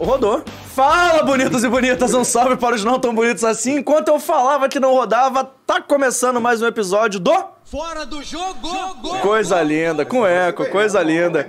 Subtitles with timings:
[0.00, 0.42] Rodou.
[0.74, 3.76] Fala, bonitos e bonitas, um salve para os não tão bonitos assim.
[3.76, 7.32] Enquanto eu falava que não rodava, tá começando mais um episódio do
[7.64, 8.66] Fora do jogo!
[8.66, 9.20] jogo.
[9.20, 11.48] Coisa linda, com eco, coisa linda.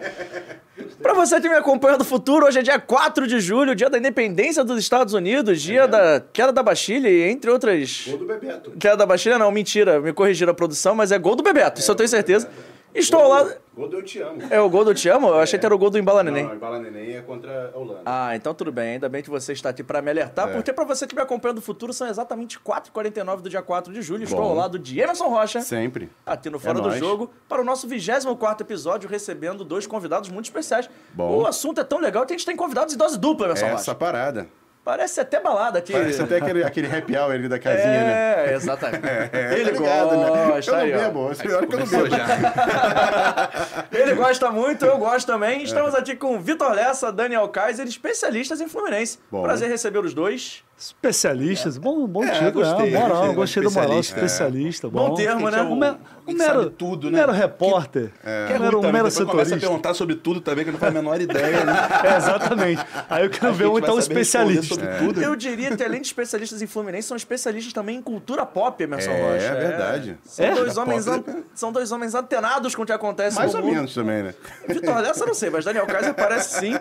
[1.02, 3.98] Pra você que me acompanha do futuro, hoje é dia 4 de julho, dia da
[3.98, 8.06] independência dos Estados Unidos, dia da queda da Bastilha e entre outras...
[8.08, 8.72] Gol do Bebeto.
[8.80, 11.90] Queda da Bastilha não, mentira, me corrigiram a produção, mas é gol do Bebeto, isso
[11.90, 12.48] eu tenho certeza.
[12.96, 13.54] Estou ao lado...
[13.76, 14.42] Gol do Eu Te Amo.
[14.50, 15.28] É o gol do Te Amo?
[15.28, 16.46] Eu achei que era o gol do Embala Neném.
[16.46, 18.02] Não, Bala Neném é contra a Holanda.
[18.06, 18.94] Ah, então tudo bem.
[18.94, 20.54] Ainda bem que você está aqui para me alertar, É.
[20.54, 24.02] porque para você que me acompanha do futuro, são exatamente 4h49 do dia 4 de
[24.02, 24.24] julho.
[24.24, 24.50] Estou Bom.
[24.52, 26.10] ao lado de Emerson Rocha, Sempre.
[26.26, 26.92] aqui no Fora É do.
[26.92, 30.90] Jogo, para o nosso 24 episódio, recebendo dois convidados muito especiais.
[31.14, 31.40] Bom.
[31.42, 33.70] O assunto é tão legal que a gente tem convidados em dose dupla, Emerson É
[33.72, 33.82] Rocha.
[33.82, 34.48] essa parada.
[34.86, 35.92] Parece até balada aqui.
[35.94, 38.52] Parece até aquele, aquele happy hour ali da casinha, né?
[38.52, 39.04] É, exatamente.
[39.04, 40.46] É, Ele tá ligado, né?
[40.48, 42.08] gosta, Eu não bebo, é pior que eu não bebo.
[42.08, 43.50] já.
[43.92, 45.62] Ele gosta muito, eu gosto também.
[45.62, 45.64] É.
[45.64, 49.18] Estamos aqui com Vitor Lessa, Daniel Kaiser, especialistas em Fluminense.
[49.32, 49.42] Bom.
[49.42, 50.64] Prazer receber os dois.
[50.78, 54.16] Especialistas, bom, bom É, título, gostei, é, moral, gostei, gostei do moral, especialista.
[54.26, 55.16] especialista, Bom bom.
[55.16, 55.60] termo, né?
[55.60, 57.20] É Um, mero, um mero, sabe tudo, um né?
[57.20, 59.58] mero repórter, Que é um mero, um mero começa a setorista.
[59.58, 61.74] perguntar sobre tudo também, que eu não faz a menor ideia, né?
[62.04, 62.86] É, exatamente.
[63.10, 64.76] Aí eu quero A ver um então especialista.
[64.76, 65.22] sobre tudo.
[65.22, 69.12] Eu diria que além de especialistas em Fluminense, são especialistas também em cultura pop, Emerson
[69.12, 69.46] É, Rocha.
[69.46, 70.18] é verdade.
[70.26, 70.52] São, É?
[70.56, 71.24] dois homens an-
[71.56, 73.76] são dois homens antenados com o que acontece Mais no ou mundo.
[73.76, 74.34] menos também, né?
[74.68, 76.74] Vitor Lessa eu não sei, mas Daniel Kaiser parece sim.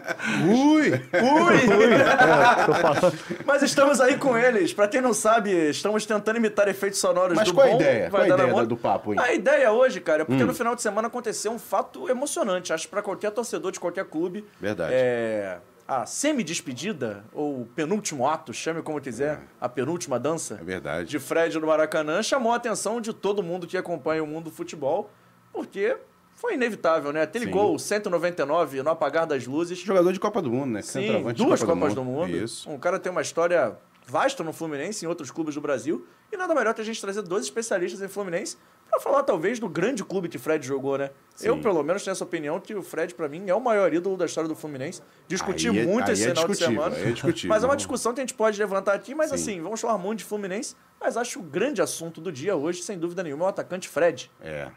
[0.49, 0.91] Ui!
[0.91, 1.55] Ui!
[1.95, 3.45] É.
[3.47, 4.73] Mas estamos aí com eles.
[4.73, 7.77] Pra quem não sabe, estamos tentando imitar efeitos sonoros Mas do qual a bom.
[7.77, 8.11] ideia?
[8.11, 9.19] Vai Qual a ideia do papo, hein?
[9.21, 12.73] A ideia hoje, cara, é porque no final de semana aconteceu um fato emocionante.
[12.73, 14.45] Acho que pra qualquer torcedor de qualquer clube.
[14.61, 14.93] Verdade.
[14.95, 15.59] É...
[15.87, 21.11] A semi-despedida, ou penúltimo ato, chame como quiser, a penúltima dança É verdade.
[21.11, 24.51] de Fred no Maracanã chamou a atenção de todo mundo que acompanha o mundo do
[24.51, 25.11] futebol,
[25.53, 25.99] porque
[26.45, 27.23] foi inevitável, né?
[27.23, 27.51] Aquele Sim.
[27.51, 29.79] gol 199 no apagar das luzes.
[29.79, 30.83] Jogador de Copa do Mundo, né?
[30.83, 31.01] Sim,
[31.33, 32.37] de duas Copa Copas do Mundo.
[32.37, 32.69] Isso.
[32.69, 33.75] Um cara tem uma história
[34.07, 36.07] vasta no Fluminense e em outros clubes do Brasil.
[36.31, 38.59] E nada melhor que a gente trazer dois especialistas em Fluminense
[38.91, 41.11] pra falar, talvez, do grande clube que Fred jogou, né?
[41.41, 44.15] Eu, pelo menos, tenho essa opinião que o Fred, pra mim, é o maior ídolo
[44.19, 45.01] da história do Fluminense.
[45.27, 46.97] Discuti Aí é- muito aí esse é final de discutível, semana.
[47.43, 47.47] é.
[47.49, 49.35] Mas é uma discussão que a gente pode levantar aqui, mas Sim.
[49.37, 50.77] assim, vamos falar muito de Fluminense.
[51.01, 54.31] Mas acho o grande assunto do dia hoje, sem dúvida nenhuma, é o atacante Fred.
[54.43, 54.69] É.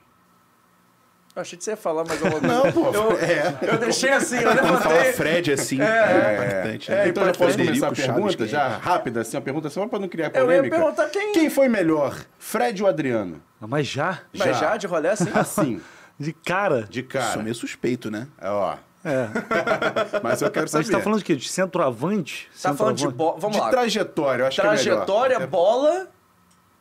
[1.37, 2.55] Eu achei que você ia falar mais alguma coisa.
[2.55, 2.89] Não, pô.
[2.91, 3.57] Eu, É.
[3.61, 5.13] eu deixei assim, eu Quando fala levantei.
[5.13, 6.91] Fred assim, É, é, impactante.
[6.91, 7.07] né?
[7.09, 10.07] Então já posso Frederico começar a pergunta, já rápida, assim, uma pergunta só pra não
[10.07, 10.75] criar Eu ia polêmica.
[10.77, 13.39] perguntar quem- Quem foi melhor, Fred ou Adriano?
[13.61, 15.29] Mas já, Mas já, de rolê assim?
[15.33, 15.81] Assim,
[16.19, 16.87] de cara.
[16.89, 17.43] de Sou cara.
[17.43, 18.27] meio suspeito, né?
[18.41, 18.73] Ó,
[19.05, 19.27] É.
[20.23, 20.83] mas eu quero A saber.
[20.85, 21.35] gente tá falando de quê?
[21.35, 22.49] De centroavante?
[22.61, 23.15] Tá falando de Centroavante?
[23.15, 23.39] bola.
[23.39, 23.69] Vamos de lá.
[23.69, 25.49] trajetória, eu acho que é Trajetória, melhor.
[25.51, 26.07] bola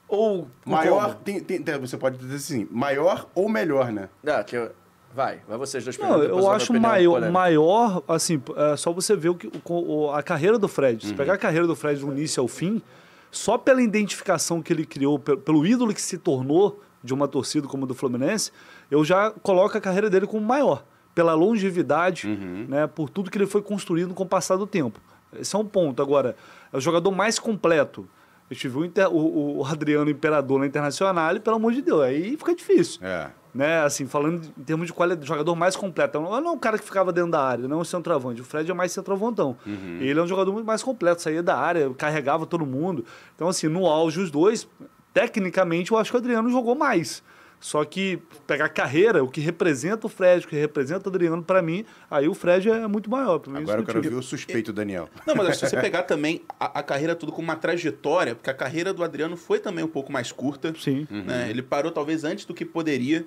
[0.09, 0.49] ou.
[0.65, 4.09] Maior, tem, tem- tem- você pode dizer assim, maior ou melhor, né?
[4.27, 4.71] Ah, que eu-
[5.15, 7.33] Vai, vai vocês dois Não, eu acho maior, polêmica.
[7.33, 9.61] maior, assim, é só você ver o que, o-
[10.05, 11.07] o- a carreira do Fred.
[11.07, 12.83] Se pegar a carreira do Fred do início ao fim,
[13.31, 17.67] só pela identificação que ele criou, pe- pelo ídolo que se tornou de uma torcida
[17.67, 18.53] como a do Fluminense,
[18.91, 20.85] eu já coloco a carreira dele como maior.
[21.15, 22.29] Pela longevidade,
[22.69, 25.01] né, por tudo que ele foi construindo com o passar do tempo.
[25.39, 26.03] Esse é um ponto.
[26.03, 26.37] Agora,
[26.71, 28.07] é o jogador mais completo.
[28.51, 32.01] Gente viu o, Inter- o- o Adriano Imperador na Internacional e, pelo amor de Deus,
[32.03, 33.29] aí fica difícil É.
[33.53, 36.21] né, assim, falando em termos de qualidade, jogador mais completo.
[36.21, 38.41] Não não é um cara que ficava dentro da área, não é um centroavante.
[38.41, 39.57] O Fred é mais centroavantão.
[39.67, 43.05] Ele é um jogador muito mais completo, saía da área, carregava todo mundo.
[43.35, 44.69] Então, assim, no auge, os dois,
[45.13, 47.23] tecnicamente, eu acho que o Adriano jogou mais.
[47.59, 51.43] Só que pegar a carreira, o que representa o Fred, o que representa o Adriano,
[51.43, 53.41] pra mim, aí o Fred é muito maior.
[53.49, 55.09] Mim, Agora eu quero ver o suspeito, Daniel.
[55.27, 58.35] Não, mas acho que se você pegar também a, a carreira tudo como uma trajetória,
[58.35, 60.73] porque a carreira do Adriano foi também um pouco mais curta.
[60.79, 61.09] Sim.
[61.11, 61.49] né?
[61.51, 63.25] Ele parou talvez antes do que poderia.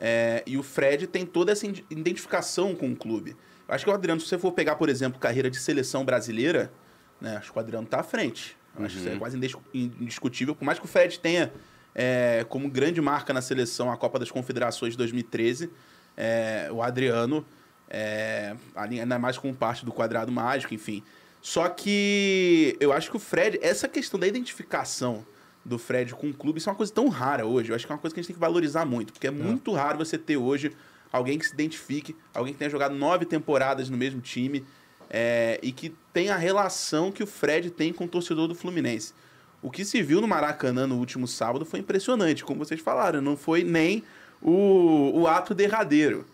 [0.00, 3.36] é, e o Fred tem toda essa identificação com o clube.
[3.68, 6.72] Eu acho que o Adriano, se você for pegar, por exemplo, carreira de seleção brasileira,
[7.20, 8.56] né, acho que o Adriano tá à frente.
[8.78, 10.54] Eu Acho que isso é quase indis- indiscutível.
[10.54, 11.50] Por mais que o Fred tenha
[11.98, 15.70] é, como grande marca na seleção a Copa das Confederações de 2013,
[16.14, 17.44] é, o Adriano,
[17.88, 21.02] é, ainda mais como parte do quadrado mágico, enfim.
[21.40, 25.24] Só que eu acho que o Fred, essa questão da identificação
[25.64, 27.70] do Fred com o clube, isso é uma coisa tão rara hoje.
[27.70, 29.30] Eu acho que é uma coisa que a gente tem que valorizar muito, porque é
[29.30, 30.76] muito raro você ter hoje
[31.10, 34.64] alguém que se identifique, alguém que tenha jogado nove temporadas no mesmo time
[35.08, 39.14] é, e que tenha a relação que o Fred tem com o torcedor do Fluminense.
[39.62, 43.20] O que se viu no Maracanã no último sábado foi impressionante, como vocês falaram.
[43.20, 44.02] Não foi nem
[44.42, 46.24] o, o ato derradeiro.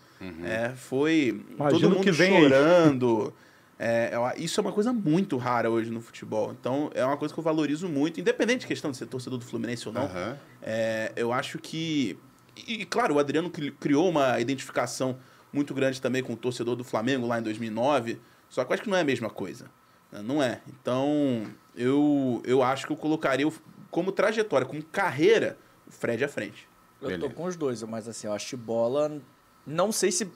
[0.45, 2.43] É, foi todo Imagino mundo que vem aí.
[2.43, 3.33] chorando.
[3.77, 6.55] É, eu- isso é uma coisa muito rara hoje no futebol.
[6.57, 9.43] Então, é uma coisa que eu valorizo muito, independente de questão de ser torcedor do
[9.45, 10.03] Fluminense ou não.
[10.03, 10.37] Aham.
[10.61, 12.17] É, eu acho que.
[12.55, 15.17] E, e, claro, o Adriano cri- criou uma identificação
[15.51, 18.19] muito grande também com o torcedor do Flamengo lá em 2009.
[18.49, 19.65] Só que eu acho que não é a mesma coisa.
[20.13, 20.21] Né?
[20.23, 20.61] Não é.
[20.67, 21.45] Então,
[21.75, 23.53] eu, eu acho que eu colocaria, o-
[23.91, 25.57] como trajetória, como carreira,
[25.87, 26.67] o Fred à frente.
[27.01, 27.33] Eu tô Beleza.
[27.33, 29.11] com os dois, mas assim, eu acho que bola.
[29.67, 30.31] Não sei se.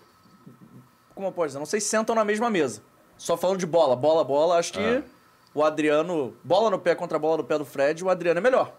[1.15, 1.59] Como eu posso dizer?
[1.59, 2.81] Não sei se sentam na mesma mesa.
[3.17, 5.01] Só falando de bola, bola, bola, acho que Ah.
[5.53, 6.35] o Adriano.
[6.43, 8.75] Bola no pé contra a bola no pé do Fred, o Adriano é melhor.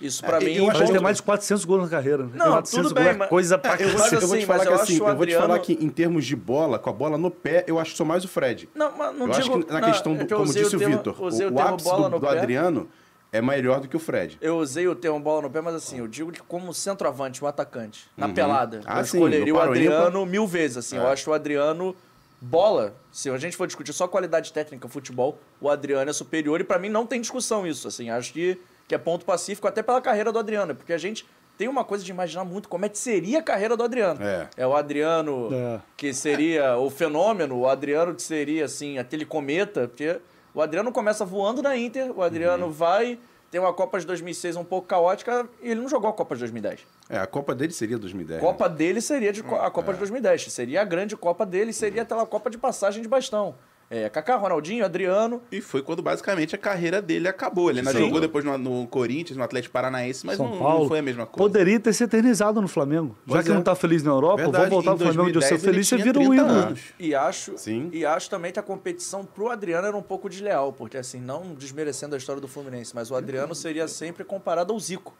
[0.00, 0.52] Isso pra É, mim.
[0.54, 2.24] eu O acho que- tem mais de 400 gols na carreira.
[2.24, 2.30] né?
[2.34, 4.38] Não, 400 tudo gols bem, é mas- coisa pra É, eu mas eu vou assim,
[4.40, 6.34] te falar que eu assim, o eu vou te falar Adriano- que em termos de
[6.36, 8.68] bola, com a bola no pé, eu acho que sou mais o Fred.
[8.74, 9.38] Não, mas não eu digo.
[9.56, 11.22] acho que na não, questão do, é que eu como disse o, termo- Vitor, o,
[11.22, 11.24] o
[11.54, 11.88] o ápice
[12.20, 12.28] do.
[12.28, 12.88] Adriano
[13.30, 14.36] é melhor do que o Fred.
[14.40, 17.46] Eu usei o termo bola no pé, mas assim, eu digo que como centroavante, o
[17.46, 18.34] atacante, na Uhum.
[18.34, 19.58] pelada, Ah, eu sim, escolheria o.
[19.60, 20.96] Adriano mil vezes, assim.
[20.96, 21.12] Eu É.
[21.12, 21.94] acho o Adriano
[22.40, 22.94] bola.
[23.12, 26.78] Se a gente for discutir só qualidade técnica, futebol, o Adriano é superior e pra
[26.78, 28.10] mim não tem discussão isso, assim.
[28.10, 31.26] Acho que, que é ponto pacífico até pela carreira do Adriano, porque a gente
[31.58, 34.20] tem uma coisa de imaginar muito como é que seria a carreira do Adriano.
[34.56, 34.66] É.
[34.66, 35.80] o Adriano É.
[35.96, 40.18] que seria o fenômeno, o Adriano que seria, assim, aquele cometa, porque
[40.54, 42.72] o Adriano começa voando na Inter, o Adriano Uhum.
[42.72, 43.18] vai,
[43.50, 46.40] tem uma Copa de 2006 um pouco caótica e ele não jogou a Copa de
[46.40, 46.80] 2010.
[47.10, 48.40] É, a Copa dele seria 2010.
[48.42, 48.46] né?
[48.48, 52.24] Copa dele seria de a Copa de 2010, seria a grande Copa dele, seria aquela
[52.26, 53.54] Copa de passagem de bastão.
[53.94, 57.68] É, Kaká, Ronaldinho, Adriano, E foi quando basicamente a carreira dele acabou.
[57.68, 57.98] Ele ainda Sim.
[57.98, 60.80] jogou depois no, no Corinthians, no Atlético Paranaense, mas São não, Paulo.
[60.80, 61.46] não foi a mesma coisa.
[61.46, 63.14] Poderia ter se eternizado no Flamengo.
[63.26, 63.54] Já Pois que é.
[63.54, 65.72] não tá feliz na Europa, Verdade, vou voltar pro Flamengo onde eu sou 2010 ele
[65.74, 66.78] feliz, você vira um 30 ídolo.
[66.98, 67.90] E acho, Sim.
[67.92, 71.52] e acho também que a competição pro Adriano era um pouco desleal, porque assim, não
[71.52, 75.12] desmerecendo a história do Fluminense, mas o Adriano seria sempre comparado ao Zico,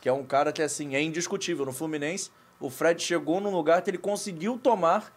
[0.00, 1.66] que é um cara que assim, é indiscutível.
[1.66, 5.12] No Fluminense, o Fred chegou num lugar que ele conseguiu tomar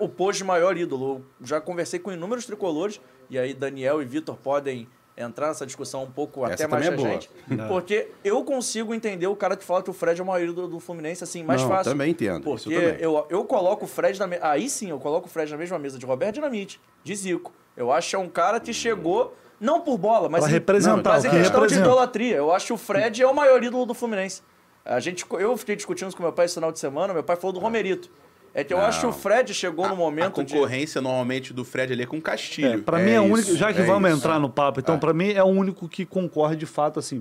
[0.00, 1.24] o pôs de maior ídolo.
[1.40, 6.04] Eu já conversei com inúmeros tricolores, e aí Daniel e Vitor podem entrar nessa discussão
[6.04, 7.08] um pouco Essa até mais é a boa.
[7.10, 7.28] gente.
[7.68, 10.66] Porque eu consigo entender o cara que fala que o Fred é o maior ídolo
[10.68, 11.92] do Fluminense, assim, mais Não, fácil.
[11.92, 12.96] também entendo, isso Porque também.
[13.00, 14.38] eu, eu coloco o Fred na me...
[14.40, 17.52] Aí sim, eu coloco o Fred na mesma mesa de Roberto Dinamite, de Zico.
[17.76, 21.24] Eu acho que é um cara que chegou, não por bola, mas Pra representar, mas
[21.26, 21.86] em questão de representa.
[21.86, 22.36] idolatria.
[22.36, 24.42] Eu acho que o Fred é o maior ídolo do Fluminense.
[24.84, 27.36] A gente, eu fiquei discutindo isso com meu pai esse final de semana, meu pai
[27.36, 28.10] falou do Romerito.
[28.54, 28.84] É que eu Não.
[28.84, 30.52] acho que o Fred chegou no A momento de...
[30.52, 32.74] concorrência normalmente do Fred ali é com o Castilho.
[32.74, 34.18] É, pra É mim é o único, já que é vamos isso.
[34.18, 37.20] entrar no papo, então pra mim é o único que concorre de fato assim,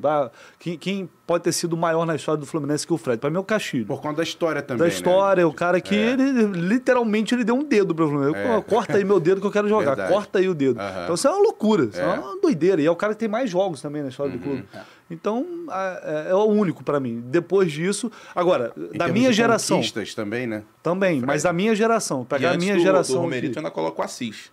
[0.59, 3.17] quem, quem pode ter sido maior na história do Fluminense que o Fred?
[3.19, 3.85] Pra mim é o Castilho.
[3.85, 4.79] Por conta da história também.
[4.79, 4.91] da né?
[4.91, 6.11] história, o cara que É.
[6.11, 8.37] ele literalmente ele deu um dedo pro Fluminense.
[8.37, 8.61] É.
[8.61, 9.95] Corta aí meu dedo que eu quero jogar.
[9.95, 10.11] Verdade.
[10.13, 10.79] Corta aí o dedo.
[10.79, 11.03] Aham.
[11.03, 12.03] Então isso é uma loucura, isso é.
[12.03, 12.07] É.
[12.07, 12.21] Uhum.
[12.33, 12.81] uma doideira.
[12.81, 14.65] E é o cara que tem mais jogos também na história do clube.
[15.11, 17.21] Então é, é o único pra mim.
[17.27, 20.63] Depois disso, agora, Em da minha geração conquistas também, né?
[20.81, 24.01] também, mas da minha geração, pegar a minha do, geração do Romerito, aqui, ainda coloco
[24.01, 24.51] o Assis.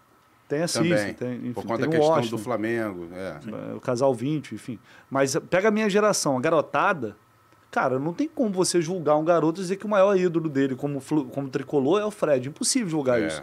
[0.48, 1.14] tem a Também.
[1.14, 2.36] Tem, enfim, por conta tem da o questão Washington.
[2.36, 3.08] do Flamengo.
[3.14, 3.38] É.
[3.72, 4.78] É, o casal 20, enfim.
[5.10, 7.16] Mas pega a minha geração, a garotada.
[7.70, 10.74] Cara, não tem como você julgar um garoto e dizer que o maior ídolo dele
[10.74, 11.00] como,
[11.30, 12.48] como tricolor é o Fred.
[12.48, 13.26] Impossível julgar É.
[13.26, 13.42] isso.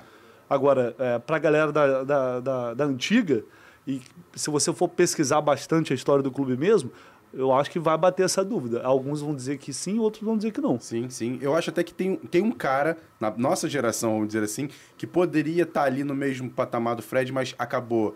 [0.50, 3.44] Agora, é, pra galera da, da, da, da antiga,
[3.88, 4.02] e
[4.36, 6.92] se você for pesquisar bastante a história do clube mesmo,
[7.34, 8.82] eu acho que vai bater essa dúvida.
[8.84, 10.80] Alguns vão dizer que sim, outros vão dizer que não.
[10.80, 11.38] Sim, sim.
[11.42, 15.06] Eu acho até que tem, tem um cara, na nossa geração, vamos dizer assim, que
[15.06, 18.16] poderia estar ali no mesmo patamar do Fred, mas acabou,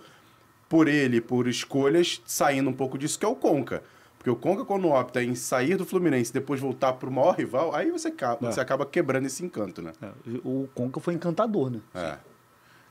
[0.69, 3.83] por ele, por escolhas, saindo um pouco disso, que é o Conca.
[4.17, 7.73] Porque o Conca, quando opta em sair do Fluminense e depois voltar pro maior rival,
[7.75, 8.45] aí você, ca- É.
[8.51, 9.91] você acaba quebrando esse encanto, né?
[10.01, 10.09] É,
[10.45, 11.79] o Conca foi encantador, né?
[11.93, 12.17] É.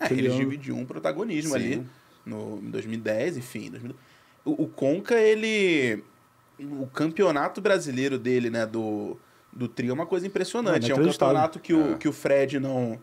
[0.00, 1.56] É, eles dividiam um protagonismo Sim.
[1.56, 1.86] ali
[2.28, 3.70] no, em 2010, enfim.
[3.70, 3.94] 2000.
[4.44, 6.02] O, o Conca, ele.
[6.60, 9.16] O campeonato brasileiro dele, né, do,
[9.52, 10.84] do trio é uma coisa impressionante.
[10.86, 11.34] É É, um inacreditável.
[11.34, 11.96] campeonato que o, É.
[11.96, 12.98] que o Fred não.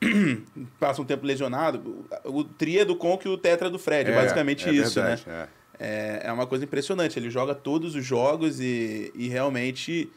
[0.78, 2.04] passa um tempo lesionado.
[2.24, 4.10] O, o tri é do Conca e o tetra é do Fred.
[4.10, 5.48] É, basicamente é isso, verdade, né?
[5.52, 5.66] é.
[5.78, 7.18] É, é uma coisa impressionante.
[7.18, 10.10] Ele joga todos os jogos e, e realmente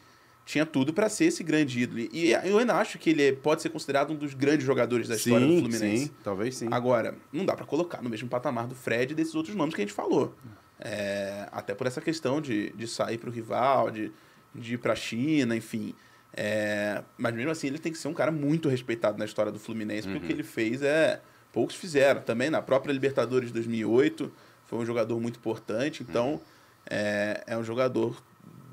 [0.44, 2.00] tinha tudo para ser esse grande ídolo.
[2.12, 5.46] E eu ainda acho que ele pode ser considerado um dos grandes jogadores da história
[5.46, 6.06] do Sim, Fluminense.
[6.06, 6.68] sim, talvez sim.
[6.70, 9.80] Agora, não dá pra colocar no mesmo patamar do Fred e desses outros nomes que
[9.80, 10.34] a gente falou.
[10.78, 14.10] É, até por essa questão de, de sair pro rival, de,
[14.54, 15.94] de ir pra China, enfim.
[16.32, 19.58] É, mas mesmo assim, ele tem que ser um cara muito respeitado na história do
[19.58, 21.20] Fluminense, porque o que ele fez é.
[21.52, 22.22] Poucos fizeram.
[22.22, 24.32] Também na própria Libertadores de 2008,
[24.66, 26.04] foi um jogador muito importante.
[26.08, 26.40] Então,
[26.88, 28.22] é, é um jogador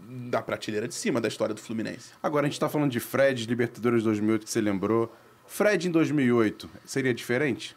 [0.10, 2.12] da prateleira de cima da história do Fluminense.
[2.24, 5.14] Agora, a gente tá falando de Fred, Libertadores 2008, que você lembrou.
[5.46, 7.76] Fred em 2008, seria diferente?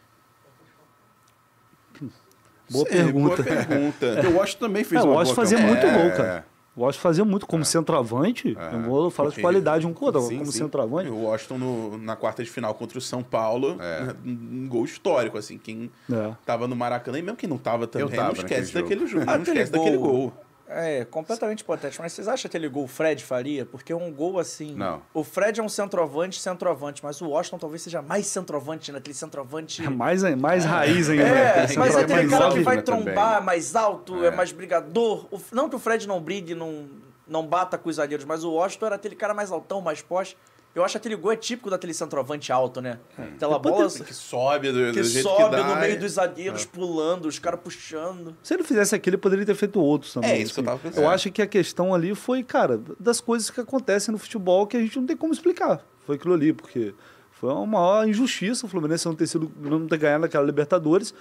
[1.99, 3.43] Boa Sim, Boa pergunta.
[3.43, 4.13] pergunta.
[4.15, 5.81] Porque o Washington também fez É, o uma Washington boa fazia campanha.
[5.81, 6.15] muito gol, É.
[6.17, 6.45] cara.
[6.73, 8.55] O Washington fazia muito como centroavante.
[8.71, 10.29] Eu vou falar de qualidade um o.
[10.29, 10.59] Sim, Como sim.
[10.59, 11.09] centroavante.
[11.09, 14.03] O Washington no- na quarta de final contra o São Paulo, É.
[14.05, 15.57] né, um, gol histórico, assim.
[15.57, 16.31] Quem É.
[16.45, 19.25] tava no Maracanã, e mesmo quem não tava também, tava não esquece naquele daquele jogo.
[19.25, 20.33] Não Aquele esquece daquele gol- gol.
[20.73, 22.01] É, completamente hipotético.
[22.01, 23.65] Mas vocês acham que aquele gol o Fred faria?
[23.65, 24.73] Porque um gol assim.
[24.73, 25.01] Não.
[25.13, 29.81] O Fred é um centroavante, centroavante, mas o Washington talvez seja mais centroavante, naquele centroavante.
[29.85, 31.23] É mais, mais raiz ainda.
[31.23, 31.75] É, né?
[31.77, 33.45] mas é aquele mais cara que vai né, também, trombar né?
[33.45, 34.27] mais alto, é.
[34.27, 34.31] É.
[34.31, 35.27] mais brigador.
[35.31, 36.87] O- não que o Fred não brigue, não,
[37.27, 40.37] não bata com os zagueiros, mas o Washington era aquele cara mais altão, mais poste.
[40.73, 42.97] Eu acho que aquele gol é típico daquele centroavante alto, né?
[43.17, 45.63] Aquela bola Que sobe do, que do jeito sobe que dá.
[45.67, 48.35] no meio e- dos zagueiros, pulando, os caras puxando.
[48.41, 50.31] Se ele fizesse aquilo, ele poderia ter feito outros também.
[50.31, 51.03] É, isso que eu tava pensando.
[51.03, 54.77] Eu acho que a questão ali foi, cara, das coisas que acontecem no futebol que
[54.77, 55.85] a gente não tem como explicar.
[56.05, 56.93] Foi aquilo ali, porque
[57.31, 61.13] foi uma maior injustiça o Fluminense não ter, sido, não ter ganhado aquela Libertadores.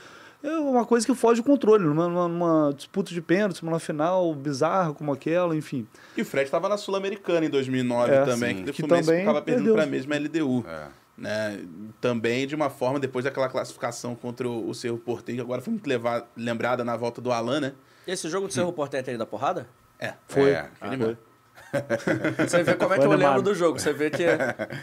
[0.42, 4.92] É uma coisa que foge do controle, numa, numa- disputa de pênaltis, numa final bizarra
[4.94, 5.86] como aquela, enfim.
[6.16, 8.64] E o Fred tava na Sul-Americana em 2009 É, também, sim.
[8.64, 10.64] que o Fluminense também ficava perdendo para a mesma LDU.
[10.66, 10.86] É.
[11.18, 11.60] Né?
[12.00, 15.72] Também de uma forma, depois daquela classificação contra o, o Cerro Porteiro, que agora foi
[15.72, 17.72] muito leva- lembrada na volta do Alan, né?
[18.06, 19.66] Esse jogo do Cerro Porteiro tem da porrada?
[19.98, 20.14] É.
[20.26, 20.50] Foi.
[20.52, 21.16] É, Foi animal.
[22.38, 23.36] Você vê como é que Foi eu animado.
[23.36, 23.78] lembro do jogo.
[23.78, 24.24] Você vê que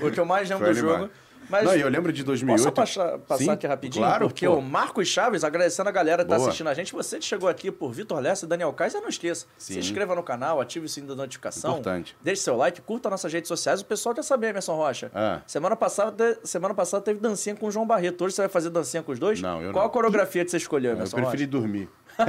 [0.01, 0.99] o que eu mais lembro Foi do animado.
[1.01, 1.11] jogo.
[1.49, 2.59] Mas Não, eu lembro de 2008.
[2.63, 4.03] Posso passar, passar Sim, aqui rapidinho?
[4.05, 4.55] Claro, porque pô.
[4.55, 6.47] o Marcos Chaves, agradecendo a galera que tá Boa.
[6.47, 9.45] assistindo a gente, você que chegou aqui por Vitor Lessa e Daniel Kaiser, não esqueça.
[9.57, 9.79] Se Sim.
[9.79, 11.71] inscreva no canal, ative o sininho da notificação.
[11.73, 12.15] Importante.
[12.21, 13.81] Deixe seu like, curta nossas redes sociais.
[13.81, 15.09] O pessoal quer saber, Emerson Rocha.
[15.15, 15.41] Ah.
[15.47, 18.25] Semana, passada, semana passada teve dancinha com o João Barreto.
[18.25, 19.41] Hoje você vai fazer dancinha com os dois?
[19.41, 19.89] Não, eu Qual não.
[19.89, 21.51] a coreografia que você escolheu, Eu Emerson preferi Rocha?
[21.51, 21.89] dormir.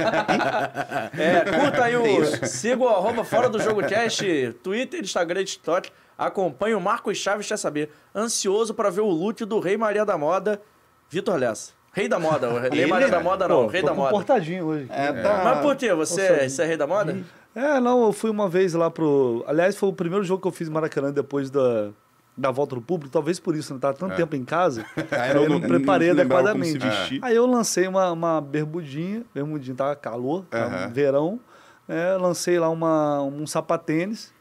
[1.17, 2.25] É, curta aí o.
[2.47, 4.23] Siga o arroba Fora do Jogo Cast,
[4.63, 5.91] Twitter, Instagram e TikTok.
[6.19, 7.89] Acompanhe o Marcos Chaves, quer saber.
[8.13, 10.61] Ansioso para ver o look do Rei Maria da Moda,
[11.09, 11.71] Vitor Lessa.
[11.93, 13.23] Rei da Moda, o Rei Ele, Maria da é.
[13.23, 14.09] Moda não, Pô, Rei tô da Moda.
[14.11, 14.85] comportadinho hoje.
[14.89, 15.41] É, tá.
[15.43, 15.93] Mas por quê?
[15.93, 17.17] Você, você é Rei da Moda?
[17.55, 19.43] É, não, eu fui uma vez lá pro.
[19.47, 21.89] Aliás, foi o primeiro jogo que eu fiz em Maracanã depois da,
[22.37, 23.79] da volta do público, talvez por isso, né?
[23.79, 27.19] Tava tanto tempo em casa, Aí não- eu não não- preparei não adequadamente.
[27.23, 30.89] Aí eu lancei uma, uma bermudinha, bermudinha, tava calor, tava Aham.
[30.89, 31.39] verão.
[31.87, 34.31] é, lancei lá uma, um sapatênis,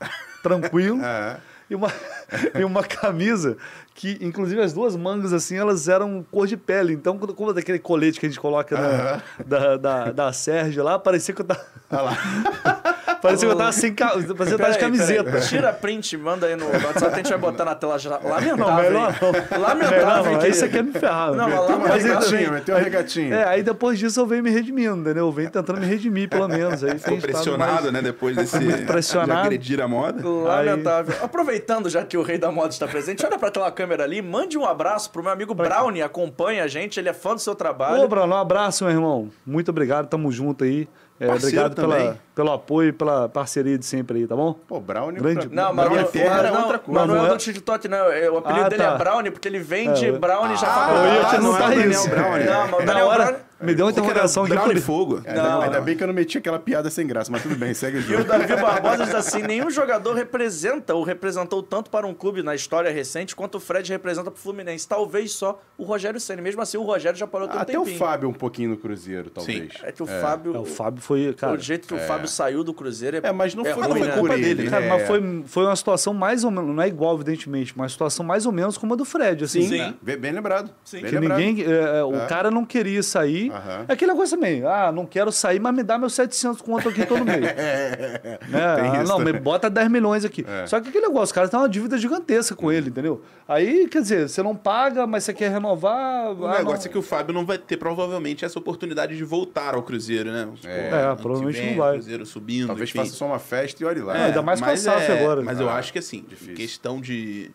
[0.42, 0.98] tranquilo.
[1.02, 1.40] É.
[1.70, 1.92] E uma,
[2.58, 3.56] e uma camisa
[3.98, 6.92] que, inclusive, as duas mangas, assim, elas eram cor de pele.
[6.92, 11.00] Então, quando, como daquele colete que a gente coloca na- da, da, da Sérgio lá,
[11.00, 11.60] parecia que eu tava...
[13.20, 13.92] parecia que eu tava sem...
[13.92, 15.24] ca- Parecia que eu tava de camiseta.
[15.24, 15.48] peraí.
[15.48, 18.10] Tira print, manda aí no WhatsApp, a gente vai botar na tela já.
[18.18, 18.56] Lamentável.
[18.56, 19.18] Não, melhor
[19.50, 19.58] não.
[19.60, 20.32] Lamentável.
[20.32, 20.38] não.
[20.38, 21.32] que- Aí você quer me ferrar.
[21.32, 23.34] Não, lá- Meteu uma regatinha, meteu uma regatinha.
[23.34, 25.26] É, aí depois disso eu venho me redimindo, entendeu?
[25.26, 26.84] Eu venho tentando me redimir, pelo menos.
[26.84, 28.02] Aí Ficou pressionado, mais- né?
[28.02, 28.58] Depois desse.
[28.86, 29.32] pressionado.
[29.40, 30.22] De agredir a moda.
[30.28, 31.16] Lamentável.
[31.20, 34.56] Aproveitando já que o Rei da Moda está presente, olha para aquela câmera ali, mande
[34.58, 38.02] um abraço pro meu amigo Brownie, acompanha a gente, ele é fã do seu trabalho.
[38.02, 39.30] Ô, Bruno, um abraço, meu irmão.
[39.46, 40.88] Muito obrigado, tamo junto aí.
[41.20, 42.20] É, obrigado pela, também.
[42.32, 44.52] pelo apoio e pela parceria de sempre aí, tá bom?
[44.68, 45.18] Pô, Brownie...
[45.20, 47.00] Grande- pra- Não, mas, Brownie não, terra mas é não, outra coisa.
[47.00, 47.30] mas não Não é é?
[47.32, 47.98] do TikTok, não.
[48.12, 48.90] É- O apelido Ah, dele tá.
[48.94, 50.12] é Brownie, porque ele vende É.
[50.12, 52.08] Brownie já Ah, eu ia te não anotar é o Daniel isso.
[52.08, 52.44] Brownie.
[52.44, 53.42] Não, mas o Na Daniel hora, Brownie...
[53.60, 54.44] me deu uma interrogação.
[54.46, 55.16] Brown por- de fogo.
[55.26, 55.84] Ainda, Não, ainda não.
[55.84, 58.04] bem que eu não meti aquela piada sem graça, mas tudo bem, segue o E
[58.04, 58.24] o jogo.
[58.24, 62.90] Davi Barbosa diz assim: nenhum jogador representa ou representou tanto para um clube na história
[62.90, 64.86] recente quanto o Fred representa pro Fluminense.
[64.86, 66.40] Talvez só o Rogério Senna.
[66.42, 67.84] Mesmo assim, o Rogério já parou um Até o.
[67.86, 69.72] Fábio um pouquinho no Cruzeiro, talvez.
[69.82, 70.54] É que o Fábio.
[70.54, 71.52] É, o Fábio foi, cara.
[71.54, 73.20] o jeito que o Fábio saiu do Cruzeiro é.
[73.28, 74.12] É, mas não foi, ruim, não foi né?
[74.14, 74.62] culpa Por dele.
[74.62, 74.88] ele, Cara, é.
[74.88, 78.24] mas foi, foi uma situação mais ou menos, não é igual, evidentemente, mas uma situação
[78.24, 79.62] mais ou menos como a do Fred, assim.
[79.62, 79.68] Sim.
[79.68, 80.70] Sim, bem, bem lembrado.
[80.84, 81.00] Sim.
[81.02, 81.38] Bem Que lembrado.
[81.38, 83.47] ninguém, é, é, o cara não queria sair.
[83.50, 83.84] Aham.
[83.88, 87.04] É aquele negócio também, ah, não quero sair, mas me dá meus 700 conto aqui
[87.06, 87.40] todo mês.
[88.48, 88.76] né?
[88.76, 90.44] Tem Ah, isso não, me bota 10 milhões aqui.
[90.48, 90.66] É.
[90.66, 93.22] Só que aquele negócio, o cara tem uma dívida gigantesca com ele, entendeu?
[93.46, 96.32] Aí, quer dizer, você não paga, mas você quer renovar.
[96.32, 96.86] O ah, negócio não.
[96.86, 100.48] é que o Fábio não vai ter provavelmente essa oportunidade de voltar ao Cruzeiro, né?
[100.64, 100.88] É.
[101.10, 101.90] É, provavelmente vem, não vai.
[101.90, 102.98] o Cruzeiro subindo, Talvez enfim.
[102.98, 104.16] faça só uma festa e olhe lá.
[104.16, 105.42] É, ainda mais com a mas SAF é- agora.
[105.42, 106.54] Mas eu Ah, acho que assim, difícil.
[106.54, 107.50] questão de,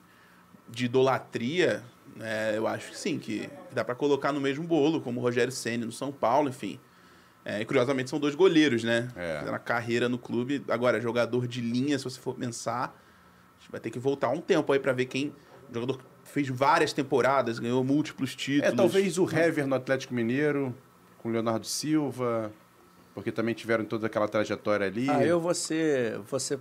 [0.70, 1.84] de idolatria,
[2.16, 5.52] né, eu acho que sim, que dá pra colocar no mesmo bolo, como o Rogério
[5.52, 6.80] Ceni no São Paulo, enfim.
[7.46, 9.10] É, e curiosamente são dois goleiros, né?
[9.16, 9.40] É.
[9.40, 10.64] Fizeram a carreira no clube.
[10.70, 14.40] Agora, jogador de linha, se você for pensar, a gente vai ter que voltar um
[14.40, 15.34] tempo aí pra ver quem.
[15.70, 18.74] O jogador que fez várias temporadas, ganhou múltiplos títulos.
[18.74, 20.74] É, talvez o Hever no Atlético Mineiro,
[21.18, 22.52] com o Leonardo Silva,
[23.14, 25.10] porque também tiveram toda aquela trajetória ali.
[25.10, 26.20] Ah, eu vou ser.
[26.20, 26.60] Vou ser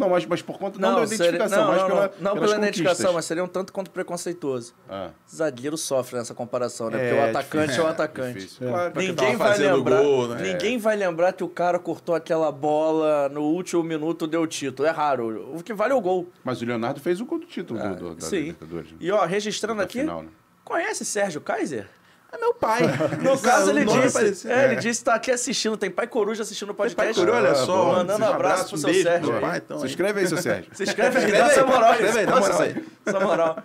[0.00, 2.40] Não, mas, mas por conta não, da seria- identificação, não, mas não, pela, não, não
[2.40, 4.74] pela identificação, mas seria um tanto quanto preconceituoso.
[4.88, 6.96] Ah, Zagueiro sofre nessa comparação, né?
[6.98, 7.82] É, Porque o atacante difícil.
[7.82, 8.34] é o é, atacante.
[8.38, 8.68] difícil.
[8.68, 10.02] Claro, Ninguém vai lembrar.
[10.02, 10.42] gol, né?
[10.52, 14.88] Ninguém vai lembrar que o cara cortou aquela bola no último minuto deu título.
[14.88, 15.54] É raro.
[15.54, 16.28] O que vale é o gol.
[16.42, 18.36] Mas o Leonardo fez o gol do título do, do, da Sim.
[18.36, 18.90] Libertadores.
[18.92, 18.96] né?
[19.00, 20.28] E ó, registrando Da aqui, final, né?
[20.64, 21.88] conhece Sérgio Kaiser?
[22.32, 22.82] É meu pai.
[23.22, 24.14] No caso, ele nome disse.
[24.14, 25.76] parecia- É, ele disse que tá aqui assistindo.
[25.76, 27.18] Tem pai coruja assistindo o Pai podcast.
[27.20, 27.84] Coruja, olha só.
[27.84, 27.92] bom.
[27.94, 29.40] Mandando um abraço pro seu beijo Sérgio aí.
[29.40, 30.70] pai, então, Se inscreve aí, seu Sérgio.
[30.74, 32.84] Se inscreve aí, dá essa moral escreve aí, dá moral aí.
[33.06, 33.56] Essa moral.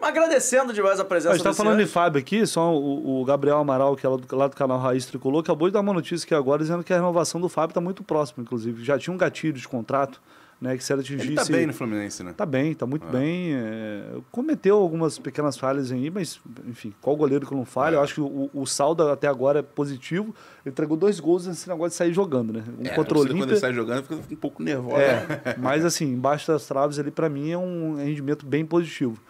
[0.00, 1.86] Mas agradecendo demais a presença A gente tá falando de.
[1.86, 5.04] Fábio aqui, só o, o Gabriel Amaral, que é lá do, lá do canal Raiz
[5.04, 7.82] Tricolor, acabou de dar uma notícia aqui agora dizendo que a renovação do Fábio está
[7.82, 8.82] muito próxima, inclusive.
[8.82, 10.18] Já tinha um gatilho de contrato,
[10.60, 10.76] né?
[10.76, 11.26] Que se ela atingisse.
[11.28, 12.34] Ele tá bem no Fluminense, né?
[12.36, 13.54] Tá bem, tá muito bem.
[13.54, 17.96] é, cometeu algumas pequenas falhas aí, mas, enfim, qual goleiro que não falha?
[17.96, 20.34] Eu acho que o, o saldo até agora é positivo.
[20.64, 22.62] Ele entregou dois gols nesse negócio de sair jogando, né?
[22.78, 25.02] Um É, contra o quando ele sai jogando, fica um pouco nervosa.
[25.02, 29.20] É, mas assim, embaixo das traves ali, pra mim, é um rendimento bem positivo.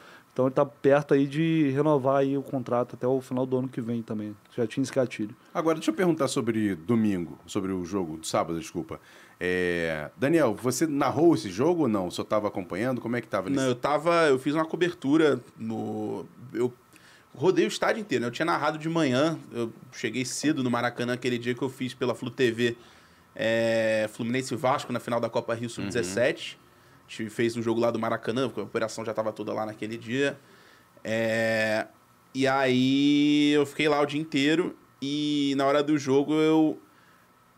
[0.41, 3.69] Então ele tá perto aí de renovar aí o contrato até o final do ano
[3.69, 4.35] que vem também.
[4.57, 5.37] Já tinha esse gatilho.
[5.53, 8.99] Agora, deixa eu perguntar sobre domingo, sobre o jogo, sábado, desculpa.
[9.39, 12.11] É, Daniel, você narrou esse jogo ou não?
[12.11, 13.03] Só estava acompanhando?
[13.03, 14.29] Como é que estava Não, eu tava.
[14.29, 16.25] Eu fiz uma cobertura no.
[16.55, 16.73] Eu
[17.35, 18.29] rodei o estádio inteiro, né?
[18.29, 19.39] Eu tinha narrado de manhã.
[19.53, 22.79] Eu cheguei cedo no Maracanã aquele dia que eu fiz pela Flu TV
[23.37, 26.57] é, Fluminense e Vasco na final da Copa Rio Sub-17.
[27.11, 29.67] A gente fez o jogo lá do Maracanã, porque a operação já estava toda lá
[29.67, 30.39] naquele dia.
[31.03, 31.89] É,
[32.33, 36.79] e aí eu fiquei lá o dia inteiro e na hora do jogo eu.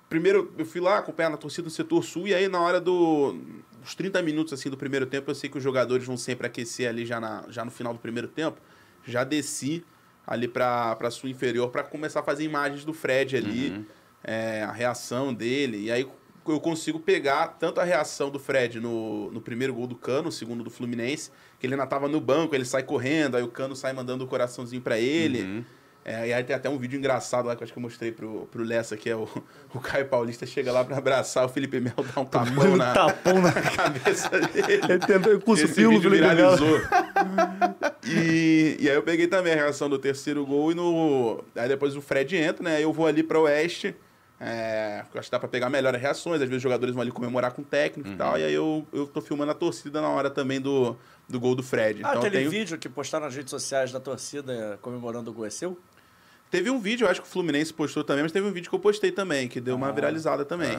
[0.09, 3.35] Primeiro eu fui lá acompanhar na torcida do setor sul e aí na hora do,
[3.81, 6.89] dos 30 minutos assim do primeiro tempo, eu sei que os jogadores vão sempre aquecer
[6.89, 8.59] ali já, na, já no final do primeiro tempo.
[9.05, 9.85] Já desci
[10.27, 13.87] ali para a sul inferior para começar a fazer imagens do Fred ali,
[14.25, 15.87] é, a reação dele.
[15.87, 16.07] E aí
[16.47, 20.33] eu consigo pegar tanto a reação do Fred no, no primeiro gol do Cano, o
[20.33, 21.31] segundo do Fluminense,
[21.61, 24.27] que ele ainda tava no banco, ele sai correndo, aí o Cano sai mandando o
[24.27, 25.65] coraçãozinho para ele.
[26.05, 28.11] É, e aí tem até um vídeo engraçado lá que eu acho que eu mostrei
[28.11, 29.29] pro, pro Lessa, que é o,
[29.73, 33.39] o Caio Paulista chega lá para abraçar o Felipe Melo, dá um tapão na tapão
[33.41, 34.81] na cabeça dele.
[34.89, 36.57] Ele tentou Esse cuspiu o Felipe Melo.
[36.57, 36.81] viralizou.
[38.05, 41.45] e, e aí eu peguei também a reação do terceiro gol e no.
[41.55, 42.77] Aí depois o Fred entra, né?
[42.77, 43.95] Aí eu vou ali para o oeste.
[44.45, 46.37] É, eu acho que dá pra pegar melhor as reações.
[46.37, 48.37] Às vezes os jogadores vão ali comemorar com o técnico e tal.
[48.37, 50.97] E aí eu, eu tô filmando a torcida na hora também do,
[51.29, 52.01] do gol do Fred.
[52.03, 55.35] Ah, então aquele tenho- vídeo que postaram nas redes sociais da torcida eh, comemorando o
[55.35, 55.79] gol é seu?
[56.51, 58.75] Teve um vídeo, eu acho que o Fluminense postou também, mas teve um vídeo que
[58.75, 60.77] eu postei também, que deu uma viralizada também.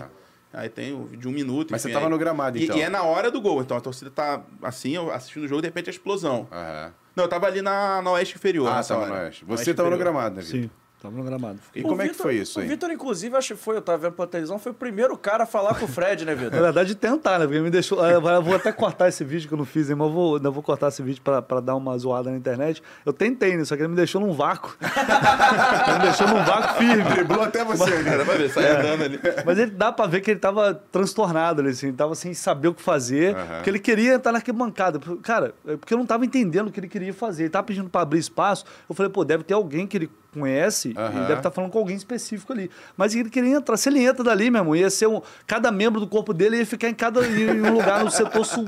[0.52, 1.72] Aí tem um vídeo de um minuto.
[1.72, 2.78] Mas enfim, você tava aí- no gramado, E- então?
[2.78, 3.62] E, é na hora do gol.
[3.62, 6.48] Então a torcida tá assim, assistindo o jogo, de repente a explosão.
[6.52, 6.94] Aham.
[7.16, 8.68] Não, eu tava ali na, na Oeste Inferior.
[8.68, 9.10] Ah, tava hora.
[9.10, 9.46] no Oeste.
[9.46, 10.14] Na Você Oeste tava no Inferior.
[10.14, 10.70] Sim, gramado, né, Vitor?
[11.04, 11.60] Tava no gramado.
[11.76, 12.68] E O como é que foi isso O aí?
[12.68, 15.46] Vitor, inclusive, acho que foi, eu tava vendo pela televisão, foi o primeiro cara a
[15.46, 16.60] falar com o Fred, né, Na Vitor?
[16.62, 17.46] verdade, tentar, né?
[17.46, 18.04] Porque me deixou.
[18.06, 20.52] Eu vou até cortar esse vídeo que eu não fiz, hein, mas eu vou, eu
[20.52, 22.82] vou cortar esse vídeo pra, pra dar uma zoada na internet.
[23.06, 23.66] Eu tentei, né?
[23.66, 24.76] Só que ele me deixou num vácuo.
[25.88, 27.04] ele me deixou num vácuo firme.
[27.04, 28.18] Driblou até você, É, né?
[28.18, 29.20] dá pra ver, sai andando ali.
[29.46, 32.70] Mas ele dá pra ver que ele tava transtornado, ali, assim, ele tava sem saber
[32.70, 33.56] o que fazer, Aham.
[33.56, 35.00] porque ele queria entrar naquela bancada.
[35.22, 37.44] Cara, é porque eu não tava entendendo o que ele queria fazer.
[37.44, 38.66] Ele tava pedindo pra abrir espaço.
[38.90, 41.10] Eu falei, pô, deve ter alguém que ele conhece, Aham.
[41.18, 42.70] ele deve estar falando com alguém específico ali.
[42.98, 43.78] Mas ele queria entrar.
[43.78, 45.22] Se ele entra dali, meu irmão, ia ser um.
[45.48, 48.66] Cada membro do corpo dele ia ficar em cada em um lugar no setor sul.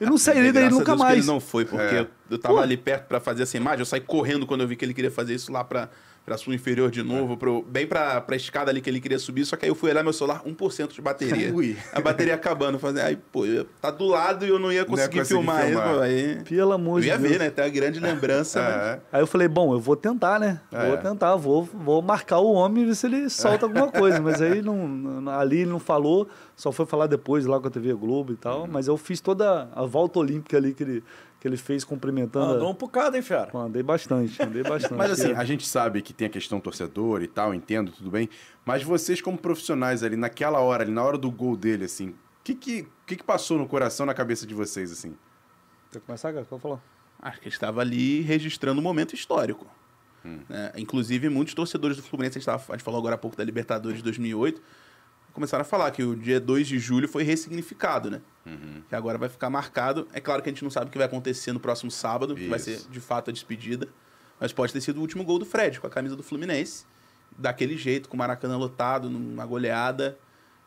[0.00, 1.18] Ele não sairia daí nunca Deus que mais.
[1.18, 2.00] ele não foi, porque É.
[2.00, 2.60] eu, eu tava Pô.
[2.60, 3.80] ali perto pra fazer essa imagem.
[3.80, 5.88] Eu saí correndo quando eu vi que ele queria fazer isso lá pra,
[6.24, 9.44] pra sua inferior de novo, pro, bem pra, pra escada ali que ele queria subir.
[9.44, 11.52] Só que aí eu fui olhar meu celular, 1% de bateria.
[11.54, 11.76] Ui.
[11.92, 12.78] A bateria acabando.
[12.78, 15.94] Fazendo, aí, pô, eu- tá do lado e eu não ia conseguir, conseguir filmar, filmar.
[15.94, 17.30] pô, Aí, Pelo amor eu de ia Deus.
[17.32, 17.50] ver, né?
[17.50, 18.60] Tem uma grande lembrança.
[18.62, 18.70] né?
[18.94, 19.00] É.
[19.16, 20.60] Aí eu falei, bom, eu vou tentar, né?
[20.72, 20.88] É.
[20.88, 24.18] Vou tentar, vou, vou marcar o homem e ver se ele solta alguma coisa.
[24.20, 27.70] Mas aí não, não- ali ele não falou, só foi falar depois lá com a
[27.70, 28.38] TV Globo e Uhum.
[28.40, 28.66] tal.
[28.66, 31.04] Mas eu fiz toda a volta olímpica ali que ele,
[31.44, 32.54] que ele fez cumprimentando.
[32.54, 33.48] Andou um bocado, hein, fera?
[33.48, 34.94] Pô, Andei bastante, andei bastante.
[34.94, 38.30] Mas assim, a gente sabe que tem a questão torcedor e tal, entendo, tudo bem.
[38.64, 42.16] Mas vocês, como profissionais ali, naquela hora, ali, na hora do gol dele, assim, o
[42.42, 45.14] que que, que que passou no coração, na cabeça de vocês, assim?
[45.92, 46.46] Quer começar, cara?
[46.46, 46.82] Pode falar.
[47.20, 49.66] Acho que ele estava ali registrando um momento histórico.
[50.24, 50.72] né?
[50.78, 53.44] Inclusive, muitos torcedores do Fluminense, a gente, tava- a gente falou agora há pouco da
[53.44, 54.62] Libertadores de 2008,
[55.34, 58.20] começaram a falar que o dia 2 de julho foi ressignificado, né?
[58.88, 60.06] Que agora vai ficar marcado.
[60.12, 62.46] É claro que a gente não sabe o que vai acontecer no próximo sábado, que
[62.48, 62.88] vai ser Isso.
[62.90, 63.88] de fato a despedida.
[64.38, 66.84] Mas pode ter sido o último gol do Fred, com a camisa do Fluminense.
[67.36, 70.16] Daquele jeito, com o Maracanã lotado, numa goleada.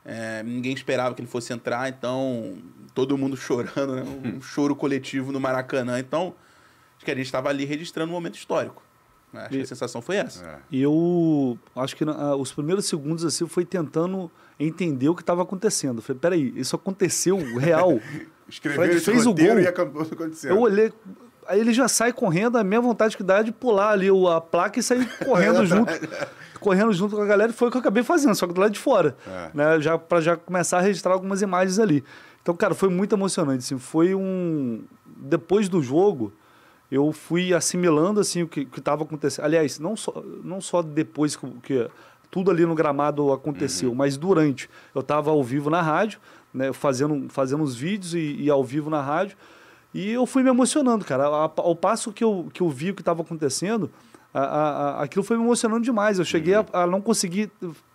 [0.03, 2.57] É, ninguém esperava que ele fosse entrar, então
[2.93, 4.03] todo mundo chorando, né?
[4.35, 5.99] um choro coletivo no Maracanã.
[5.99, 6.33] Então,
[6.95, 8.81] acho que a gente estava ali registrando um momento histórico.
[9.31, 9.41] né?
[9.41, 10.45] Acho que a sensação foi essa.
[10.45, 10.59] É.
[10.71, 15.21] E eu acho que ah, os primeiros segundos assim eu fui tentando entender o que
[15.21, 16.01] estava acontecendo.
[16.01, 17.99] Falei, peraí, isso aconteceu real.
[18.49, 19.59] Escreveu Fred fez o gol.
[19.59, 20.51] e acabou acontecendo.
[20.51, 20.91] Eu olhei,
[21.47, 24.39] aí ele já sai correndo, a minha vontade que dá é de pular ali a
[24.39, 25.91] placa e sair correndo junto.
[26.59, 28.61] Correndo junto com a galera, e foi o que eu acabei fazendo, só que do
[28.61, 29.15] lado de fora.
[29.27, 29.51] É.
[29.53, 32.03] Né, já, pra já começar a registrar algumas imagens ali.
[32.41, 33.59] Então, cara, foi muito emocionante.
[33.59, 34.83] Assim, foi um.
[35.05, 36.31] Depois do jogo,
[36.89, 39.45] eu fui assimilando assim, o que estava acontecendo.
[39.45, 41.89] Aliás, não só, não só depois que, que
[42.29, 44.69] tudo ali no gramado aconteceu, mas durante.
[44.93, 46.19] Eu estava ao vivo na rádio,
[46.53, 49.37] né, fazendo, fazendo os vídeos e, e ao vivo na rádio.
[49.93, 51.27] E eu fui me emocionando, cara.
[51.27, 53.89] A- Ao passo que eu, que eu vi o que estava acontecendo,
[54.33, 56.19] a- a- aquilo foi me emocionando demais.
[56.19, 57.49] Eu cheguei a, a não conseguir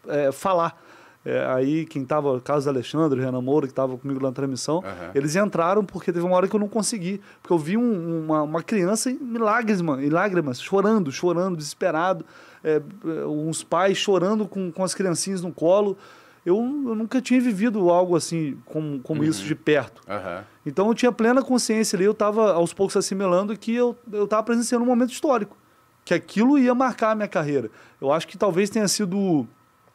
[0.08, 0.80] é, falar.
[1.24, 5.10] É, aí quem estava, Carlos Alexandre, Renan Moura, que estava comigo lá na transmissão, Aham.
[5.14, 7.20] eles entraram porque teve uma hora que eu não consegui.
[7.40, 12.24] Porque eu vi um- uma, uma criança em lágrimas, em lágrimas, chorando, chorando, desesperado.
[12.64, 15.96] É, é, uns pais chorando com, com as criancinhas no colo.
[16.44, 20.02] Eu, eu nunca tinha vivido algo assim, como, como isso de perto.
[20.08, 20.42] Aham.
[20.66, 24.84] Então eu tinha plena consciência ali, eu estava aos poucos assimilando que eu estava presenciando
[24.84, 25.56] um momento histórico,
[26.04, 27.70] que aquilo ia marcar a minha carreira.
[28.00, 29.46] Eu acho que talvez tenha sido.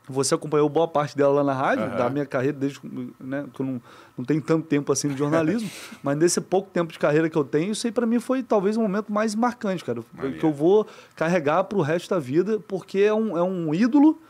[0.09, 1.95] Você acompanhou boa parte dela lá na rádio, Aham.
[1.97, 2.79] da minha carreira, desde
[3.19, 3.81] né, que eu não,
[4.17, 5.69] não tenho tanto tempo assim de jornalismo,
[6.01, 8.77] mas nesse pouco tempo de carreira que eu tenho, isso aí para mim foi talvez
[8.77, 10.01] o momento mais marcante, cara.
[10.39, 14.21] Que eu vou carregar para o resto da vida, porque é um, é um ídolo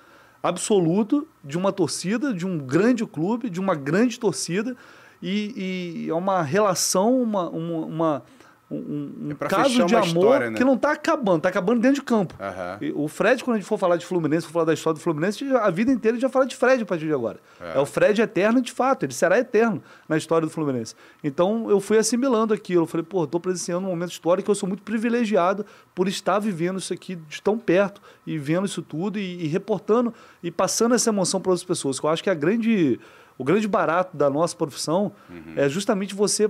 [0.41, 4.75] absoluto de uma torcida, de um grande clube, de uma grande torcida,
[5.21, 8.23] e, e é uma relação, uma, uma, uma-
[8.69, 10.57] um, um É caso de amor história, né?
[10.57, 12.35] que não está acabando, está acabando dentro de campo.
[12.81, 15.01] E O Fred, quando a gente for falar de Fluminense, for falar da história do
[15.01, 17.39] Fluminense, a vida inteira a gente já fala de Fred a partir de agora.
[17.61, 17.79] É.
[17.79, 20.95] o Fred eterno de fato, ele será eterno na história do Fluminense.
[21.23, 24.67] Então eu fui assimilando aquilo, eu falei, pô, estou presenciando um momento histórico, eu sou
[24.67, 29.45] muito privilegiado por estar vivendo isso aqui de tão perto e vendo isso tudo e,
[29.45, 31.99] e reportando e passando essa emoção para outras pessoas.
[31.99, 32.99] Que eu acho que a grande,
[33.37, 35.13] o grande barato da nossa profissão
[35.55, 36.49] é justamente você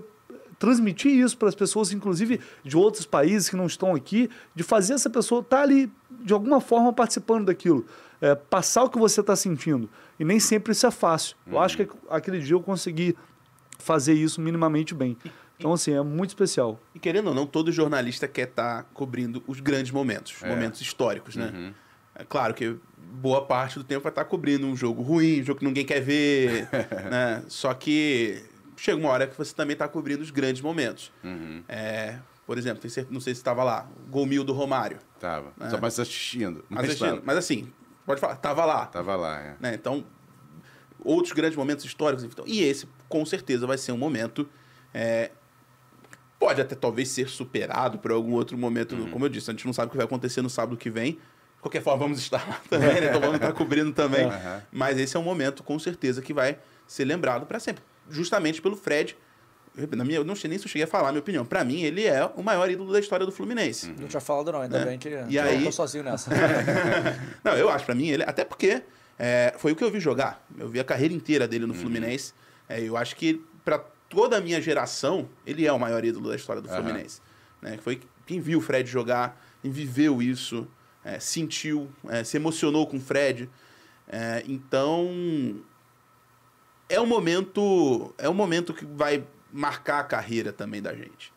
[0.59, 4.93] transmitir isso para as pessoas, inclusive de outros países que não estão aqui, de fazer
[4.93, 5.91] essa pessoa estar ali
[6.21, 7.85] de alguma forma participando daquilo,
[8.19, 9.89] é, passar o que você está sentindo.
[10.19, 11.35] E nem sempre isso é fácil.
[11.45, 13.15] Eu acho que aquele dia eu consegui
[13.77, 15.15] fazer isso minimamente bem.
[15.59, 16.79] Então, assim, é muito especial.
[16.93, 20.49] E querendo ou não, todo jornalista quer estar cobrindo os grandes momentos, os É.
[20.49, 21.51] momentos históricos, né?
[21.53, 21.73] Uhum.
[22.15, 22.75] É claro que
[23.13, 25.99] boa parte do tempo vai estar cobrindo um jogo ruim, um jogo que ninguém quer
[25.99, 26.67] ver,
[27.11, 27.43] né?
[27.47, 28.43] Só que
[28.77, 31.11] chega uma hora que você também está cobrindo os grandes momentos.
[31.23, 31.63] Uhum.
[31.67, 34.99] É, por exemplo, não sei se estava lá, o gol mil do Romário.
[35.19, 35.51] Tava.
[35.59, 35.69] É.
[35.69, 36.63] Só mais assistindo.
[36.69, 37.09] Mas, Assistindo.
[37.09, 37.21] tava.
[37.25, 37.71] Mas assim,
[38.05, 38.85] pode falar, tava lá.
[38.85, 39.55] Tava lá, é.
[39.59, 39.73] né?
[39.73, 40.05] Então,
[41.03, 42.23] outros grandes momentos históricos.
[42.23, 44.47] Então, e esse, com certeza, vai ser um momento.
[44.93, 45.31] é,
[46.39, 48.95] pode até talvez ser superado por algum outro momento.
[48.95, 49.09] Uhum.
[49.09, 51.13] Como eu disse, a gente não sabe o que vai acontecer no sábado que vem.
[51.13, 53.07] De qualquer forma, vamos estar lá também, né?
[53.09, 54.25] Então vamos estar cobrindo também.
[54.25, 54.61] Aham.
[54.71, 57.83] Mas esse é um momento, com certeza, que vai ser lembrado para sempre.
[58.09, 59.17] Justamente pelo Fred.
[59.77, 61.45] Eu, Na minha, eu não sei nem se eu cheguei a falar a minha opinião.
[61.45, 63.93] Para mim, ele é o maior ídolo da história do Fluminense.
[63.99, 64.85] Não tinha falado não, ainda Né?
[64.85, 66.31] bem que E eu aí- tô sozinho nessa.
[67.43, 68.23] Não, eu acho, pra mim, ele.
[68.23, 68.81] Até porque
[69.19, 70.43] é, foi o que eu vi jogar.
[70.57, 71.79] Eu vi a carreira inteira dele no Uhum.
[71.79, 72.33] Fluminense.
[72.67, 73.77] É, eu acho que, pra
[74.09, 76.81] toda a minha geração, ele é o maior ídolo da história do Aham.
[76.83, 77.21] Fluminense.
[77.61, 77.77] Né?
[77.81, 80.67] Foi quem viu o Fred jogar, quem viveu isso,
[81.05, 83.47] é, sentiu, é, se emocionou com o Fred.
[84.07, 85.59] É, então.
[86.89, 88.13] É um momento.
[88.17, 91.33] É um momento que vai marcar a carreira também da gente.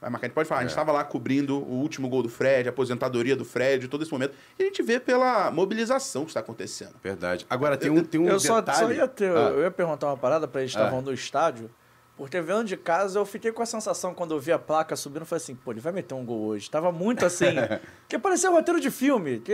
[0.00, 0.26] Vai marcar.
[0.26, 0.74] A gente pode falar, a gente É.
[0.74, 4.34] estava lá cobrindo o último gol do Fred, a aposentadoria do Fred, todo esse momento.
[4.58, 6.94] E a gente vê pela mobilização que está acontecendo.
[7.02, 7.46] Verdade.
[7.48, 8.78] Agora, tem um, tem um eu só, detalhe...
[8.78, 10.82] só ia ter, Ah, eu ia perguntar uma parada pra eles que Ah.
[10.84, 11.70] estavam no estádio.
[12.16, 15.22] Porque vendo de casa, eu fiquei com a sensação, quando eu vi a placa subindo,
[15.22, 16.70] eu falei assim, pô, ele vai meter um gol hoje.
[16.70, 17.46] Tava muito assim,
[18.08, 19.52] que parecia um roteiro de filme, que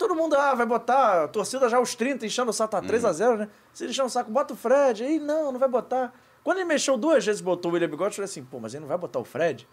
[0.00, 3.36] todo mundo, ah, vai botar, a torcida já aos 30, enchendo o saco, tá 3x0,
[3.36, 3.48] né?
[3.70, 5.04] Se ele encher o saco, bota o Fred.
[5.04, 6.14] Aí, não, não vai botar.
[6.42, 8.80] Quando ele mexeu duas vezes botou o William Bigode, eu falei assim, pô, mas ele
[8.80, 9.68] não vai botar o Fred?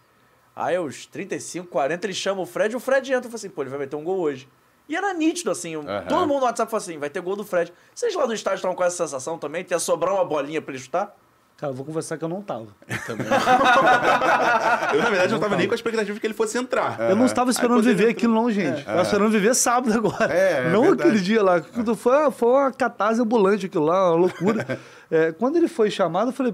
[0.53, 3.49] Aí, aos 35, 40, ele chama o Fred, e o Fred entra e fala assim,
[3.49, 4.49] pô, ele vai meter um gol hoje.
[4.89, 6.05] E era nítido, assim, Aham.
[6.09, 7.73] todo mundo no WhatsApp falou assim, vai ter gol do Fred.
[7.95, 9.63] Vocês lá do estádio estavam com essa sensação também?
[9.63, 11.15] Tinha sobrar uma bolinha pra ele chutar?
[11.57, 12.67] Cara, eu vou conversar que eu não tava.
[12.87, 13.17] Eu,
[15.01, 16.99] na verdade, não estava nem com a expectativa de que ele fosse entrar.
[16.99, 18.73] Eu não estava esperando viver aquilo, não, gente.
[18.73, 20.31] Eu estava esperando viver sábado agora.
[20.31, 21.09] É, é não verdade.
[21.09, 21.59] aquele dia lá.
[21.95, 24.79] Foi, foi uma catarse ambulante aquilo lá, uma loucura.
[25.09, 26.53] É, quando ele foi chamado, eu falei.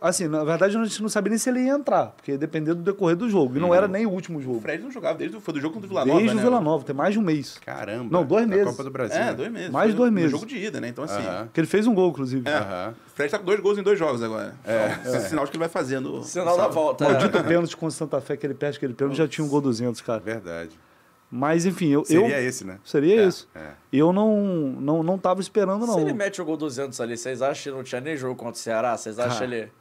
[0.00, 2.82] Assim, na verdade, a gente não sabia nem se ele ia entrar, porque dependia do
[2.82, 3.56] decorrer do jogo.
[3.56, 4.60] E não era nem o último O jogo.
[4.60, 6.42] Fred não jogava desde o, foi do jogo contra o Vila Nova, Desde né?
[6.42, 7.58] o Vila Nova, tem mais de um mês.
[7.64, 8.08] Caramba.
[8.10, 8.64] Não, dois meses.
[8.66, 9.16] Copa do Brasil.
[9.16, 9.34] É, né?
[9.34, 9.70] dois meses.
[9.70, 10.32] Mais Foi dois no- meses.
[10.32, 10.88] No jogo de ida, né?
[10.88, 11.22] Então, assim...
[11.26, 11.48] Aham.
[11.52, 12.48] Que ele fez um gol, inclusive.
[12.48, 12.56] É.
[12.56, 12.94] Aham.
[13.06, 14.54] O Fred tá com dois gols em dois jogos agora.
[14.64, 14.98] É.
[15.04, 16.22] Esse é sinal de que ele vai fazendo...
[16.22, 17.04] Sinal da volta.
[17.04, 19.60] Maldito pênalti contra o Santa Fé, que ele perde aquele pênalti, já tinha um gol
[19.60, 20.20] 200, cara.
[20.20, 20.70] Verdade.
[21.34, 22.04] Mas, enfim, eu.
[22.04, 22.78] Seria eu, esse, né?
[22.84, 23.48] Seria É, isso.
[23.54, 23.70] é.
[23.90, 24.36] Eu não,
[24.78, 25.94] não, não tava esperando, não.
[25.94, 28.52] Se ele mete o gol 200 ali, vocês acham que não tinha nem jogo contra
[28.52, 28.94] o Ceará?
[28.94, 29.44] Vocês acham Ah.
[29.44, 29.72] ele...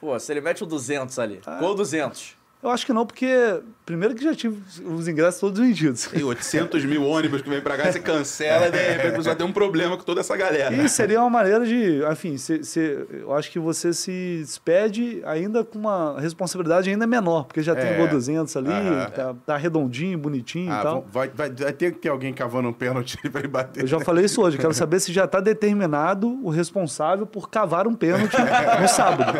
[0.00, 2.36] Pô, se ele mete o 200 ali, gol 200.
[2.62, 6.06] Eu acho que não, porque primeiro que já tive os ingressos todos vendidos.
[6.06, 9.50] Tem 800 mil ônibus que vem pra cá, você cancela, de repente vai ter um
[9.52, 10.72] problema com toda essa galera.
[10.72, 15.64] E seria uma maneira de, enfim, se, se- eu acho que você se despede ainda
[15.64, 17.94] com uma responsabilidade ainda menor, porque já tem É.
[17.94, 19.10] o gol 200 ali, Aham.
[19.10, 21.06] tá, tá redondinho, bonitinho Ah, e tal.
[21.12, 23.82] vai, vai, vai ter que ter alguém cavando um pênalti pra ele bater.
[23.82, 27.88] Eu já falei isso hoje, quero saber se já está determinado o responsável por cavar
[27.88, 28.36] um pênalti
[28.80, 29.32] no sábado.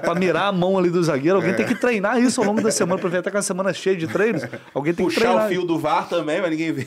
[0.00, 2.70] Para mirar a mão ali do zagueiro, alguém tem que treinar isso ao longo da
[2.70, 4.42] semana, para ver até com a semana cheia de treinos.
[4.74, 5.46] Alguém tem que Puxar treinar.
[5.46, 6.86] o fio do VAR também, mas ninguém vê.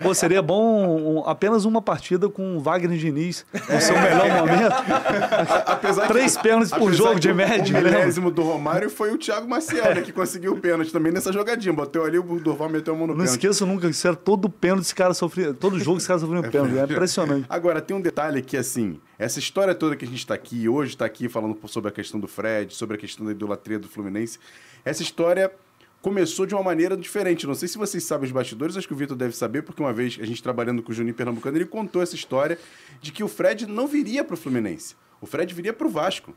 [0.00, 4.74] Pô, seria bom um- apenas uma partida com o Wagner Diniz no seu melhor momento.
[5.66, 7.90] Apesar Três pênaltis por jogo que de média, O né?
[7.90, 11.72] milésimo do Romário foi o Thiago Maciel, né, que conseguiu o pênalti também nessa jogadinha.
[11.72, 13.32] Botou ali, o Durval meteu a mão no Não pênalti.
[13.38, 16.40] esqueço nunca que isso era todo pênalti esse cara sofria, todo jogo esse cara sofria
[16.40, 16.78] um pênalti.
[16.78, 17.46] É impressionante.
[17.48, 20.96] Agora, tem um detalhe que, assim, essa história toda que a gente tá aqui, hoje
[20.96, 24.38] tá aqui falando sobre a questão do Fred, sobre a questão da idolatria do Fluminense,
[24.84, 25.52] essa história
[26.00, 27.46] começou de uma maneira diferente.
[27.46, 29.92] Não sei se vocês sabem os bastidores, acho que o Vitor deve saber, porque uma
[29.92, 32.58] vez a gente trabalhando com o Juninho Pernambucano, ele contou essa história
[33.00, 34.96] de que o Fred não viria pro Fluminense.
[35.20, 36.34] O Fred viria pro Vasco.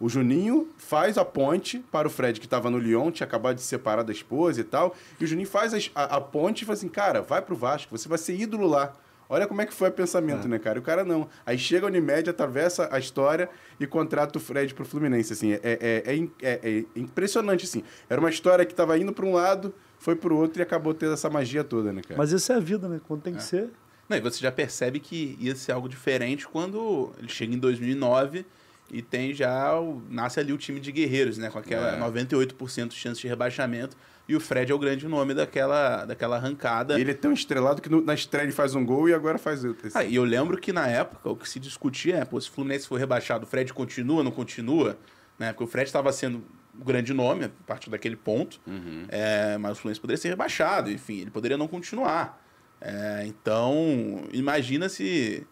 [0.00, 3.62] O Juninho faz a ponte para o Fred, que estava no Lyon, tinha acabado de
[3.62, 4.96] se separar da esposa e tal.
[5.20, 7.96] E o Juninho faz as- a, a ponte e fala assim: cara, vai pro Vasco,
[7.96, 8.92] você vai ser ídolo lá.
[9.28, 10.78] Olha como é que foi o pensamento, né, cara?
[10.78, 11.28] E o cara não.
[11.46, 13.48] Aí chega a Unimed, atravessa a história
[13.80, 15.32] e contrata o Fred pro Fluminense.
[15.32, 17.82] Assim, é, é, é, é- é impressionante, assim.
[18.08, 21.14] Era uma história que estava indo para um lado, foi pro outro e acabou tendo
[21.14, 22.16] essa magia toda, né, cara?
[22.18, 23.00] Mas isso é a vida, né?
[23.08, 23.70] Quando tem que ser.
[24.08, 28.44] Não, e você já percebe que ia ser algo diferente quando ele chega em 2009
[28.92, 32.00] e tem já o, nasce ali o time de guerreiros, né, com aquela É.
[32.00, 33.96] 98% de chance de rebaixamento
[34.28, 36.98] e o Fred é o grande nome daquela daquela arrancada.
[36.98, 39.36] E ele é tão estrelado que no- na estreia ele faz um gol e agora
[39.38, 39.88] faz outro.
[39.94, 42.52] Ah, e eu lembro que na época o que se discutia é, pô, se o
[42.52, 44.98] Fluminense for rebaixado, o Fred continua, não continua,
[45.38, 45.52] né?
[45.52, 46.42] Porque o Fred estava sendo
[46.80, 48.60] o grande nome a partir daquele ponto,
[49.08, 52.42] é, mas o Fluminense poderia ser rebaixado, enfim, ele poderia não continuar.
[52.80, 55.46] É, então, imagina se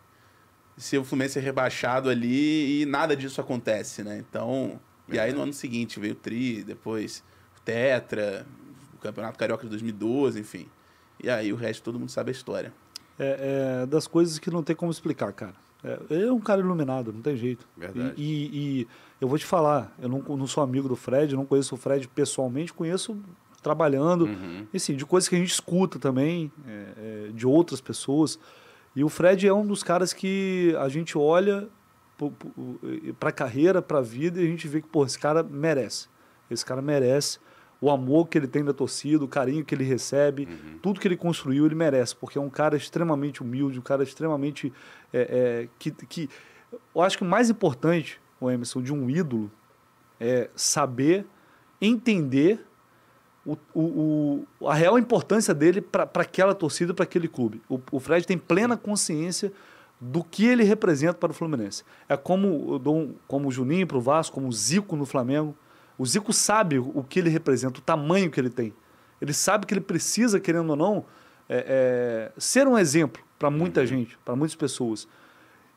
[0.77, 4.19] se o Fluminense é rebaixado ali e nada disso acontece, né?
[4.29, 7.23] Então, e aí no ano seguinte veio o Tri, depois
[7.59, 8.45] o Tetra,
[9.03, 10.67] Campeonato Carioca de 2012, enfim.
[11.23, 12.73] E aí o resto todo mundo sabe a história.
[13.19, 15.55] É, é das coisas que não tem como explicar, cara.
[15.85, 17.67] É, ele é um cara iluminado, não tem jeito.
[17.77, 18.15] Verdade.
[18.17, 18.89] E, e- e
[19.21, 22.07] eu vou te falar, eu não, não sou amigo do Fred, não conheço o Fred
[22.09, 23.17] pessoalmente, conheço
[23.63, 24.29] trabalhando,
[24.75, 28.39] e sim, de coisas que a gente escuta também, é, é, de outras pessoas.
[28.97, 31.69] E o Fred é um dos caras que a gente olha
[33.19, 36.09] para a carreira, para a vida, e a gente vê que, pô, esse cara merece.
[36.51, 37.39] Esse cara merece
[37.83, 40.49] o amor que ele tem da torcida, o carinho que ele recebe,
[40.81, 44.73] tudo que ele construiu, ele merece, porque é um cara extremamente humilde, um cara extremamente.
[45.13, 46.31] é, é, que, que,
[46.95, 49.51] eu acho que o mais importante, o Emerson, de um ídolo
[50.21, 51.27] é saber
[51.81, 52.65] entender
[53.45, 57.61] o, o, o- a real importância dele para aquela torcida, para aquele clube.
[57.69, 59.53] O, o Fred tem plena consciência
[60.01, 61.83] do que ele representa para o Fluminense.
[62.09, 65.57] É como um- como o Juninho para o Vasco, como o Zico no Flamengo.
[66.03, 68.75] O Zico sabe o que ele representa, o tamanho que ele tem.
[69.21, 71.05] Ele sabe que ele precisa, querendo ou não,
[71.49, 75.07] é, é, ser um exemplo para muita gente, para muitas pessoas.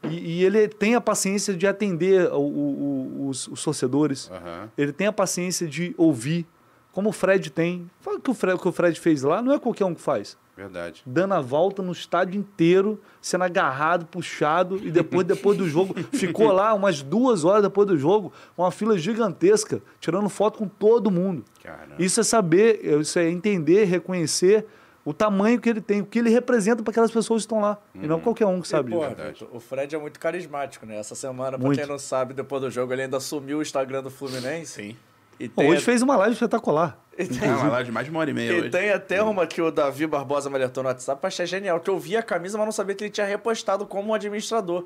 [0.03, 4.31] E, e ele tem a paciência de atender o- o- os, os torcedores.
[4.31, 4.67] Aham.
[4.75, 6.47] Ele tem a paciência de ouvir,
[6.91, 7.87] como o Fred tem.
[8.01, 10.01] Fala que o Fred, o que o Fred fez lá não é qualquer um que
[10.01, 10.35] faz.
[10.55, 11.03] Verdade.
[11.05, 16.51] Dando a volta no estádio inteiro, sendo agarrado, puxado, e depois, depois do jogo, ficou
[16.51, 21.43] lá umas duas horas depois do jogo, uma fila gigantesca, tirando foto com todo mundo.
[21.61, 21.95] Caramba.
[21.99, 24.65] Isso é saber, isso é entender, reconhecer
[25.03, 27.77] o tamanho que ele tem, o que ele representa para aquelas pessoas que estão lá.
[27.93, 29.47] E não qualquer um que sabe E, disso.
[29.51, 30.97] O Fred é muito carismático, né?
[30.97, 31.77] Essa semana, pra Muito.
[31.77, 34.81] quem não sabe, depois do jogo, ele ainda assumiu o Instagram do Fluminense.
[34.81, 34.95] Sim.
[35.39, 36.97] E Bom, tem, hoje fez uma live espetacular.
[37.17, 38.69] e tem, uma live de mais de uma hora e meia e hoje.
[38.69, 41.89] tem até uma que o Davi Barbosa me alertou no WhatsApp, eu achei genial, que
[41.89, 44.85] eu vi a camisa, mas não sabia que ele tinha repostado como um administrador.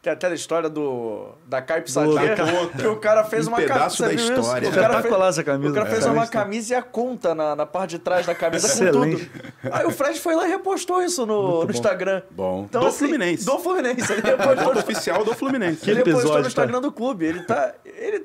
[0.00, 2.78] Que é aquela história do da Caipe Sadia, conta.
[2.78, 4.04] que o cara fez Um uma pedaço camisa.
[4.04, 4.32] da viu isso?
[4.40, 4.68] história.
[4.68, 5.70] O cara fez, essa camisa.
[5.72, 6.10] o cara fez É.
[6.10, 9.28] uma camisa e a conta na, na parte de trás da camisa com tudo.
[9.72, 12.22] Aí o Fred foi lá e repostou isso no, no Instagram.
[12.30, 12.66] Bom.
[12.68, 13.44] Então, Do assim, Fluminense.
[13.44, 14.12] Do Fluminense.
[14.12, 15.80] Ele repostou Oficial do Fluminense.
[15.80, 17.26] Que ele postou episódio, no Instagram do clube.
[17.26, 17.74] Ele tá.
[17.84, 18.24] Ele.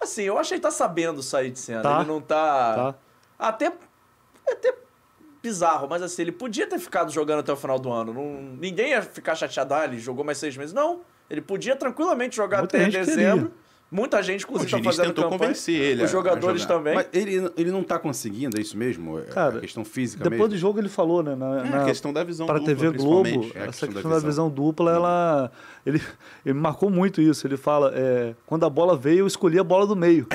[0.00, 1.82] Assim, eu acho que ele tá sabendo sair de cena.
[1.82, 1.98] Tá.
[2.00, 2.74] Ele não tá.
[2.74, 2.94] Tá.
[3.38, 3.72] Até.
[4.46, 4.74] É até
[5.42, 8.12] bizarro, mas assim, ele podia ter ficado jogando até o final do ano.
[8.14, 10.72] Não, ninguém ia ficar chateado, ah, ele jogou mais seis meses.
[10.72, 11.00] Não.
[11.30, 13.46] Ele podia tranquilamente jogar Muita até dezembro.
[13.46, 13.64] queria.
[13.90, 15.48] Muita gente, inclusive, tá Diniz fazendo tentou campanha.
[15.50, 16.74] convencer ele Os jogadores a jogar.
[16.74, 16.94] também.
[16.94, 19.20] Mas ele, ele não tá conseguindo, é isso mesmo?
[19.20, 20.48] É Cara, a questão física Depois mesmo?
[20.48, 21.36] do jogo ele falou, né?
[21.36, 23.56] Na, É, na- a questão da visão para a dupla, TV Globo, principalmente.
[23.56, 24.30] É, a essa questão da questão da visão.
[24.30, 25.52] visão dupla, ela.
[25.86, 26.00] Ele,
[26.46, 27.46] ele marcou muito isso.
[27.46, 30.26] Ele fala: é, quando a bola veio, eu escolhi a bola do meio.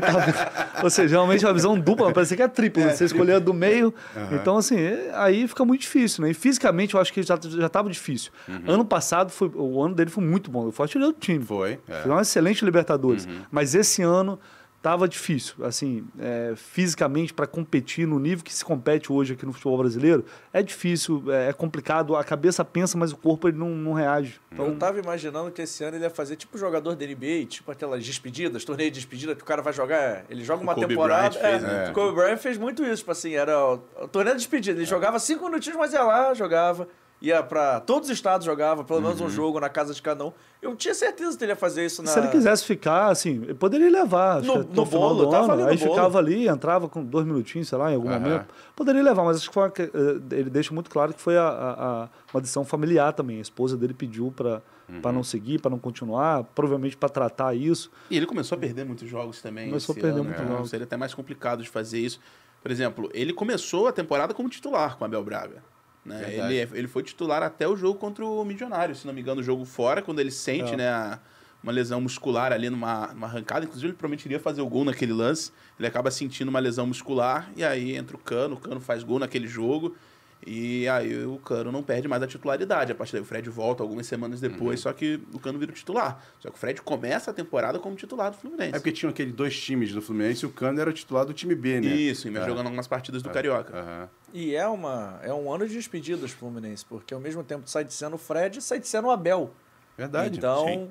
[0.00, 2.84] Tava- ou seja, realmente a visão dupla, parece que é tripla.
[2.86, 2.94] né?
[2.94, 3.92] Você escolher a do meio.
[4.32, 6.30] Então, assim, é- aí fica muito difícil, né?
[6.30, 8.30] E fisicamente eu acho que já, já tava difícil.
[8.66, 10.64] Ano passado, foi, o ano dele foi muito bom.
[10.64, 11.44] Ele foi artilheiro do time.
[11.44, 12.02] Foi, é.
[12.02, 13.28] Foi um excelente Libertadores.
[13.50, 14.38] Mas esse ano
[14.80, 19.52] tava difícil, assim, é, fisicamente para competir no nível que se compete hoje aqui no
[19.52, 23.70] futebol brasileiro, é difícil, é, é complicado, a cabeça pensa, mas o corpo ele não,
[23.70, 24.40] não reage.
[24.50, 27.70] Eu Então, tava imaginando que esse ano ele ia fazer tipo jogador da NBA, tipo
[27.70, 30.24] aquelas despedidas, torneio de despedida que o cara vai jogar.
[30.30, 31.30] Ele joga uma Kobe temporada.
[31.30, 31.90] Bryant fez, é, né?
[31.90, 34.78] O Kobe Bryant fez muito isso, tipo assim, era o, o torneio de despedida.
[34.78, 36.88] Ele jogava cinco minutinhos, mas ia lá, jogava.
[37.20, 40.32] Ia pra todos os estados, jogava, pelo menos um jogo na casa de cada um.
[40.62, 42.08] Eu tinha certeza que ele ia fazer isso na.
[42.10, 45.62] se ele quisesse ficar, assim, ele poderia levar No- no bolo, do tava ano, ali
[45.64, 45.90] no aí bolo.
[45.90, 48.20] ficava ali, entrava com dois minutinhos, sei lá, em algum Aham.
[48.20, 48.46] momento.
[48.76, 49.90] Poderia levar, mas acho que foi uma eh,
[50.36, 51.72] ele deixa muito claro que foi a, a-
[52.04, 53.38] a- uma decisão familiar também.
[53.38, 55.12] A esposa dele pediu para Uhum.
[55.12, 57.90] não seguir, para não continuar, provavelmente para tratar isso.
[58.08, 59.66] E ele começou a perder muitos jogos também.
[59.68, 60.48] Começou a perder muitos né?
[60.48, 60.70] jogos.
[60.70, 62.20] Seria até mais complicado de fazer isso.
[62.62, 65.62] Por exemplo, ele começou a temporada como titular com o Abel Braga.
[66.08, 66.34] Né?
[66.34, 69.44] Ele, ele foi titular até o jogo contra o Milionário, se não me engano, o
[69.44, 70.76] jogo fora, quando ele sente É.
[70.76, 71.18] né, a-
[71.62, 73.64] uma lesão muscular ali numa, numa arrancada.
[73.64, 75.50] Inclusive, ele provavelmente iria fazer o gol naquele lance.
[75.78, 78.54] Ele acaba sentindo uma lesão muscular e aí entra o Cano.
[78.54, 79.96] O Cano faz gol naquele jogo.
[80.46, 82.92] E aí o Cano não perde mais a titularidade.
[82.92, 85.74] A partir daí o Fred volta algumas semanas depois, só que o Cano vira o
[85.74, 86.22] titular.
[86.38, 88.70] Só que o Fred começa a temporada como titular do Fluminense.
[88.70, 91.32] É porque tinham aqueles dois times do Fluminense e o Cano era o titular do
[91.34, 91.88] time B, né?
[91.88, 92.46] Isso, e vai É.
[92.46, 93.76] jogando algumas partidas do Carioca.
[93.76, 94.08] Aham.
[94.32, 97.84] E é, uma, é um ano de despedidas pro Fluminense, porque ao mesmo tempo sai
[97.84, 99.50] de cena o Fred e sai de cena o Abel.
[99.96, 100.38] Verdade.
[100.38, 100.66] Então.
[100.66, 100.90] sim.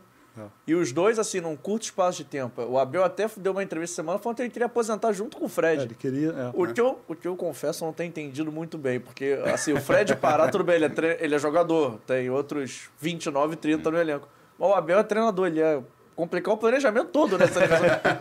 [0.68, 2.62] E os dois, assim, num curto espaço de tempo.
[2.62, 5.48] O Abel até deu uma entrevista semana falando que ele queria aposentar junto com o
[5.48, 5.84] É, Fred.
[5.84, 6.30] ele queria.
[6.30, 6.50] é.
[6.54, 9.82] O que, eu, o que eu confesso não tenho entendido muito bem, porque assim, o
[9.82, 13.98] Fred parar, tudo bem, ele é, tre- ele é jogador, tem outros 29, 30 no
[13.98, 14.28] elenco.
[14.60, 15.82] Mas o Abel é treinador, ele é
[16.18, 17.78] complicar o planejamento todo nessa seleção.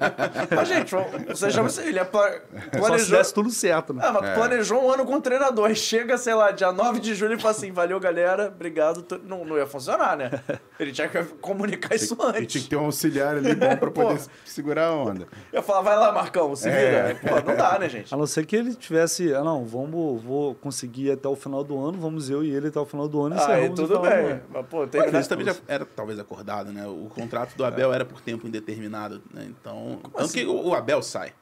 [0.54, 0.94] Mas, gente,
[1.26, 3.18] você já ele é pla- Só se planejou.
[3.18, 4.02] desse tudo certo, né?
[4.06, 5.66] Ah, mas tu planejou um ano com o treinador.
[5.66, 9.04] Aí chega, sei lá, dia 9 de julho e fala assim: valeu, galera, obrigado.
[9.24, 10.30] Não, não ia funcionar, né?
[10.78, 12.62] Ele tinha que comunicar isso E tinha antes.
[12.62, 14.30] que ter um auxiliar ali bom pra poder Pô.
[14.44, 15.26] segurar a onda.
[15.52, 17.14] Eu falava, vai lá, Marcão, se É.
[17.14, 17.20] vira.
[17.42, 18.12] Pô, não dá, né, gente?
[18.14, 21.82] A não ser que ele tivesse, ah não, vamos, vou conseguir até o final do
[21.82, 23.94] ano, vamos eu e ele até o final do ano e Aí encerramos o tudo
[23.96, 24.12] do bem.
[24.12, 24.40] ano.
[24.52, 26.86] Mas, pô, tem Mas que isso também já era talvez acordado, né?
[26.86, 29.46] O contrato do Abel era por tempo indeterminado, né?
[29.50, 31.32] Então, tanto que o o Abel sai.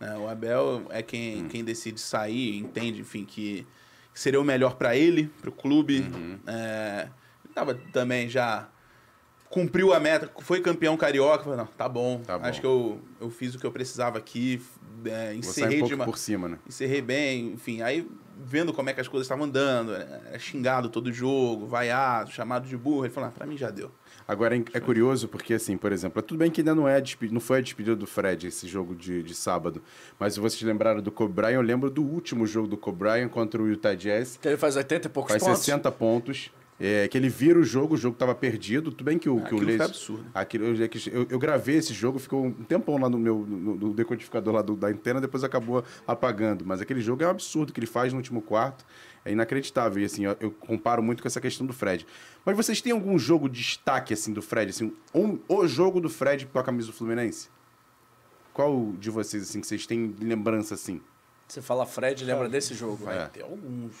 [0.00, 0.16] né?
[0.18, 3.66] O Abel é quem, quem decide sair, entende, enfim, que,
[4.12, 6.04] que seria o melhor para ele, para o clube.
[6.46, 7.08] É,
[7.44, 8.68] ele tava também já
[9.50, 12.46] cumpriu a meta, foi campeão carioca, falou, não, tá bom, Tá bom.
[12.46, 14.62] acho que eu, eu fiz o que eu precisava aqui,
[15.04, 16.58] é, encerrei um de uma, por cima, né?
[16.66, 18.08] encerrei bem, enfim, aí
[18.44, 22.76] vendo como é que as coisas estavam andando, é, xingado todo jogo, vaiado, chamado de
[22.78, 23.92] burro, ele falou, ah, pra mim já deu.
[24.32, 27.02] Agora é é curioso porque, assim, por exemplo, é tudo bem que ainda não, é
[27.30, 29.80] não foi a despedida do Fred esse jogo de, de sábado,
[30.18, 33.28] mas se vocês lembraram do Kobe Bryant, eu lembro do último jogo do Kobe Bryant
[33.28, 35.60] contra o Utah Jazz, Que ele faz 80 e poucos faz pontos.
[35.60, 39.28] 60 pontos, é, que ele vira o jogo, o jogo tava perdido, tudo bem que
[39.28, 40.24] o, que o Aquilo foi absurdo.
[40.34, 40.74] Aquilo, eu,
[41.12, 44.62] eu, eu gravei esse jogo, ficou um tempão lá no meu no, no decodificador lá
[44.62, 46.64] do- da antena, depois acabou apagando.
[46.66, 48.84] Mas aquele jogo é um absurdo que ele faz no último quarto.
[49.24, 50.02] É inacreditável.
[50.02, 52.06] E assim, eu, eu comparo muito com essa questão do Fred.
[52.44, 54.70] Mas vocês têm algum jogo de destaque assim do Fred?
[54.70, 57.48] Assim, um, o jogo do Fred com a camisa do Fluminense?
[58.52, 61.00] Qual de vocês assim que vocês têm lembrança assim?
[61.48, 63.04] Você fala Fred, lembra desse jogo.
[63.04, 63.26] Vai É.
[63.26, 63.92] ter alguns.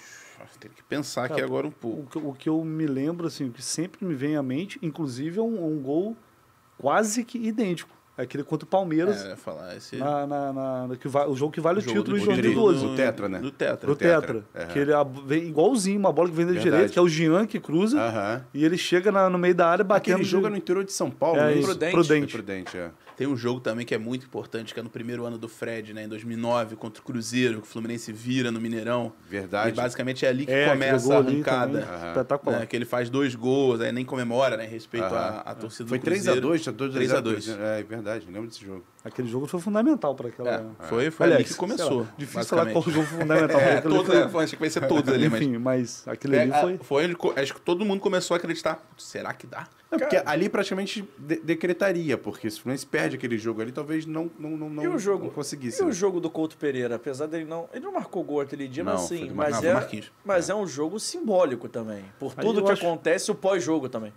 [0.58, 2.06] Tem que pensar aqui Cara, agora um O pouco.
[2.10, 5.38] que, o que eu me lembro, assim, o que sempre me vem à mente, inclusive
[5.38, 6.16] é um, um gol
[6.78, 7.94] quase que idêntico.
[8.16, 9.96] É Aquele contra o Palmeiras, É, falar esse.
[9.96, 12.26] na, na, na- no que vai- o jogo que vale o, jogo título do em
[12.26, 12.86] Rodrigo 2012.
[12.86, 13.38] do Tetra, né?
[13.38, 13.86] Do Tetra.
[13.86, 14.44] Do Tetra.
[14.52, 14.66] Tetra.
[14.72, 14.92] Que ele
[15.24, 17.98] vem igualzinho, uma bola que vem da direita, que é o Jean que cruza.
[18.52, 20.14] E ele chega na- no meio da área batendo.
[20.16, 21.62] Aquele jogo é de- no interior de São Paulo, É né?
[21.62, 21.92] Prudente.
[21.92, 22.32] Prudente.
[22.34, 22.90] Prudente, é.
[23.16, 25.92] Tem um jogo também que é muito importante, que é no primeiro ano do Fred,
[25.92, 26.04] né?
[26.04, 29.12] Em 2009, contra o Cruzeiro, que o Fluminense vira no Mineirão.
[29.28, 29.68] Verdade.
[29.70, 31.80] E basicamente é ali que É, começa gol a ali arrancada.
[32.08, 32.60] Espetacular.
[32.60, 34.64] né, que ele faz dois gols, aí nem comemora, né?
[34.64, 36.40] em Respeito à, à torcida Foi do Cruzeiro.
[36.48, 37.48] 3x2, 2 3 a 2.
[37.48, 38.84] É, é verdade, lembro desse jogo.
[39.04, 40.50] Aquele jogo foi fundamental para aquela.
[40.80, 42.00] É, foi foi ali Aliás, que sei começou.
[42.02, 43.60] lá, difícil falar qual jogo foi fundamental.
[43.60, 45.42] É, todos, foi- é, acho que vai ser todos ali, mas.
[45.42, 46.78] Enfim, mas aquele ali É, foi.
[46.78, 48.76] foi onde co- acho que todo mundo começou a acreditar.
[48.76, 49.66] "Putz, Será que dá?
[49.92, 54.06] É, porque ali praticamente de- decretaria, porque se o Fluminense perde aquele jogo ali, talvez
[54.06, 55.24] não, não, não, não, E o jogo?
[55.24, 55.80] não conseguisse.
[55.80, 55.92] E o né?
[55.92, 57.68] jogo do Couto Pereira, apesar dele não.
[57.74, 59.30] Ele não marcou gol aquele dia, Não, mas foi sim.
[59.30, 62.04] Mas, não, é, mas é um jogo simbólico também.
[62.18, 64.12] Por tudo que acho- acontece, o pós-jogo também.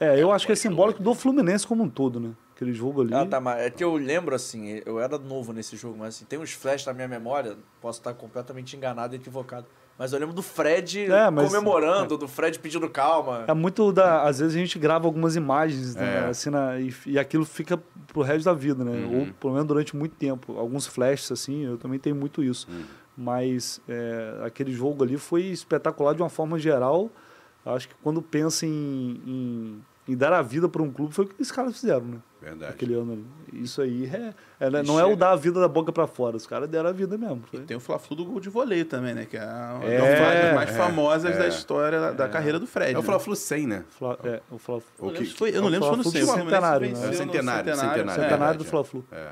[0.00, 2.30] É, eu acho que é simbólico do Fluminense como um todo, né?
[2.54, 3.14] Aquele jogo ali.
[3.14, 6.24] Ah, tá, mas é que eu lembro, assim, eu era novo nesse jogo, mas assim,
[6.24, 9.66] tem uns flashes na minha memória, posso estar completamente enganado e equivocado.
[9.98, 13.44] Mas eu lembro do Fred É, mas- comemorando, do Fred pedindo calma.
[13.48, 14.22] É muito da.
[14.22, 16.28] Às vezes a gente grava algumas imagens, né, É.
[16.30, 18.92] assim, na- e, e aquilo fica pro resto da vida, né?
[18.92, 19.20] Uhum.
[19.20, 20.56] Ou pelo menos durante muito tempo.
[20.56, 22.68] Alguns flashes, assim, eu também tenho muito isso.
[22.70, 22.84] Uhum.
[23.16, 27.10] Mas é, aquele jogo ali foi espetacular de uma forma geral.
[27.66, 31.28] Acho que quando pensa em, em, em dar a vida para um clube, foi o
[31.28, 32.16] que esses caras fizeram, né?
[32.40, 32.72] Verdade.
[32.72, 33.26] Aquele ano ali.
[33.62, 35.92] Isso aí é, é, né, E não é o chega- dar a vida da boca
[35.92, 36.36] para fora.
[36.36, 37.42] Os caras deram a vida mesmo.
[37.52, 37.60] E Foi.
[37.66, 39.26] tem o Fla-Flu do gol de voleio também, né?
[39.28, 41.38] Que é uma É, das falhas mais é, famosas é.
[41.38, 42.92] da história da, da carreira do Fred.
[42.94, 43.06] É o né?
[43.06, 43.84] Fla-Flu 100, né?
[43.90, 46.22] Fla- é, o Fla- Eu, O eu não o lembro se foi no Fla-Flu 100.
[46.22, 46.92] o Fluminense centenário, né?
[46.92, 48.10] É o centenário, centenário.
[48.10, 48.14] é.
[48.28, 49.04] Centenário do Fla-Flu.
[49.12, 49.28] É.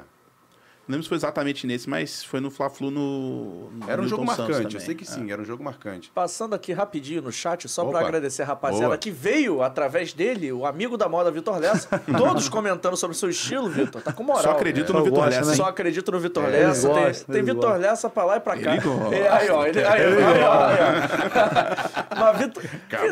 [0.89, 4.25] Não lembro se foi exatamente nesse, mas foi no Fla-Flu no, no Era um jogo
[4.25, 5.07] Newton marcante, eu sei que É.
[5.07, 6.13] sim, era um jogo marcante.
[6.15, 8.07] Passando aqui rapidinho no chat, só pra Opa.
[8.09, 8.97] agradecer a rapaziada Boa.
[8.99, 13.29] que veio através dele, o amigo da moda Vitor Lessa, todos comentando sobre o seu
[13.29, 14.01] estilo, Vitor.
[14.01, 14.43] Tá com moral.
[14.45, 14.93] Só acredito É.
[14.93, 15.57] no Só Vitor gosta, Lessa, né?
[15.57, 16.89] Só acredito no Vitor É, Lessa.
[16.89, 17.77] Tem, gostam, tem Vitor.
[17.79, 18.73] Lessa pra lá e pra cá.
[18.73, 19.15] Ele gosta.
[19.17, 19.67] É, aí, ó.
[19.67, 20.15] Ele, aí, aí,
[20.45, 20.77] ó, aí,
[22.15, 22.17] ó.
[22.21, 23.09] Mas, Vitor, Cavalo.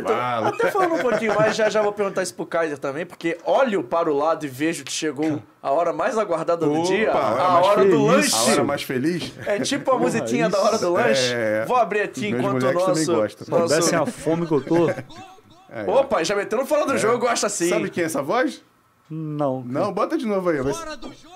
[0.47, 3.37] Vitor, até falando um pouquinho mais, já já vou perguntar isso pro Kaiser também, porque
[3.45, 7.11] olho para o lado e vejo que chegou a hora mais aguardada do Opa, dia,
[7.11, 8.35] a hora a hora do lanche.
[8.35, 9.33] A hora mais feliz?
[9.47, 11.33] É tipo a musiquinha da hora do lanche.
[11.33, 11.65] É.
[11.67, 13.07] Vou abrir aqui Meus enquanto o nosso.
[13.07, 13.47] gostam.
[13.47, 14.13] Se soubessem a nosso...
[14.13, 14.91] fome que eu tô.
[15.77, 15.91] É.
[15.91, 17.69] Opa, já metendo fora do jogo, gosta assim.
[17.69, 18.63] Sabe quem é essa voz?
[19.11, 19.63] Não.
[19.63, 20.61] Não, bota de novo aí.
[20.63, 21.35] vai- Fora do jogo!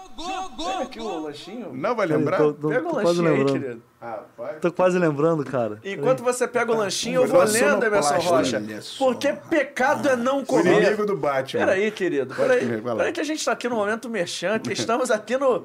[0.57, 1.71] Pega aqui o lanchinho.
[1.73, 2.39] Não vai lembrar?
[2.39, 3.61] tô- tô- Pega o lanchinho aí, lembrando.
[3.61, 3.83] querido.
[4.01, 4.57] Rapaz.
[4.61, 5.79] Tô quase lembrando, cara.
[5.85, 8.62] Enquanto você pega o lanchinho, eu Vou lendo, Emerson Rocha.
[8.99, 10.81] Porque pecado é não O comer.
[10.83, 11.66] inimigo do Batman.
[11.66, 12.35] Peraí, querido.
[12.35, 15.64] Peraí, peraí que a gente tá aqui no momento merchan, que estamos aqui no...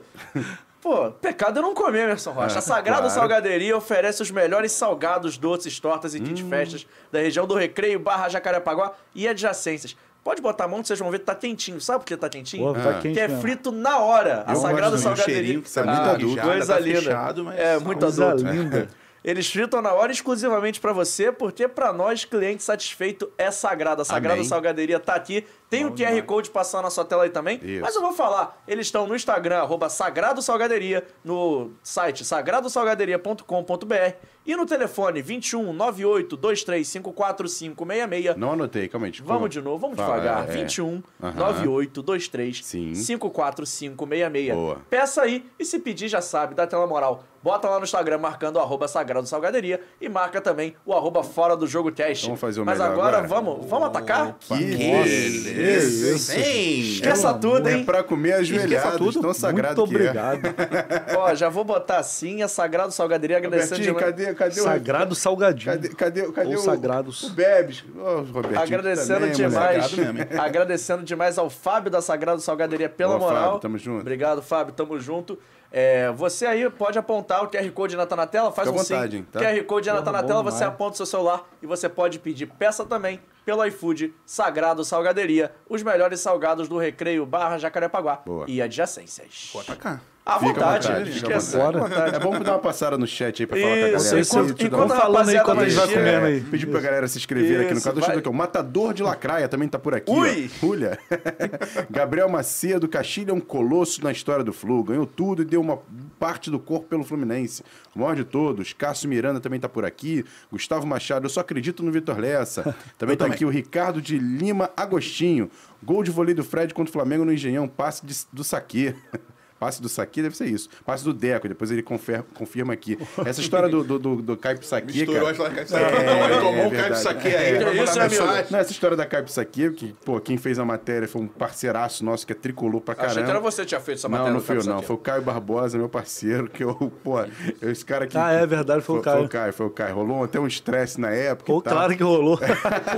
[0.81, 2.55] Pô, pecado é não comer, Emerson Rocha.
[2.55, 3.13] Ah, a Sagrada claro.
[3.15, 6.49] Salgaderia oferece os melhores salgados, doces, tortas e kit Hum.
[6.49, 9.95] festas da região do Recreio, Barra Jacarepaguá e adjacências.
[10.23, 11.81] Pode botar a mão que vocês vão ver que tá quentinho.
[11.81, 12.63] Sabe por que tá quentinho?
[12.65, 12.93] Pô, tá Ah.
[13.01, 13.41] quente que é mesmo.
[13.41, 14.43] frito na hora.
[14.47, 15.33] A Eu Sagrada o Salgaderia.
[15.35, 16.41] cheirinho que é tá muito ali adulto.
[16.41, 17.01] Coisa tá linda.
[17.01, 18.49] fechado, mas É, muito Coisa adulto.
[18.51, 18.87] linda.
[19.23, 24.01] Eles fritam na hora exclusivamente pra você, porque pra nós, cliente satisfeito, é sagrado.
[24.01, 24.43] A Sagrada Amém.
[24.43, 25.45] Salgaderia tá aqui.
[25.69, 27.57] Tem o QR Code passando na sua tela aí também.
[27.63, 27.81] Isso.
[27.81, 34.15] Mas eu vou falar, eles estão no Instagram, arroba Sagrado Salgaderia, no site sagradosalgaderia.com.br
[34.45, 38.35] e no telefone 21 98 2354 566.
[38.37, 39.13] Não anotei, calma aí.
[39.23, 40.49] Vamos de novo, vamos Fala, devagar.
[40.49, 40.63] é, é.
[40.63, 41.33] 21 Aham.
[41.39, 42.93] 98 23 Sim.
[42.93, 44.53] 54566.
[44.55, 44.81] Boa.
[44.89, 47.23] Peça aí e se pedir já sabe, dá tela moral.
[47.43, 51.57] Bota lá no Instagram marcando o arroba Sagrado Salgaderia e marca também o arroba Fora
[51.57, 52.25] do Jogo Cast.
[52.25, 53.27] Vamos fazer o Mas melhor agora, agora?
[53.27, 54.37] vamos, vamos atacar?
[54.39, 56.39] Que Beleza, beleza.
[56.39, 56.79] hein?
[56.93, 57.85] Esqueça tudo, É hein?
[57.85, 59.21] pra comer ajoelhado, tudo.
[59.21, 60.09] tão sagrado Muito que é.
[60.09, 60.41] obrigado.
[61.17, 64.15] Ó, já vou botar assim, a Sagrado Salgaderia agradecendo Robertinho, demais.
[64.15, 64.63] cadê, cadê o...
[64.63, 65.65] Sagrado salgadinho.
[65.73, 66.59] Cadê, cadê, cadê o...
[66.59, 67.23] sagrados.
[67.23, 67.83] O Bebes.
[67.95, 73.29] Ô, Robertinho, Agradecendo também, demais, mesmo, agradecendo demais ao Fábio da Sagrado Salgaderia pela Boa,
[73.31, 73.45] moral.
[73.45, 74.01] Fábio, tamo junto.
[74.01, 75.37] Obrigado, Fábio, tamo junto.
[75.75, 78.83] É, você aí pode apontar o QR Code ainda tá na tela, faz Fica um
[78.83, 78.93] sim.
[78.93, 79.39] vontade, tá?
[79.39, 80.53] QR Code ainda tá na tela, demais.
[80.55, 85.51] você aponta o seu celular e você pode pedir peça também pelo iFood Sagrado Salgaderia,
[85.67, 88.45] os melhores salgados do Recreio Barra Jacarepaguá Boa.
[88.47, 89.49] e adjacências.
[89.51, 89.99] Pode atacar.
[90.25, 92.15] À vontade, vontade, fica vontade.
[92.15, 94.21] É bom dar uma passada no chat aí pra falar com a Isso, galera.
[94.21, 96.41] enquanto- Isso, enquanto um- a falando aí enquanto a gente vai comendo aí.
[96.41, 97.95] Pedir pra galera se inscrever aqui no Isso, canal.
[97.95, 98.29] Deixa eu ver aqui.
[98.29, 100.09] O Matador de Lacraia também tá por aqui.
[100.09, 100.49] Ui!
[100.63, 100.65] Ó.
[100.67, 100.97] Ulha.
[101.91, 104.81] Gabriel Macedo, Castilho é um colosso na história do Flu.
[104.83, 105.79] Ganhou tudo e deu uma
[106.17, 107.61] parte do corpo pelo Fluminense.
[107.93, 108.71] O maior de todos.
[108.71, 110.23] Cássio Miranda também tá por aqui.
[110.49, 112.73] Gustavo Machado, eu só acredito no Vitor Lessa.
[112.97, 113.35] Também tá também.
[113.35, 115.49] aqui o Ricardo de Lima Agostinho.
[115.83, 117.67] Gol de vôlei do Fred contra o Flamengo no Engenhão.
[117.67, 118.95] Passe de- do Saque.
[119.63, 120.67] Passe do Saque deve ser isso.
[120.85, 122.97] Passe do Deco, depois ele confer- confirma aqui.
[123.25, 125.31] Essa história do, do, do, do Caio Saque, Misturou cara.
[125.31, 125.71] as lacas.
[125.71, 126.93] É, Não, ele tomou é um cara verdade.
[126.95, 127.55] disso aqui aí.
[127.63, 127.83] É.
[127.83, 128.23] isso, amigo?
[128.51, 132.03] Não, essa história da Caio Saque, que, pô, quem fez a matéria foi um parceiraço
[132.03, 133.11] nosso que é tricolor pra caramba.
[133.13, 134.31] Achei que era você que tinha feito essa matéria.
[134.33, 134.81] Não, não foi eu, não.
[134.81, 137.15] Foi o Caio Barbosa, meu parceiro, que eu, pô,
[137.61, 138.17] esse cara que.
[138.17, 139.25] Ah, é verdade, foi o Foi Caio.
[139.25, 139.95] o Caio, foi o Caio.
[139.95, 141.45] Rolou até um estresse na época.
[141.45, 141.73] Pô, e tal.
[141.73, 142.37] claro que rolou.
[142.43, 142.43] Pô,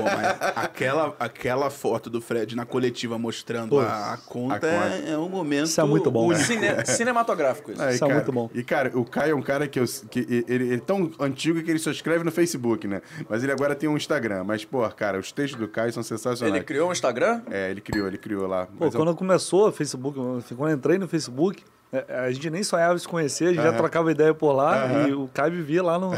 [0.04, 4.68] mas aquela, aquela foto do Fred na coletiva mostrando Pô, a, a conta, a conta.
[5.08, 5.66] É, é um momento.
[5.66, 6.28] Isso é muito bom.
[6.28, 6.55] único.
[6.60, 7.82] Cine- cinematográfico isso.
[7.82, 8.50] Aí, Isso é cara, muito bom.
[8.54, 11.62] E, cara, o Caio é um cara que, eu, que ele, ele é tão antigo
[11.64, 13.02] que ele só escreve no Facebook, né?
[13.30, 14.44] Mas ele agora tem um Instagram.
[14.44, 16.56] Mas, pô, cara, os textos do Caio são sensacionais.
[16.56, 17.42] Ele criou um Instagram?
[17.50, 18.66] É, ele criou, ele criou lá.
[18.66, 20.18] Pô, Mas eu- quando começou o Facebook,
[20.56, 23.72] quando eu entrei no Facebook, é, a gente nem sonhava se conhecer, a gente já
[23.74, 26.12] trocava ideia por lá e o Caio vivia lá no.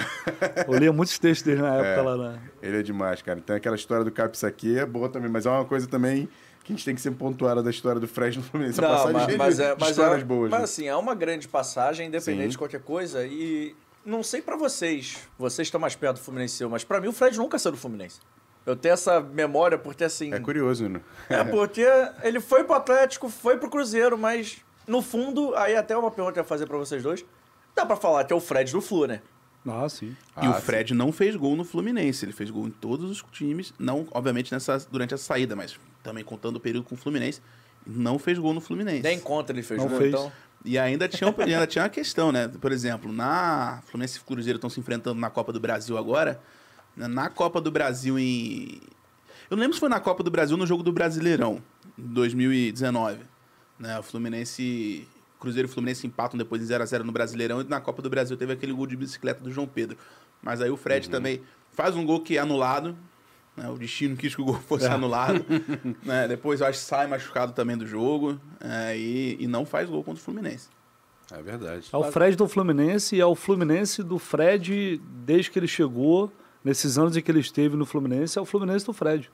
[0.68, 2.40] Eu lia muitos textos dele na época lá na.
[2.62, 3.40] Ele é demais, cara.
[3.42, 6.28] Tem aquela história do Caio aqui, é boa também, mas é uma coisa também
[6.68, 8.80] que a gente tem que ser pontuada da história do Fred no Fluminense.
[8.80, 10.51] A Não, passagem mas, mas de é, mas, histórias é, boas.
[10.51, 10.63] mas né?
[10.65, 12.49] assim, é uma grande passagem, independente Sim.
[12.49, 13.26] de qualquer coisa.
[13.26, 17.13] E não sei pra vocês, vocês estão mais perto do Fluminense, mas pra mim o
[17.13, 18.20] Fred nunca saiu do Fluminense.
[18.65, 20.34] Eu tenho essa memória porque, assim...
[20.34, 20.99] É curioso, né?
[21.30, 21.86] É, porque
[22.22, 26.39] ele foi pro Atlético, foi pro Cruzeiro, mas no fundo, aí até uma pergunta que
[26.39, 27.24] eu ia fazer pra vocês dois.
[27.74, 29.22] Dá pra falar que é o Fred do Flu, né?
[29.65, 30.15] Ah, sim.
[30.41, 32.24] E o Ah, Fred não fez gol no Fluminense.
[32.26, 33.74] Ele fez gol em todos os times.
[33.78, 35.78] Não, obviamente, nessa, durante a saída, mas
[36.08, 37.41] também contando o período com o Fluminense.
[37.86, 39.03] Não fez gol no Fluminense.
[39.03, 40.14] Nem contra ele fez Não gol, fez.
[40.14, 40.32] então...
[40.66, 42.47] E ainda tinha, ainda tinha uma questão, né?
[42.47, 46.41] Por exemplo, na Fluminense e Cruzeiro estão se enfrentando na Copa do Brasil agora.
[46.95, 47.08] né?
[47.08, 48.82] Na Copa do Brasil em.
[49.49, 51.62] Eu não lembro se foi na Copa do Brasil no jogo do Brasileirão,
[51.97, 53.20] em 2019.
[53.80, 53.99] Né?
[53.99, 55.08] O Fluminense.
[55.39, 57.62] Cruzeiro e Fluminense empatam depois em 0x0 no Brasileirão.
[57.62, 59.95] E na Copa do Brasil teve aquele gol de bicicleta do João Pedro.
[60.41, 61.41] Mas aí o Fred também
[61.72, 62.97] faz um gol que é anulado.
[63.58, 63.70] Né?
[63.70, 65.43] O destino quis que o gol fosse anulado.
[66.05, 66.28] né?
[66.28, 68.39] Depois eu acho que sai machucado também do jogo.
[68.62, 70.70] é, e, e não faz gol contra o Fluminense.
[71.32, 71.89] É verdade.
[71.91, 76.32] É o Fred do Fluminense e é o Fluminense do Fred desde que ele chegou,
[76.64, 79.30] nesses anos em que ele esteve no Fluminense, é o Fluminense do Fred.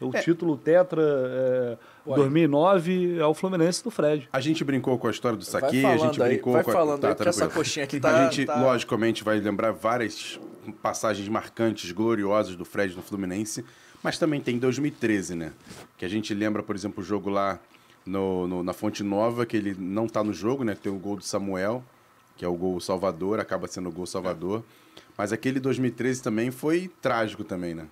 [0.00, 4.28] O título Tetra é, 2009 é o Fluminense do Fred.
[4.32, 6.70] A gente brincou com a história do Saque, a gente falando aí, brincou vai com
[6.70, 6.72] a...
[6.72, 10.40] falando aí, tá, essa coxinha aqui A tá- gente, tá- logicamente, vai lembrar várias
[10.70, 13.64] passagens marcantes, gloriosas do Fred no Fluminense,
[14.02, 15.52] mas também tem 2013, né?
[15.98, 17.58] Que a gente lembra, por exemplo, o jogo lá
[18.06, 20.74] no, no- na Fonte Nova, que ele não tá no jogo, né?
[20.74, 21.84] Tem o gol do Samuel,
[22.36, 24.64] que é o gol Salvador, acaba sendo o gol Salvador.
[25.18, 27.86] Mas aquele 2013 também foi trágico também, né?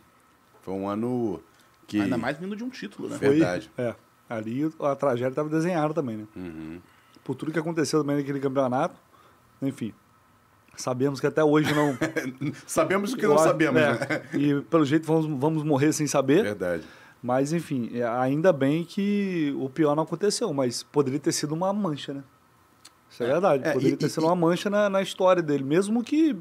[0.63, 1.43] Foi um ano
[1.87, 2.01] que...
[2.01, 3.19] Ainda mais vindo de um título, né?
[3.19, 3.31] Foi.
[3.31, 3.71] Verdade.
[3.77, 3.95] É.
[4.31, 6.25] Ali a tragédia estava desenhada também, né?
[6.37, 6.81] Uhum.
[7.25, 8.95] Por tudo que aconteceu também naquele campeonato.
[9.61, 9.93] Enfim.
[10.79, 11.97] Sabemos que até hoje não.
[12.67, 14.23] Sabemos o que não Eu acho- sabemos, é, né?
[14.35, 16.43] E pelo jeito vamos, vamos morrer sem saber.
[16.45, 16.85] Verdade.
[17.23, 21.73] Mas, enfim, é, ainda bem que o pior não aconteceu, mas poderia ter sido uma
[21.73, 22.23] mancha, né?
[23.11, 23.67] Isso é, verdade.
[23.69, 26.37] É, poderia e- ter e- sido uma mancha na, na história dele, mesmo que,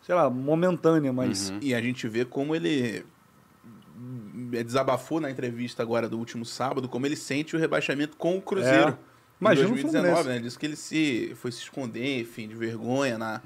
[0.00, 1.52] sei lá, momentânea, mas.
[1.60, 3.04] E a gente vê como ele
[4.52, 8.40] é, desabafou na entrevista agora do último sábado, como ele sente o rebaixamento com o
[8.40, 8.90] Cruzeiro.
[8.90, 9.13] É.
[9.52, 10.28] Imagina em o 2019, Fluminense.
[10.28, 10.34] né?
[10.36, 13.40] Ele disse que ele se foi se esconder, enfim, de vergonha na,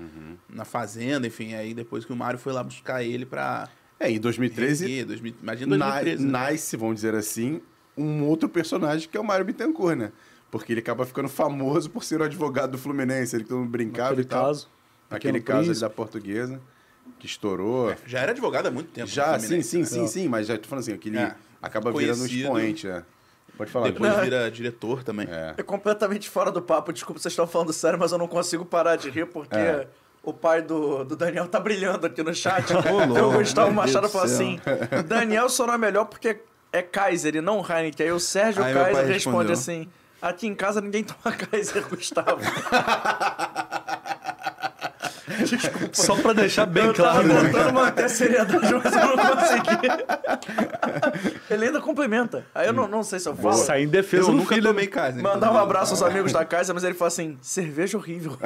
[0.49, 3.69] na fazenda, enfim, aí depois que o Mário foi lá buscar ele pra
[4.01, 6.25] É, em 2013 erguer, 2000 imagina na- 2013.
[6.25, 6.31] né?
[6.31, 7.61] nasce, vamos dizer assim,
[7.97, 10.13] um outro personagem que é o Mário Bittencourt, né?
[10.51, 13.71] Porque ele acaba ficando famoso por ser o advogado do Fluminense, ele que todo mundo
[13.71, 14.45] brincava Naquele e tal.
[14.47, 14.69] caso,
[15.11, 15.81] Naquele caso ali Príncipe.
[15.89, 16.61] da portuguesa,
[17.19, 17.95] que estourou.
[18.07, 19.09] Já era advogado há muito tempo.
[19.09, 19.85] Já, sim, sim, né?
[19.85, 21.35] sim, sim, mas já tô falando assim, que ele É.
[21.61, 23.03] acaba virando um expoente, né?
[23.59, 24.25] Pode falar, Depois Júlio.
[24.25, 25.27] vira diretor também.
[25.31, 25.55] É.
[25.59, 26.93] É completamente fora do papo.
[26.93, 29.87] Desculpa, vocês estão falando sério, mas eu não consigo parar de rir porque É.
[30.23, 32.73] o pai do, do Daniel tá brilhando aqui no chat.
[32.73, 34.61] louco, o Gustavo Machado falou assim:
[35.07, 36.41] Daniel só não é melhor porque
[36.73, 38.07] é Kaiser e não Heineken.
[38.07, 39.13] Aí o Sérgio Aí Kaiser responde
[39.49, 39.53] respondeu.
[39.53, 39.89] assim:
[40.23, 42.39] Aqui em casa ninguém toma Kaiser, Gustavo.
[45.93, 47.29] Só pra deixar bem eu tava claro.
[47.29, 47.41] né?
[47.45, 49.79] tentando manter a seriedade, mas eu não consegui.
[51.51, 52.45] Ele ainda complementa.
[52.55, 53.55] Aí eu não, não sei se eu falo.
[53.55, 54.69] Sair em defesa Eu nunca filho.
[54.69, 55.21] tomei casa.
[55.21, 58.37] Mandar um abraço aos amigos da casa, mas ele falou assim: cerveja horrível.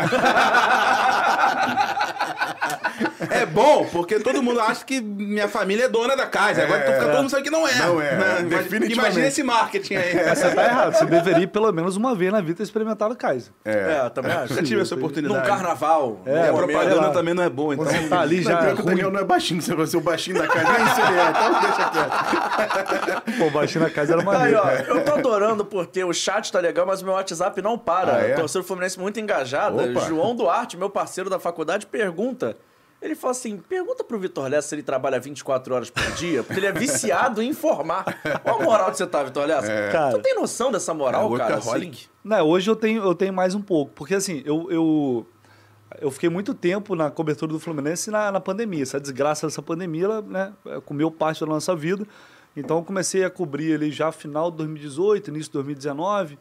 [3.30, 6.62] É bom, porque todo mundo acha que minha família é dona da casa.
[6.62, 6.92] Agora É.
[6.92, 7.74] fica todo mundo sabe que não é.
[7.78, 8.16] Não é, Né?
[8.40, 8.92] Imagina- definitivamente.
[8.94, 10.34] Imagina esse marketing aí.
[10.34, 10.92] Você tá errado.
[10.94, 13.52] Você deveria, pelo menos uma vez na vida, ter experimentado Kaiser.
[13.64, 14.54] É, também acho.
[14.54, 15.40] Já tive essa oportunidade.
[15.40, 16.20] Num carnaval.
[16.26, 16.88] É, num a sei momento.
[16.90, 17.12] propaganda lá.
[17.14, 17.86] também não é boa, então.
[17.86, 18.56] Você tá ali Não, já.
[18.58, 18.84] pior que o.
[18.84, 21.30] Daniel não é baixinho, você vai ser o baixinho da casa, nem isso ele é,
[21.30, 23.38] então deixa quieto.
[23.38, 24.60] Pô, baixinho na casa era Aí, maneiro.
[24.62, 28.16] ó, eu tô adorando porque o chat tá legal, mas o meu WhatsApp não para.
[28.16, 28.34] Ah, é?
[28.34, 29.82] Torcedor Fluminense muito engajada.
[29.82, 30.00] Opa.
[30.06, 32.56] João Duarte, meu parceiro da faculdade, pergunta.
[33.00, 36.60] Ele fala assim: pergunta pro Vitor Lessa se ele trabalha 24 horas por dia, porque
[36.60, 38.04] ele é viciado em informar.
[38.44, 39.66] Qual a moral que você tá, Vitor Lessa?
[39.90, 40.12] Cara.
[40.12, 41.54] Tu tem noção dessa moral, É, cara?
[41.56, 41.92] Assim?
[42.22, 43.90] Não, hoje eu tenho, eu tenho mais um pouco.
[43.96, 45.26] Porque assim, eu, eu,
[46.00, 48.82] eu fiquei muito tempo na cobertura do Fluminense na, na pandemia.
[48.82, 50.52] Essa desgraça dessa pandemia, ela, né,
[50.84, 52.06] comeu parte da nossa vida.
[52.56, 56.38] Então eu comecei a cobrir ele já final de 2018, início de 2019.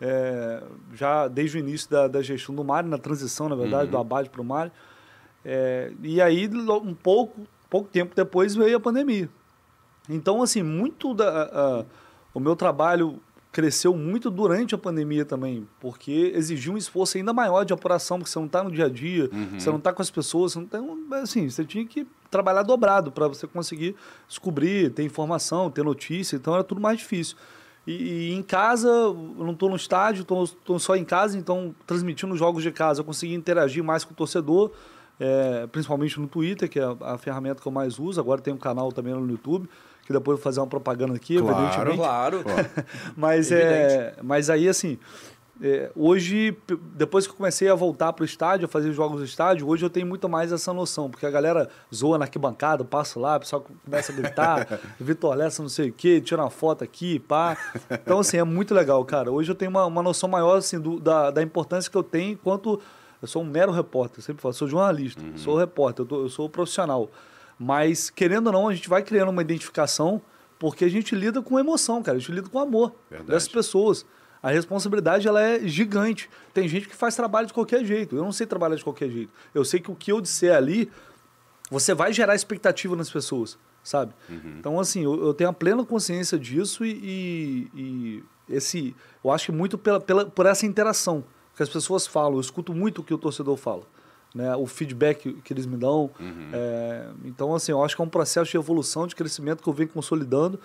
[0.00, 0.62] é,
[0.94, 4.28] já desde o início da, da gestão do Mário, na transição, na verdade, do Abade
[4.28, 4.70] para o Mário.
[5.44, 6.48] É, e aí,
[6.82, 9.28] um pouco, pouco tempo depois, veio a pandemia.
[10.08, 11.44] Então, assim, muito da.
[11.44, 11.84] a-
[12.34, 13.18] o meu trabalho
[13.56, 18.30] cresceu muito durante a pandemia também, porque exigiu um esforço ainda maior de apuração, porque
[18.30, 20.66] você não está no dia a dia, você não está com as pessoas, você não
[20.66, 21.18] tem.
[21.22, 23.96] Assim, você tinha que trabalhar dobrado para você conseguir
[24.28, 27.34] descobrir, ter informação, ter notícia, então era tudo mais difícil.
[27.86, 32.34] E, e em casa, eu não estou no estádio, estou só em casa, então transmitindo
[32.34, 34.70] os jogos de casa, eu consegui interagir mais com o torcedor,
[35.18, 38.20] é, principalmente no Twitter, que é a, a ferramenta que eu mais uso.
[38.20, 39.66] Agora tem um canal também no YouTube,
[40.06, 41.36] que depois eu vou fazer uma propaganda aqui,
[41.96, 41.96] Claro.
[41.96, 42.44] Claro.
[43.16, 44.98] Mas, é, mas aí, assim,
[45.62, 46.56] é, hoje,
[46.94, 49.90] depois que eu comecei a voltar pro estádio, a fazer jogos no estádio, hoje eu
[49.90, 53.40] tenho muito mais essa noção, porque a galera zoa na arquibancada, eu passo lá, o
[53.40, 57.56] pessoal começa a gritar, Vitor Lessa não sei o quê, tira uma foto aqui, pá.
[57.90, 59.30] Então, assim, é muito legal, cara.
[59.32, 62.32] Hoje eu tenho uma, uma noção maior, assim, do- da, da importância que eu tenho
[62.32, 62.80] enquanto...
[63.22, 66.50] Eu sou um mero repórter, sempre falo, sou jornalista, sou repórter, eu, tô- eu sou
[66.50, 67.10] profissional.
[67.58, 70.20] Mas, querendo ou não, a gente vai criando uma identificação
[70.58, 72.16] porque a gente lida com emoção, cara.
[72.16, 73.30] A gente lida com amor Verdade.
[73.30, 74.04] dessas pessoas.
[74.42, 76.28] A responsabilidade ela é gigante.
[76.54, 78.14] Tem gente que faz trabalho de qualquer jeito.
[78.16, 79.32] Eu não sei trabalhar de qualquer jeito.
[79.54, 80.90] Eu sei que o que eu disser ali,
[81.70, 84.12] você vai gerar expectativa nas pessoas, sabe?
[84.58, 88.94] Então, assim, eu, eu tenho a plena consciência disso e, e- e esse,
[89.24, 91.24] eu acho que muito pela, pela, por essa interação
[91.56, 92.34] que as pessoas falam.
[92.34, 93.82] Eu escuto muito o que o torcedor fala.
[94.36, 96.10] Né, o feedback que eles me dão.
[96.52, 99.72] É, então, assim, eu acho que é um processo de evolução, de crescimento que eu
[99.72, 100.60] venho consolidando,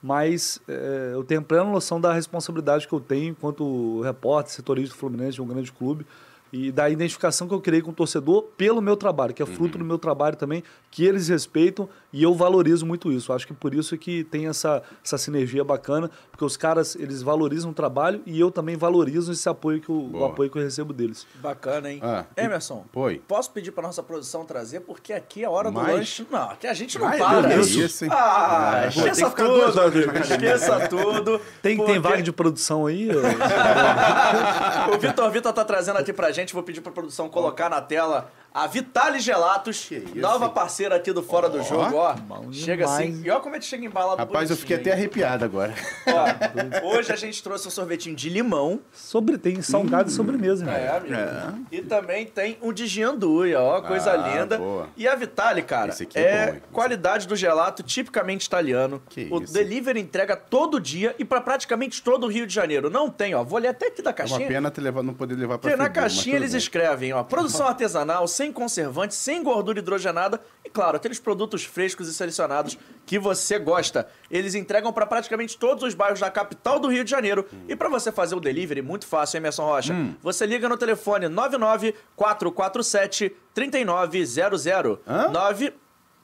[0.00, 4.98] mas é, eu tenho plena noção da responsabilidade que eu tenho enquanto repórter, setorista do
[4.98, 6.06] Fluminense de um grande clube
[6.52, 9.76] e da identificação que eu criei com o torcedor pelo meu trabalho, que é fruto
[9.76, 10.62] do meu trabalho também,
[10.92, 11.88] que eles respeitam
[12.18, 13.30] e eu valorizo muito isso.
[13.32, 17.20] Acho que por isso é que tem essa, essa sinergia bacana, porque os caras, eles
[17.20, 20.62] valorizam o trabalho e eu também valorizo esse apoio que eu, o apoio que eu
[20.62, 21.26] recebo deles.
[21.36, 22.00] Bacana, hein?
[22.02, 23.20] Ah, Emerson, Oi.
[23.28, 24.80] posso pedir pra nossa produção trazer?
[24.80, 26.26] Porque aqui é a hora do Mas- lanche.
[26.30, 27.40] Não, aqui a gente não Ai, para.
[27.42, 27.68] meu Deus.
[27.70, 28.10] Isso, hein?
[28.12, 30.20] Ah, Ah, esqueça tudo, academia.
[30.20, 31.40] Esqueça tudo.
[31.60, 33.08] Tem, porque tem vaga de produção aí?
[34.94, 36.54] O Vitor Vitor tá trazendo aqui pra gente.
[36.54, 41.22] Vou pedir pra produção colocar na tela a Vitale Gelatos, isso, nova parceira aqui do
[41.22, 42.14] Fora do Jogo, ó.
[42.52, 43.10] Chega demais.
[43.10, 43.22] assim.
[43.24, 45.74] E olha como é que chega embalado Rapaz, eu fiquei até arrepiado agora.
[46.06, 48.80] Ó, hoje a gente trouxe um sorvetinho de limão.
[48.92, 50.74] Sobre, tem salgado e sobremesa, irmão.
[50.76, 51.66] É, amigo.
[51.70, 54.56] E também tem um de gianduia, ó, coisa Ah, linda.
[54.58, 54.88] boa.
[54.96, 56.62] E a Vitale, cara, Esse aqui é é, bom, hein?
[56.72, 59.02] qualidade do gelato tipicamente italiano.
[59.08, 59.52] Que o isso.
[59.52, 62.88] delivery entrega todo dia e pra praticamente todo o Rio de Janeiro.
[62.88, 63.44] Não tem, ó.
[63.44, 64.48] Vou ler até aqui da É uma caixinha.
[64.48, 66.58] pena ter levado, não poder levar pra Porque na caixinha eles bem.
[66.58, 72.14] escrevem, ó, produção artesanal, sem conservante, sem gordura hidrogenada e, claro, aqueles produtos frescos e
[72.14, 74.08] selecionados que você gosta.
[74.30, 77.46] Eles entregam para praticamente todos os bairros da capital do Rio de Janeiro.
[77.68, 79.94] E para você fazer o delivery, muito fácil, hein, Emerson Rocha?
[80.22, 84.98] Você liga no telefone 99447 3900.
[85.06, 85.28] Hã?
[85.28, 85.72] 9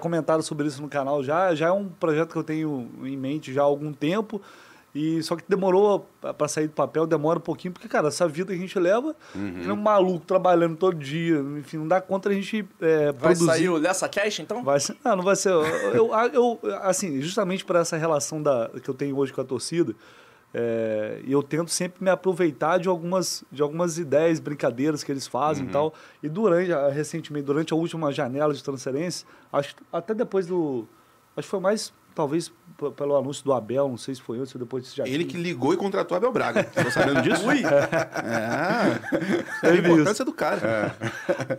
[0.01, 1.55] comentado sobre isso no canal já.
[1.55, 4.41] Já é um projeto que eu tenho em mente já há algum tempo.
[4.93, 6.05] E só que demorou
[6.37, 9.15] para sair do papel, demora um pouquinho, porque, cara, essa vida que a gente leva,
[9.37, 9.53] Uhum.
[9.59, 13.47] nem um maluco trabalhando todo dia, enfim, não dá conta a gente eh, Vai produzir.
[13.47, 14.65] sair o Lessa Cash, então?
[14.65, 15.51] Vai ser, não, não vai ser.
[15.51, 19.95] Eu, eu, assim, justamente por essa relação da, que eu tenho hoje com a torcida,
[20.53, 25.67] é, eu tento sempre me aproveitar de algumas, de algumas ideias, brincadeiras que eles fazem
[25.67, 25.95] e tal.
[26.23, 30.87] E durante, a- recentemente, durante a última janela de transferência, acho que até depois do.
[31.37, 31.93] Acho que foi mais.
[32.15, 32.53] talvez
[32.97, 35.37] pelo anúncio do Abel, não sei se foi antes ou depois disso já Ele que
[35.37, 36.65] ligou e contratou Abel Braga.
[36.65, 37.47] Tô sabendo disso?
[37.47, 37.63] Ui!
[39.63, 39.67] É.
[39.67, 40.95] A Ele viu importância do cara.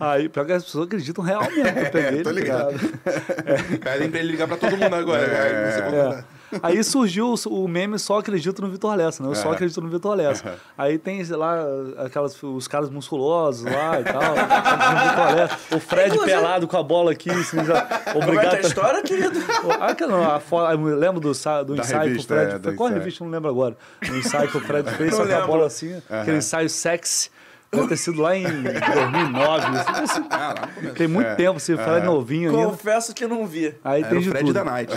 [0.00, 2.22] Aí, pior que as pessoas acreditam real mesmo que eu peguei.
[2.24, 2.74] tô ele, ligado.
[3.82, 5.22] Pedem pra ele ligar pra todo mundo agora.
[5.24, 6.18] Aí você contratar.
[6.20, 6.41] É.
[6.62, 9.28] Aí surgiu o- o meme Só Acredito no Vitor Lessa, né?
[9.28, 10.56] Eu só acredito no Vitor Lessa.
[10.76, 11.56] Aí tem, sei lá,
[12.04, 14.20] aquelas, os caras musculosos lá e tal.
[14.22, 15.58] Vitor Lessa.
[15.76, 17.82] O Fred Inclusive- pelado com a bola aqui, assim, já.
[18.12, 18.54] Como é que é Obrigado.
[18.54, 19.38] a história, querido?
[19.80, 20.40] Ah, que não, a
[20.72, 22.76] eu lembro do, do Da ensaio revista, que o Fred é, fez.
[22.76, 23.22] Qual revista?
[23.22, 23.76] Eu Não lembro agora.
[24.10, 26.00] O ensaio que o Fred fez, só com a bola assim.
[26.10, 27.30] Aquele ensaio sexy.
[27.74, 29.78] Deve ter sido lá em 2009.
[30.02, 30.94] assim, Ah, lá no começo.
[30.94, 32.66] Tem muito tempo, esse Fred novinho ainda.
[32.70, 33.74] Confesso que não vi.
[33.82, 34.54] Aí tem o de Fred tudo.
[34.54, 34.92] da Night.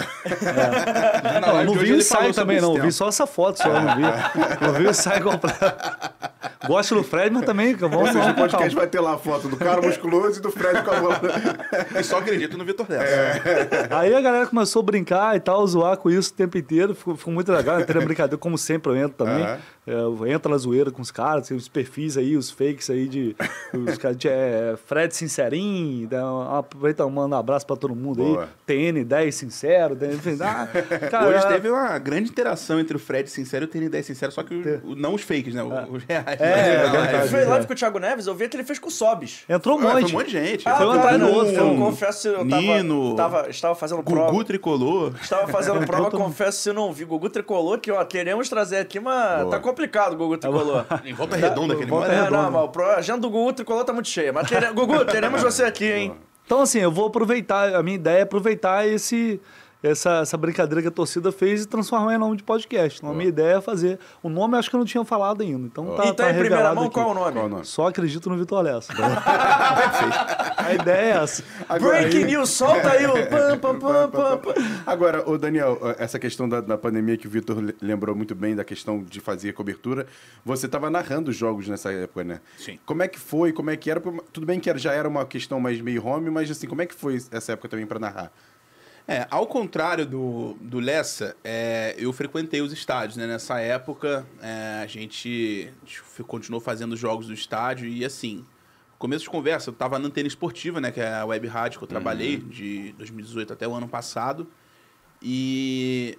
[1.42, 2.74] Não, não vi o ensaio também, não.
[2.76, 4.02] Vi só essa foto só, não vi.
[4.62, 5.58] Não vi o ensaio completo.
[6.68, 9.56] Gosto do Fred, mas também, vamos lá o podcast vai ter lá a foto do
[9.56, 11.22] cara musculoso e do Fred com a bola.
[11.98, 13.42] E só acredito no Vitor Lessa.
[13.92, 16.94] Aí a galera começou a brincar e tal, zoar com isso o tempo inteiro.
[16.96, 17.80] Ficou, ficou muito legal.
[17.80, 19.44] Entrei na brincadeira, como sempre eu entro também.
[19.44, 19.58] Aham.
[19.88, 23.08] É, eu entro na zoeira com os caras, tem os perfis aí, os fakes aí
[23.08, 23.36] de.
[23.74, 28.44] Os caras de é, Fred Sincerim, dá aproveita, manda um abraço pra todo mundo Boa.
[28.44, 28.50] aí.
[28.76, 30.68] TN10 Sincero, TN, enfim, ah,
[31.10, 34.42] cara, Hoje teve uma grande interação entre o Fred Sincero e o TN10 Sincero, só
[34.44, 35.62] que o- o- não os fakes, né?
[35.64, 36.26] Os reais.
[36.42, 37.16] É, é Não, verdade.
[37.18, 37.50] Ele fez é.
[37.50, 39.44] live com o Thiago Neves, eu vi que ele fez com o Sobis.
[39.48, 40.16] Entrou um Foi monte.
[40.16, 40.68] um monte de gente.
[40.68, 44.02] Ah, Foi um atrás do eu- outro, Eu confesso, eu tava, Nino, tava, estava fazendo
[44.04, 44.32] prova.
[44.32, 45.14] Gugu Tricolor.
[45.22, 47.06] Estava fazendo prova, confesso se eu não vi.
[47.06, 49.52] Gugu Tricolor, que ó, queremos trazer aqui, mas Boa.
[49.52, 49.75] tá complicado
[50.14, 50.86] o Gugu Tricolor.
[51.06, 52.08] Em volta redonda aquele Volta.
[52.12, 52.50] É, Redonda.
[52.50, 54.32] não, mas a agenda do Gugu Tricolor tá muito cheia.
[54.34, 56.14] Mas quere- Gugu, teremos você aqui, hein?
[56.46, 59.42] Então, assim, eu vou aproveitar, a minha ideia é aproveitar esse,
[59.84, 63.00] essa, essa brincadeira que a torcida fez e transformar em nome de podcast.
[63.00, 64.00] Então, a minha ideia é fazer.
[64.24, 65.68] O nome acho que eu não tinha falado ainda.
[65.68, 66.94] Então, tá, e tá, em primeira mão, aqui.
[66.94, 67.32] qual é o nome?
[67.34, 67.66] Qual o nome?
[67.66, 68.92] Só acredito no Vitor Lessa.
[70.58, 71.44] a ideia é essa.
[71.80, 74.54] Breaking News, solta aí o pam, pam, pam, pam, pam.
[74.86, 78.56] Agora, o Daniel, essa questão da, da pandemia que o Vitor le- lembrou muito bem
[78.56, 80.08] da questão de fazer cobertura,
[80.44, 82.40] você estava narrando os jogos nessa época, né?
[82.58, 82.80] Sim.
[82.86, 83.52] Como é que foi?
[83.54, 84.02] Como é que era?
[84.34, 86.86] Tudo bem que era- já era uma questão mais meio home, mas assim, como é
[86.86, 88.32] que foi essa época também para narrar?
[89.08, 93.28] É, ao contrário do, do Lessa, é, eu frequentei os estádios, né?
[93.28, 98.44] Nessa época, é, a gente f- continuou fazendo jogos do estádio e, assim,
[98.98, 100.92] começo de conversa, eu tava na Antena Esportiva, né?
[100.92, 104.48] Que é a web rádio que eu trabalhei de 2018 até o ano passado.
[105.22, 106.18] E,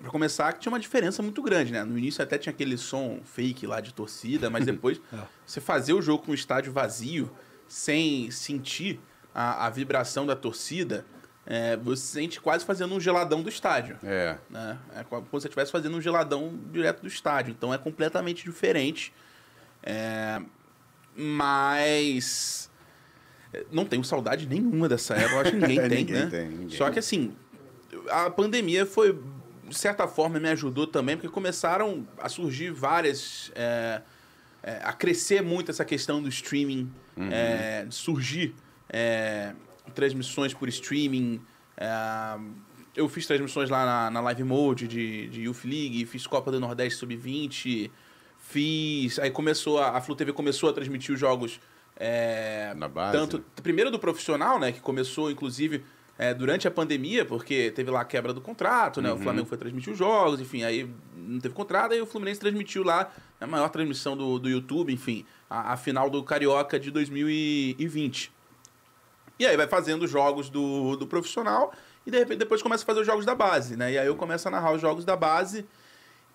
[0.00, 1.82] pra começar, que tinha uma diferença muito grande, né?
[1.84, 5.00] No início até tinha aquele som fake lá de torcida, mas depois
[5.44, 7.30] você fazer o jogo com o estádio vazio,
[7.66, 9.00] sem sentir
[9.34, 11.04] a, a vibração da torcida,
[11.50, 13.96] é, você sente quase fazendo um geladão do estádio.
[14.02, 14.36] É.
[14.50, 14.78] Né?
[14.94, 17.52] É como se você estivesse fazendo um geladão direto do estádio.
[17.56, 19.14] Então é completamente diferente.
[19.82, 20.42] É,
[21.16, 22.70] mas.
[23.52, 25.34] é, Não tenho saudade nenhuma dessa época.
[25.34, 26.26] Eu acho que ninguém tem, Ninguém né?
[26.26, 26.76] tem, ninguém.
[26.76, 27.34] Só que assim,
[28.10, 29.18] a pandemia foi,
[29.66, 33.50] de certa forma, me ajudou também, porque começaram a surgir várias.
[33.54, 34.02] é,
[34.62, 36.92] é, a crescer muito essa questão do streaming,
[37.30, 38.54] é, de surgir
[38.88, 39.54] é,
[39.92, 41.40] transmissões por streaming.
[41.76, 42.38] é,
[42.96, 46.58] eu fiz transmissões lá na, na Live Mode de, de Youth League, fiz Copa do
[46.58, 47.90] Nordeste Sub-20,
[48.38, 49.18] fiz.
[49.20, 51.60] Aí começou a, a Flu TV começou a transmitir os jogos.
[51.96, 53.44] é, Na base, Tanto, né?
[53.62, 54.72] primeiro do profissional, né?
[54.72, 55.84] Que começou, inclusive,
[56.18, 59.12] é, durante a pandemia, porque teve lá a quebra do contrato, né?
[59.12, 62.82] O Flamengo foi transmitir os jogos, enfim, aí não teve contrato, aí o Fluminense transmitiu
[62.82, 68.32] lá a maior transmissão do, do YouTube, enfim, a, a final do Carioca de 2020.
[69.38, 71.72] E aí vai fazendo os jogos do, do profissional
[72.06, 73.92] e de repente depois começa a fazer os jogos da base, né?
[73.92, 75.64] E aí eu começo a narrar os jogos da base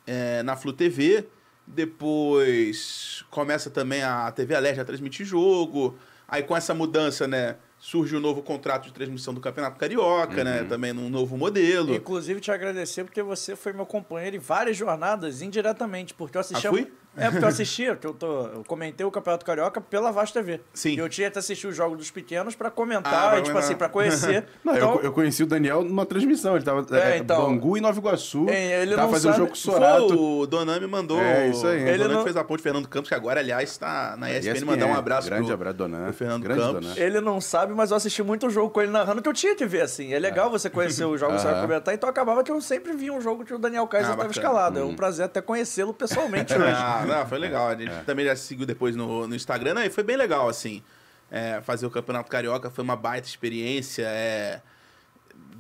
[0.08, 1.28] é, na Flu TV.
[1.66, 5.97] Depois começa também a TV Alerta a transmitir jogo.
[6.28, 7.58] Aí com essa mudança, né?
[7.78, 10.64] Surge o novo contrato de transmissão do Campeonato Carioca, né?
[10.64, 11.93] Também num novo modelo.
[11.93, 16.70] Inclusive, te agradecer porque você foi meu companheiro em várias jornadas, indiretamente, porque eu assistia.
[16.70, 16.89] Ah, fui?
[17.16, 20.61] É, porque eu assistia, que eu, tô, eu comentei o Campeonato Carioca pela Vasco TV.
[20.74, 20.93] Sim.
[20.95, 23.57] E eu tinha que assistir os jogos dos pequenos pra comentar, Ah, pra e, tipo
[23.57, 24.45] assim, pra conhecer.
[24.64, 26.55] Não, Então, eu, eu conheci o Daniel numa transmissão.
[26.55, 28.47] Ele tava É, é, então- Bangu e Nova Iguaçu.
[28.49, 30.07] É, ele tava não fazendo sabe- jogo com o Sorato.
[30.09, 31.20] Foi, o Donami mandou.
[31.22, 31.84] É, isso aí.
[31.84, 34.51] O Ele Donami não- fez a ponte Fernando Campos, que agora, aliás, está na ESPN.
[34.53, 36.03] ESPN, mandar um abraço grande pro, abraço, Donan.
[36.05, 36.82] pro Fernando Grande Campos.
[36.88, 36.93] Donan.
[36.97, 39.66] Ele não sabe, mas eu assisti muito jogo com ele narrando que eu tinha que
[39.66, 40.14] ver, assim.
[40.14, 41.61] É legal você conhecer os jogos, você vai Aham.
[41.68, 41.93] comentar.
[41.93, 44.45] Então acabava que eu sempre via um jogo que o Daniel Kaiser Ah, estava bacana.
[44.47, 44.80] escalado.
[44.80, 46.74] É um prazer até conhecê-lo pessoalmente hoje.
[46.76, 47.70] Ah, não, foi legal.
[47.70, 49.86] A gente também já se seguiu depois no, no Instagram, né?
[49.88, 50.84] E foi bem legal, assim.
[51.32, 54.04] É, fazer o Campeonato Carioca foi uma baita experiência.
[54.06, 54.62] é,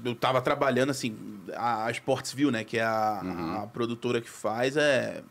[0.05, 1.15] eu tava trabalhando, assim,
[1.55, 2.63] a, a Sportsville, né?
[2.63, 5.23] Que é a, a produtora que faz, é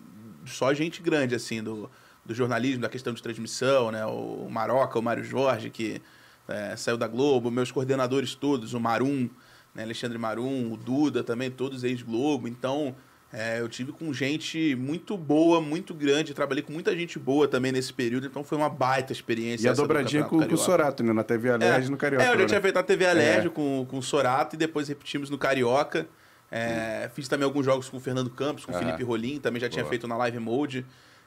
[0.47, 1.91] só gente grande, assim, do,
[2.25, 4.05] do jornalismo, da questão de transmissão, né?
[4.07, 6.01] O Maroca, o Mário Jorge, que
[6.49, 9.29] é, saiu da Globo, meus coordenadores todos, o Marum,
[9.75, 9.83] né?
[9.83, 12.49] Alexandre Marum, o Duda também, todos ex-Globo.
[12.49, 12.95] Então,
[13.33, 16.35] é, eu tive com gente muito boa, muito grande.
[16.35, 19.67] Trabalhei com muita gente boa também nesse período, então foi uma baita experiência.
[19.67, 20.65] E a essa do dobradinha Campeonato com, com o.
[20.65, 21.13] Sorato, né?
[21.13, 22.25] Na TV Alerj no Carioca.
[22.25, 22.47] É, eu já né?
[22.47, 23.51] tinha feito na TV Alerj É.
[23.51, 26.07] com, com o Sorato e depois repetimos no Carioca.
[26.51, 28.79] É, Fiz também alguns jogos com o Fernando Campos, com o Ah.
[28.79, 29.89] Felipe Rolim, também já tinha Boa.
[29.89, 30.85] feito na Live Mode.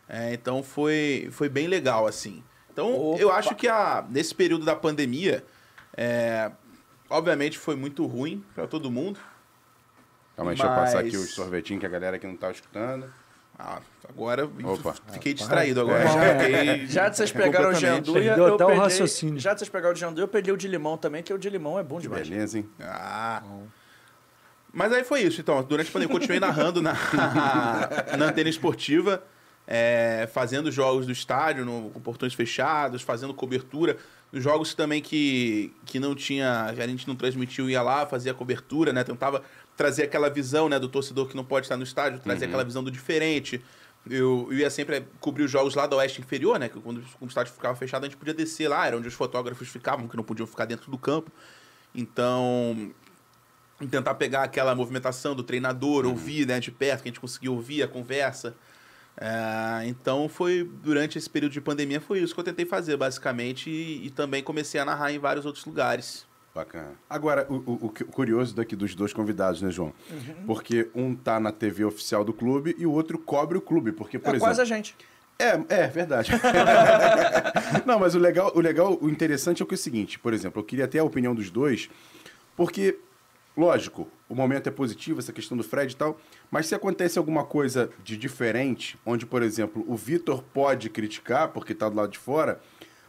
[0.08, 2.44] É, então foi, foi bem legal, assim.
[2.72, 3.20] Então, Opa.
[3.20, 5.44] eu acho que a, nesse período da pandemia,
[5.98, 6.52] é,
[7.10, 9.20] obviamente foi muito ruim para todo mundo.
[10.36, 12.52] Calma aí, deixa eu passar Mas- aqui os sorvetinhos que a galera aqui não tá
[12.52, 13.06] escutando.
[13.58, 13.80] Ah,
[14.10, 14.96] agora Opa.
[15.14, 16.04] fiquei distraído agora.
[16.04, 16.08] É.
[16.08, 18.82] Já fiquei Já de vocês pegaram o Janduia, Perdeu eu até o peguei...
[18.84, 19.40] raciocínio.
[19.40, 21.50] Já de vocês pegaram o Janduia, eu peguei o de limão também, que o de
[21.50, 22.28] limão é bom Que demais.
[22.28, 22.70] beleza, hein?
[22.82, 23.42] Ah.
[24.74, 25.40] Mas aí foi isso.
[25.40, 26.92] Então, durante a pandemia, eu continuei narrando na,
[28.18, 29.24] na antena esportiva,
[29.66, 33.96] é, fazendo jogos do estádio, no, com portões fechados, fazendo cobertura.
[34.34, 38.34] Os jogos também que, que não tinha, que a gente não transmitiu, ia lá, fazia
[38.34, 39.02] cobertura, né?
[39.06, 39.42] Tentava
[39.76, 42.84] trazer aquela visão né, do torcedor que não pode estar no estádio, trazer aquela visão
[42.84, 43.62] do diferente.
[44.10, 46.70] Eu, eu ia sempre cobrir os jogos lá da Oeste Inferior, né?
[46.70, 49.68] Que quando o estádio ficava fechado, a gente podia descer lá, era onde os fotógrafos
[49.68, 51.32] ficavam, que não podiam ficar dentro do campo.
[51.94, 52.94] Então,
[53.90, 57.84] tentar pegar aquela movimentação do treinador, ouvir né, de perto, que a gente conseguia ouvir
[57.84, 58.56] a conversa.
[59.18, 63.70] É, então foi durante esse período de pandemia foi isso que eu tentei fazer basicamente
[63.70, 66.26] e, e também comecei a narrar em vários outros lugares.
[66.56, 66.94] Bacana.
[67.10, 69.92] Agora, o, o- o curioso daqui dos dois convidados, né, João?
[70.10, 70.46] Uhum.
[70.48, 73.92] Porque um tá na TV oficial do clube e o outro cobre o clube.
[73.92, 74.46] Porque, por É exemplo.
[74.48, 74.96] quase a gente.
[75.38, 76.32] É, é verdade.
[77.86, 80.34] Não, mas o legal, o legal, o interessante é o que é o seguinte, por
[80.34, 81.90] exemplo, eu queria ter a opinião dos dois,
[82.56, 82.98] porque,
[83.58, 86.18] lógico, o momento é positivo, essa questão do Fred e tal,
[86.50, 91.76] mas se acontece alguma coisa de diferente, onde, por exemplo, o Vitor pode criticar, porque
[91.76, 92.62] tá do lado de fora,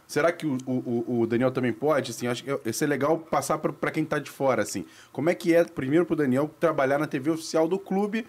[0.07, 2.11] será que o, o, o Daniel também pode?
[2.11, 4.85] Assim, acho que ia ser legal passar para quem tá de fora, assim.
[5.11, 8.25] Como é que é, primeiro pro Daniel, trabalhar na TV oficial do clube,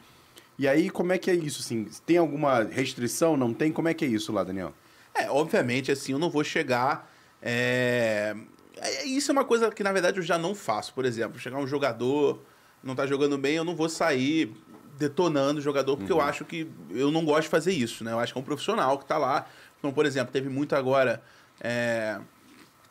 [0.58, 1.88] e aí, como é que é isso, assim?
[2.04, 3.36] Tem alguma restrição?
[3.36, 3.70] Não tem?
[3.70, 4.74] Como é que é isso lá, Daniel?
[5.14, 7.08] É, obviamente, assim, eu não vou chegar.
[7.40, 8.34] é,
[8.76, 10.92] é, Isso é uma coisa que, na verdade, eu já não faço.
[10.92, 12.42] Por exemplo, chegar um jogador,
[12.82, 14.52] não tá jogando bem, eu não vou sair
[14.98, 18.10] detonando o jogador, porque eu acho que eu não gosto de fazer isso, né?
[18.10, 19.46] Eu acho que é um profissional que tá lá.
[19.78, 21.22] Então, por exemplo, teve muito agora.
[21.60, 22.20] É,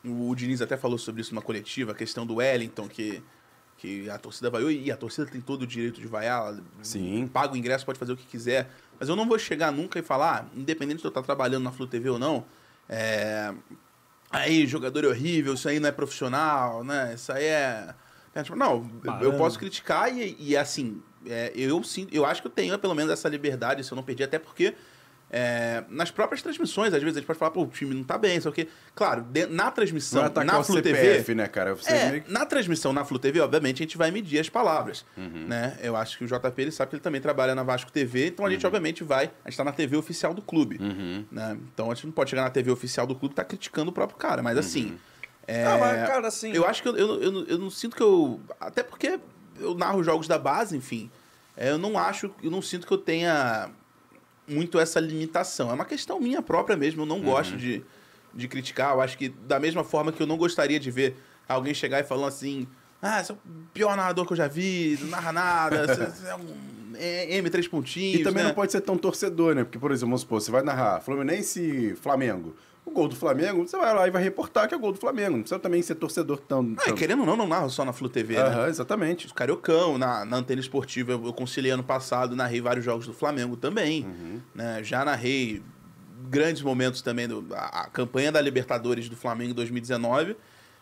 [0.04, 3.22] O Diniz até falou sobre isso numa coletiva, a questão do Wellington, que,
[3.76, 6.40] que a torcida vaiou, e a torcida tem todo o direito de vaiar.
[6.48, 7.28] ela Sim.
[7.32, 8.70] Paga o ingresso, pode fazer o que quiser.
[8.98, 11.72] Mas eu não vou chegar nunca e falar, ah, independente de eu estar trabalhando na
[11.72, 12.44] Flu TV ou não,
[12.88, 13.52] é,
[14.30, 17.14] aí, jogador é horrível, isso aí não é profissional, né?
[17.14, 17.94] Isso aí é.
[18.34, 18.90] é tipo, Não,
[19.20, 22.94] eu- posso criticar e, e assim, é, eu, sinto, eu acho que eu tenho pelo
[22.94, 24.74] menos essa liberdade, se eu não perdi, até porque
[25.30, 28.16] é, nas próprias transmissões, às vezes a gente pode falar, pô, o time não tá
[28.16, 28.66] bem, só que.
[28.94, 31.34] Claro, de- na transmissão, Não é na Flu CPF, TV.
[31.34, 31.76] né, cara?
[31.86, 35.04] É, meio na transmissão na Flu TV, obviamente, a gente vai medir as palavras.
[35.16, 35.46] Uhum.
[35.46, 35.76] Né?
[35.82, 38.44] Eu acho que o JP ele sabe que ele também trabalha na Vasco TV, então
[38.44, 38.54] a Uhum.
[38.54, 39.30] gente, obviamente, vai.
[39.44, 40.78] A gente tá na TV oficial do clube.
[41.30, 41.58] Né?
[41.74, 43.92] Então a gente não pode chegar na TV oficial do clube e tá criticando o
[43.92, 44.42] próprio cara.
[44.42, 44.86] Mas assim.
[44.86, 44.98] Uhum.
[45.46, 47.94] é, Ah, mas, cara, assim- Eu acho que eu, eu, eu, não- eu não sinto
[47.96, 48.40] que eu.
[48.60, 49.18] Até porque
[49.60, 51.10] eu narro jogos da base, enfim.
[51.56, 53.68] é, eu não acho, eu não sinto que eu tenha
[54.48, 55.70] muito essa limitação.
[55.70, 57.02] É uma questão minha própria mesmo.
[57.02, 57.82] Eu não gosto de,
[58.34, 58.94] de criticar.
[58.94, 61.16] Eu acho que da mesma forma que eu não gostaria de ver
[61.48, 62.66] alguém chegar e falando assim:
[63.00, 63.38] Ah, você é o
[63.72, 67.48] pior narrador que eu já vi, não narra nada, você, você é um é, M
[67.48, 68.20] três pontinhos.
[68.20, 68.48] E também né?
[68.48, 69.64] não pode ser tão torcedor, né?
[69.64, 72.54] Porque, por exemplo, vamos supor, você vai narrar Fluminense e Flamengo.
[72.88, 74.98] O gol do Flamengo, você vai lá e vai reportar que é o gol do
[74.98, 75.32] Flamengo.
[75.32, 76.74] Não precisa também ser torcedor tão.
[76.78, 76.94] Ah, tão...
[76.94, 78.42] querendo ou não, não narro só na Flu TV, né?
[78.42, 79.26] Aham, exatamente.
[79.26, 83.12] Os Cariocão, na, na antena esportiva, eu, eu conciliei ano passado, narrei vários jogos do
[83.12, 84.06] Flamengo também.
[84.54, 84.82] Né?
[84.82, 85.62] Já narrei
[86.30, 90.34] grandes momentos também, do, a, a campanha da Libertadores do Flamengo em 2019.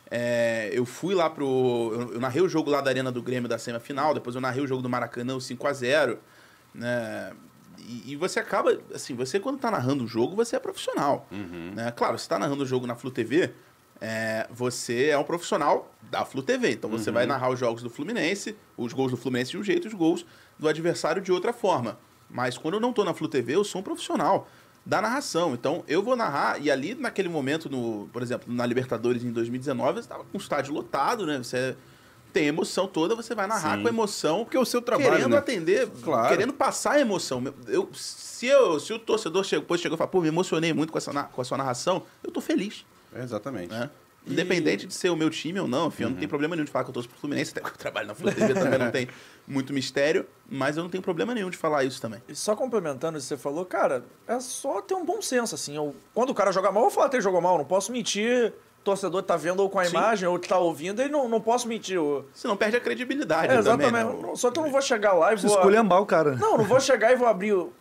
[0.08, 1.90] É, eu fui lá pro.
[1.92, 4.62] Eu, eu narrei o jogo lá da Arena do Grêmio da semifinal, depois eu narrei
[4.62, 6.18] o jogo do Maracanã, o 5x0.
[6.72, 7.32] Né?
[7.86, 11.26] E, e você acaba, assim, você quando tá narrando o jogo, você é profissional.
[11.74, 11.92] Né?
[11.92, 13.52] Claro, você tá narrando o jogo na Flu TV,
[14.00, 16.72] é, você é um profissional da Flu TV.
[16.72, 19.88] Então você vai narrar os jogos do Fluminense, os gols do Fluminense de um jeito
[19.88, 20.26] os gols
[20.58, 21.98] do adversário de outra forma.
[22.28, 24.48] Mas quando eu não tô na Flu TV, eu sou um profissional
[24.84, 25.54] da narração.
[25.54, 29.94] Então eu vou narrar, e ali naquele momento, no, por exemplo, na Libertadores em 2019,
[29.94, 31.38] você estava com o estádio lotado, né?
[31.38, 31.76] Você
[32.36, 33.82] tem emoção toda, você vai narrar Sim.
[33.82, 34.44] com emoção.
[34.44, 35.38] Porque é o seu trabalho, Querendo né?
[35.38, 36.28] atender, Claro.
[36.28, 37.42] querendo passar a emoção.
[37.66, 40.92] Eu, se, eu, se o torcedor chegou, depois chegou e falou, pô, me emocionei muito
[40.92, 42.84] com, essa, com a sua narração, eu tô feliz.
[43.14, 43.70] É, exatamente.
[43.70, 43.88] né?
[44.26, 46.70] Independente de ser o meu time ou não, enfim, eu não tenho problema nenhum de
[46.70, 48.90] falar que eu torço pro Fluminense, até porque eu trabalho na Flu TV também não
[48.90, 49.08] tem
[49.48, 52.20] muito mistério, mas eu não tenho problema nenhum de falar isso também.
[52.28, 55.76] E só complementando o que você falou, cara, é só ter um bom senso, assim.
[55.76, 57.90] Eu, quando o cara joga mal, eu vou falar que ele jogou mal, não posso
[57.92, 58.52] mentir
[58.86, 59.90] torcedor tá vendo ou com a Sim.
[59.90, 61.96] imagem ou tá ouvindo, e não, não posso mentir.
[61.96, 63.92] Eu- Você não perde a credibilidade É, também, exatamente.
[64.16, 64.22] né?
[64.28, 65.56] Não- Só que eu não vou chegar lá e Você vou.
[65.56, 66.36] esculhambar o cara.
[66.36, 67.52] Não, não vou chegar e vou abrir.
[67.52, 67.72] o-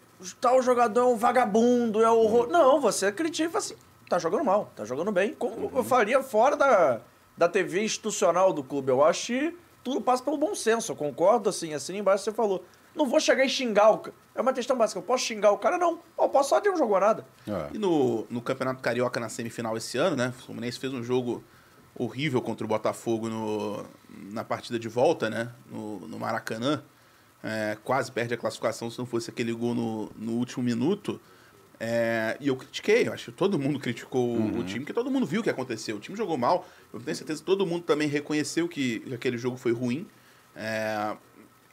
[0.41, 2.47] Tal jogador é um vagabundo, é horror.
[2.49, 3.75] Não, você critica e fala assim:
[4.09, 5.33] tá jogando mal, tá jogando bem.
[5.33, 6.99] Como eu faria fora da,
[7.37, 8.89] da TV institucional do clube.
[8.91, 10.91] Eu acho que tudo passa pelo bom senso.
[10.91, 12.63] Eu concordo, assim, assim embaixo você falou.
[12.95, 14.15] Não vou chegar e xingar o cara.
[14.33, 14.99] É uma questão básica.
[14.99, 15.77] Eu posso xingar o cara?
[15.77, 15.99] Não.
[16.19, 17.25] Eu posso só dizer que não jogou nada.
[17.47, 17.69] É.
[17.73, 20.33] E no, no Campeonato Carioca na semifinal esse ano, né?
[20.37, 21.43] O Fluminense fez um jogo
[21.97, 23.85] horrível contra o Botafogo no,
[24.31, 25.51] na partida de volta, né?
[25.71, 26.83] No, no Maracanã.
[27.43, 31.19] É, quase perde a classificação se não fosse aquele gol no, no último minuto.
[31.79, 35.11] É, e eu critiquei, eu acho que todo mundo criticou o- o time, porque todo
[35.11, 35.97] mundo viu o que aconteceu.
[35.97, 39.37] O time jogou mal, eu tenho certeza que todo mundo também reconheceu que, que aquele
[39.37, 40.07] jogo foi ruim.
[40.55, 41.15] É,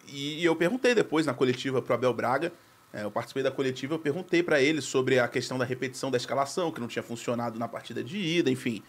[0.08, 2.52] e, e eu perguntei depois na coletiva pro Abel Braga,
[2.92, 6.16] é, eu participei da coletiva, eu perguntei para ele sobre a questão da repetição da
[6.16, 8.82] escalação, que não tinha funcionado na partida de ida, enfim.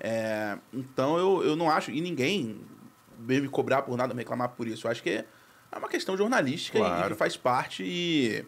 [0.00, 2.60] É, então eu, eu não acho, e ninguém
[3.20, 4.86] veio me cobrar por nada, me reclamar por isso.
[4.86, 5.24] Eu acho que é,
[5.78, 7.08] uma questão jornalística e- e, Claro.
[7.10, 8.44] que faz parte e.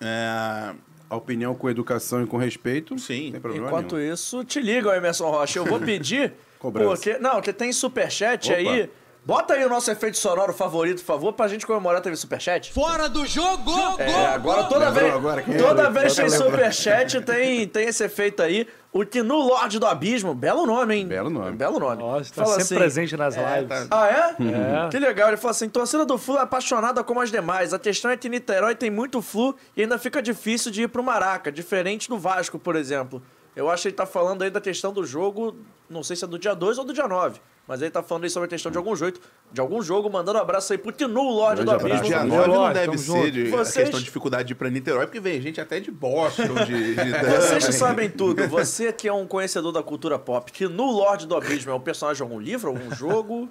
[0.00, 0.74] é,
[1.10, 3.34] A opinião com educação e com respeito, Sim.
[3.54, 4.12] Enquanto nenhum.
[4.14, 5.58] isso, te liga, Emerson Rocha.
[5.58, 6.32] Eu vou pedir.
[6.58, 6.88] Cobrança.
[6.94, 8.56] porque, não, porque tem superchat Opa.
[8.58, 8.90] aí.
[9.24, 12.72] Bota aí o nosso efeito sonoro favorito, por favor, pra gente comemorar teve superchat.
[12.72, 13.70] Fora do jogo!
[13.96, 18.02] É, agora toda Lembrou vez, agora quem toda vez que tem superchat tem, tem esse
[18.02, 18.66] efeito aí.
[18.92, 21.06] O Tinu Lorde do Abismo, belo nome, hein?
[21.06, 21.52] Belo nome.
[21.52, 22.02] Belo nome.
[22.02, 23.86] Nossa, tá Fala sempre assim, presente nas lives.
[23.90, 24.86] Ah, é?
[24.86, 24.88] É.
[24.90, 25.28] Que legal.
[25.28, 27.72] Ele falou assim: torcida do Flu é apaixonada como as demais.
[27.72, 31.02] A questão é que Niterói tem muito Flu e ainda fica difícil de ir pro
[31.02, 33.22] Maraca, diferente do Vasco, por exemplo.
[33.54, 35.56] Eu acho que ele tá falando aí da questão do jogo,
[35.88, 37.40] não sei se é do dia 2 ou do dia 9.
[37.66, 39.20] Mas ele tá falando aí sobre a questão de algum jeito,
[39.52, 41.70] de algum jogo, mandando um abraço aí pro Tinu Lorde do.
[41.70, 42.02] Abismo.
[42.04, 44.56] Dia Tamo 9 não deve tamo ser de, Vocês- a questão de dificuldade de ir
[44.56, 48.92] pra Niterói, porque vem gente até de Boston, de, de Vocês que sabem tudo, você
[48.92, 52.22] que é um conhecedor da cultura pop, Tinu Lorde do Abismo é um personagem de
[52.22, 53.48] algum livro, algum jogo?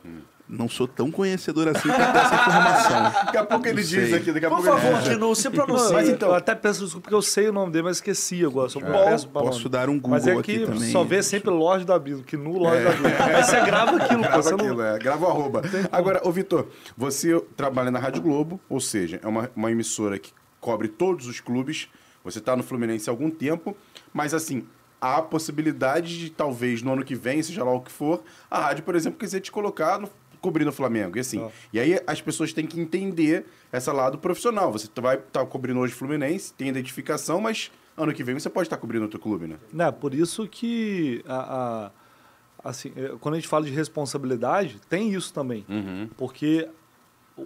[0.53, 3.03] Não sou tão conhecedor assim pra ter essa informação.
[3.25, 5.01] Daqui a pouco ele diz aqui, daqui a Por pouco ele favor.
[5.09, 5.93] Tinu, se Não, pronuncie.
[5.93, 8.67] Mas então- Eu até peço desculpa porque eu sei o nome dele, mas esqueci agora.
[8.67, 9.69] Só Bom, peço pra posso nome.
[9.69, 10.91] dar um Mas é Google que aqui também.
[10.91, 13.07] só vê sempre Lorde do Abismo, que no Lorde do Abismo.
[13.33, 14.99] Aí você grava aquilo, pô, Grava você não- aquilo, é.
[14.99, 15.61] Grava o arroba.
[15.91, 20.31] Agora, ô Vitor, você trabalha na Rádio Globo, ou seja, é uma, uma emissora que
[20.59, 21.89] cobre todos os clubes.
[22.23, 23.75] Você está no Fluminense há algum tempo,
[24.13, 24.65] mas assim,
[24.99, 28.59] há a possibilidade de talvez no ano que vem, seja lá o que for, a
[28.59, 30.07] rádio, por exemplo, quiser te colocar no,
[30.39, 31.17] cobrindo o Flamengo.
[31.17, 31.39] E assim,
[31.73, 34.71] e aí as pessoas têm que entender essa lado profissional.
[34.71, 38.67] Você vai estar cobrindo hoje o Fluminense, tem identificação, mas ano que vem você pode
[38.67, 39.55] estar cobrindo outro clube, né?
[39.73, 41.35] Né, por isso que a,
[41.87, 41.91] a-
[42.63, 45.65] assim, é, quando a gente fala de responsabilidade, tem isso também.
[46.17, 46.67] Porque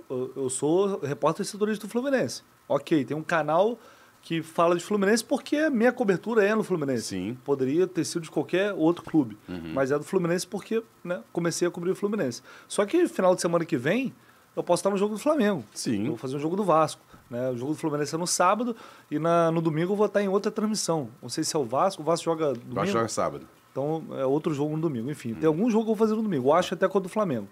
[0.09, 2.41] eu, sou repórter setorista do Fluminense.
[2.67, 3.77] Ok, tem um canal
[4.21, 7.03] que fala de Fluminense porque a minha cobertura é no Fluminense.
[7.09, 7.37] Sim.
[7.45, 9.37] Poderia ter sido de qualquer outro clube.
[9.73, 12.41] Mas é do Fluminense porque né, comecei a cobrir o Fluminense.
[12.67, 14.13] Só que final de semana que vem,
[14.55, 15.63] eu posso estar no jogo do Flamengo.
[15.73, 16.01] Sim.
[16.05, 17.01] Eu vou fazer um jogo do Vasco.
[17.29, 17.51] Né?
[17.51, 18.75] O jogo do Fluminense é no sábado
[19.11, 21.09] e na- no domingo eu vou estar em outra transmissão.
[21.21, 22.01] Não sei se é o Vasco.
[22.01, 22.73] O Vasco joga domingo.
[22.75, 23.47] Vai jogar sábado.
[23.75, 25.11] Então é outro jogo no domingo.
[25.11, 26.47] Enfim, tem algum jogo que eu vou fazer no domingo.
[26.47, 27.49] Eu acho até contra o Flamengo.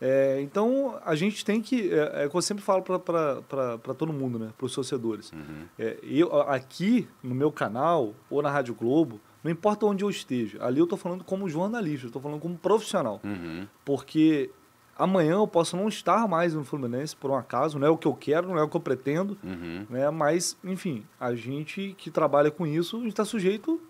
[0.00, 1.92] É, então a gente tem que.
[1.92, 4.50] É, é o que eu sempre falo para todo mundo, né?
[4.56, 5.32] Para os torcedores.
[5.76, 10.64] É, eu, aqui no meu canal ou na Rádio Globo, não importa onde eu esteja,
[10.64, 13.20] ali eu estou falando como jornalista, eu estou falando como profissional.
[13.84, 14.52] Porque
[14.96, 18.06] amanhã eu posso não estar mais no Fluminense, por um acaso, não é o que
[18.06, 19.36] eu quero, não é o que eu pretendo,
[19.90, 20.08] né?
[20.10, 23.80] mas, enfim, a gente que trabalha com isso, está sujeito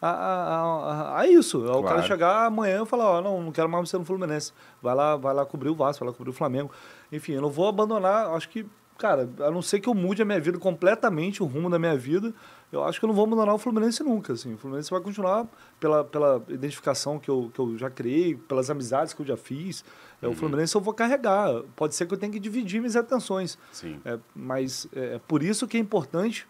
[0.00, 1.58] a, a, a- isso.
[1.64, 2.02] O cara Claro.
[2.06, 4.52] chegar amanhã e falar, ó, não, não quero mais você no Fluminense.
[4.82, 6.70] Vai lá, vai lá cobrir o Vasco, vai lá cobrir o Flamengo.
[7.10, 8.66] Enfim, eu não vou abandonar, acho que,
[8.98, 11.96] cara, a não ser que eu mude a minha vida completamente, o rumo da minha
[11.96, 12.32] vida,
[12.72, 14.54] eu acho que eu não vou abandonar o Fluminense nunca, assim.
[14.54, 15.46] O Fluminense vai continuar
[15.80, 19.84] pela, pela identificação que eu, que eu já criei, pelas amizades que eu já fiz.
[20.20, 21.62] É, O Fluminense eu vou carregar.
[21.76, 23.56] Pode ser que eu tenha que dividir minhas atenções.
[23.72, 24.00] Sim.
[24.04, 26.46] É, mas é é por isso que é importante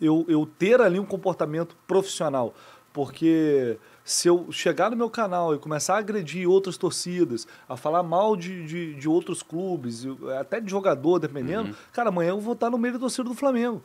[0.00, 2.54] eu, eu ter ali um comportamento profissional.
[2.92, 8.02] Porque se eu chegar no meu canal e começar a agredir outras torcidas, a falar
[8.02, 10.04] mal de, de, de outros clubes,
[10.40, 13.82] até de jogador, dependendo, cara, amanhã eu vou estar no meio da torcida do Flamengo.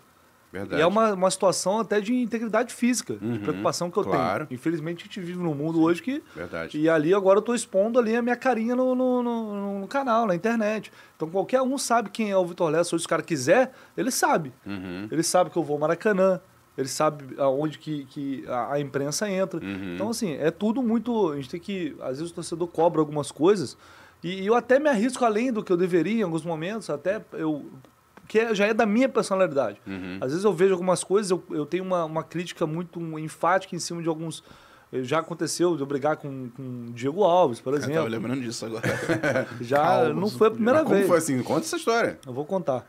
[0.59, 0.79] Verdade.
[0.79, 4.45] E é uma, uma situação até de integridade física, de Uhum, preocupação que eu claro.
[4.45, 4.57] tenho.
[4.57, 6.23] Infelizmente, a gente vive num mundo hoje que.
[6.35, 6.77] Verdade.
[6.79, 10.25] E ali agora eu estou expondo ali a minha carinha no, no, no- no canal,
[10.25, 10.91] na internet.
[11.15, 12.97] Então qualquer um sabe quem é o Vitor Lessa.
[12.97, 14.53] Se o cara quiser, ele sabe.
[14.65, 15.07] Uhum.
[15.11, 16.39] Ele sabe que eu vou ao Maracanã.
[16.77, 19.61] Ele sabe aonde que, que a, a imprensa entra.
[19.63, 19.93] Uhum.
[19.95, 21.31] Então, assim, é tudo muito.
[21.31, 21.95] A gente tem que.
[22.01, 23.77] Às vezes o torcedor cobra algumas coisas.
[24.23, 26.89] E, e eu até me arrisco além do que eu deveria em alguns momentos.
[26.89, 27.65] Até eu.
[28.27, 29.79] Que é- já é da minha personalidade.
[29.85, 30.17] Uhum.
[30.21, 33.79] Às vezes eu vejo algumas coisas, eu, eu tenho uma, uma crítica muito enfática em
[33.79, 34.43] cima de alguns,
[35.03, 38.09] Já aconteceu de eu brigar com, com Diego Alves, por Eu tava exemplo.
[38.09, 38.83] lembrando disso agora.
[39.59, 41.07] Já Calma, não foi a primeira Mas como vez.
[41.07, 41.43] foi assim?
[41.43, 42.17] Conta essa história.
[42.25, 42.85] Eu vou contar.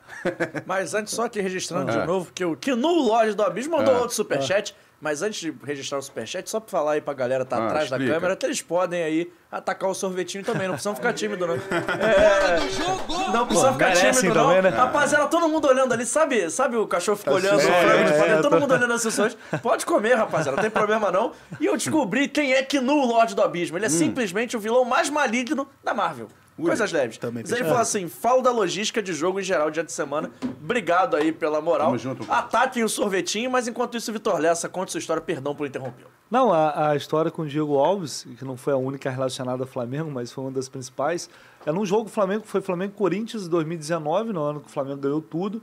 [0.64, 2.01] Mas antes, só aqui registrando Ah.
[2.01, 3.99] de novo, que o Kinu Lodge do Abismo mandou Ah.
[4.01, 4.74] outro superchat.
[4.99, 7.90] Mas antes de registrar o superchat, só pra falar aí pra galera tá Ah, atrás
[7.90, 8.14] da explica.
[8.14, 11.57] câmera, que eles podem aí atacar o sorvetinho também, não precisam ficar tímidos, não.
[12.70, 13.32] Jogo!
[13.32, 14.47] Não precisa ficar tímido, não.
[14.49, 14.68] também, né?
[14.70, 18.28] Rapaziada, todo mundo olhando ali, sabe, sabe o cachorro fica olhando o frango de É,
[18.32, 19.36] é, todo tô- mundo olhando as sessões.
[19.62, 21.32] Pode comer, rapaziada, não tem problema não.
[21.61, 23.76] E eu descobri quem é Kinu Lorde do Abismo.
[23.76, 26.28] Ele é simplesmente o vilão mais maligno da Marvel.
[26.57, 27.18] Coisas leves.
[27.18, 30.30] também Mas ele falou assim: fala da logística de jogo em geral, dia de semana.
[30.62, 31.88] Obrigado aí pela moral.
[31.88, 32.32] Tamo junto.
[32.32, 35.20] Ataquem o sorvetinho, mas enquanto isso, Vitor Lessa, conte sua história.
[35.20, 36.07] Perdão por interromper.
[36.30, 39.66] Não, a, a história com o Diego Alves, que não foi a única relacionada ao
[39.68, 41.28] Flamengo, mas foi uma das principais,
[41.64, 45.20] era um jogo Flamengo, foi Flamengo Corinthians em 2019, no ano que o Flamengo ganhou
[45.20, 45.61] tudo.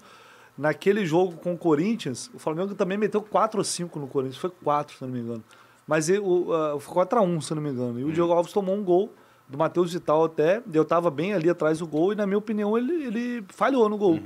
[0.58, 4.52] Naquele jogo com o Corinthians, o Flamengo também meteu 4 ou 5 no Corinthians, foi
[4.64, 5.44] 4, se não me engano.
[5.88, 8.00] Mas ele- o, uh, foi 4 a 1 se não me engano.
[8.00, 9.12] E o Diego Alves tomou um gol
[9.48, 12.78] do Matheus Vital até, eu tava bem ali atrás do gol e na minha opinião
[12.78, 14.20] ele, ele falhou no gol.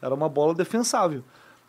[0.00, 1.22] Era uma bola defensável.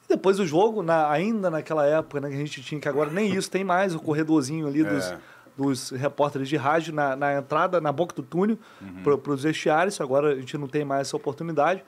[0.05, 3.09] E depois o jogo, na- ainda naquela época, né, que a gente tinha, que agora
[3.11, 5.17] nem isso tem mais, o corredorzinho ali dos, É.
[5.57, 8.57] dos repórteres de rádio na, na entrada, na boca do túnel,
[9.03, 9.99] para os vestiários.
[9.99, 11.83] Agora a gente não tem mais essa oportunidade.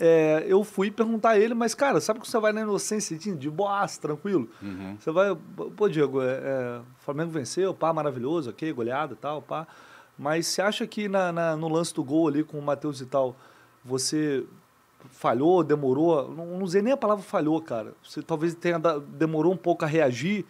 [0.00, 3.32] É, eu fui perguntar a ele, mas, cara, sabe que você vai na inocência, de
[3.36, 4.48] de boas, tranquilo?
[4.98, 5.36] Você vai,
[5.76, 9.66] pô, Diego, é, é, o Flamengo venceu, pá, maravilhoso, ok, goleada e tal, pá.
[10.18, 13.06] Mas você acha que na, na- no lance do gol ali com o Matheus e
[13.06, 13.34] tal,
[13.84, 14.44] você
[15.10, 16.32] falhou, demorou?
[16.34, 17.94] Não, não usei nem a palavra falhou, cara.
[18.02, 20.44] Você talvez tenha da- demorou um pouco a reagir.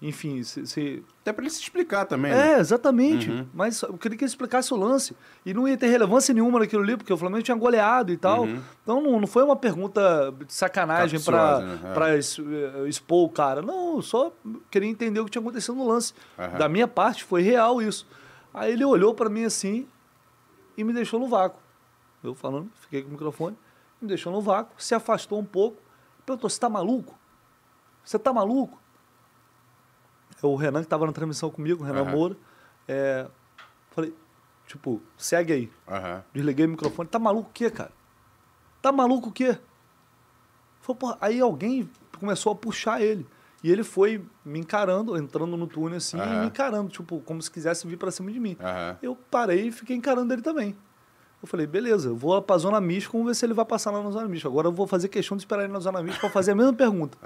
[0.00, 2.52] Enfim, você- Até pra ele se explicar também, né?
[2.52, 3.28] é, exatamente.
[3.52, 5.14] Mas eu queria que ele explicasse o lance.
[5.44, 8.46] E não ia ter relevância nenhuma naquilo ali, porque o Flamengo tinha goleado e tal.
[8.80, 11.78] Então não, não foi uma pergunta de sacanagem pra né?
[11.90, 12.84] É.
[12.84, 13.60] eh, expor o cara.
[13.60, 14.32] Não, só
[14.70, 16.14] queria entender o que tinha acontecido no lance.
[16.38, 16.56] Aham.
[16.58, 18.06] Da minha parte, foi real isso.
[18.52, 19.88] Aí ele olhou pra mim assim
[20.76, 21.60] e me deixou no vácuo.
[22.22, 23.56] Eu falando, fiquei com o microfone,
[24.00, 25.80] me deixou no vácuo, se afastou um pouco,
[26.24, 27.16] perguntou: você tá maluco?
[28.04, 28.80] Você tá maluco?
[30.42, 32.10] O Renan, que estava na transmissão comigo, o Renan Aham.
[32.10, 32.36] Moura,
[32.86, 33.28] é,
[33.90, 34.14] falei,
[34.66, 35.72] tipo, segue aí.
[35.86, 36.24] Aham.
[36.32, 37.08] Desliguei o microfone.
[37.08, 37.92] Tá maluco o quê, cara?
[38.80, 39.58] Tá maluco o quê?
[40.80, 43.26] Falei, aí alguém começou a puxar ele.
[43.62, 46.40] E ele foi me encarando, entrando no túnel assim, e Aham.
[46.42, 48.56] me encarando, tipo, como se quisesse vir pra cima de mim.
[48.60, 48.96] Aham.
[49.02, 50.76] Eu parei e fiquei encarando ele também.
[51.42, 54.02] Eu falei, beleza, eu vou pra Zona Mista, vamos ver se ele vai passar lá
[54.02, 54.46] na Zona Mista.
[54.48, 56.72] Agora eu vou fazer questão de esperar ele na Zona Mista pra fazer a mesma
[56.72, 57.16] pergunta.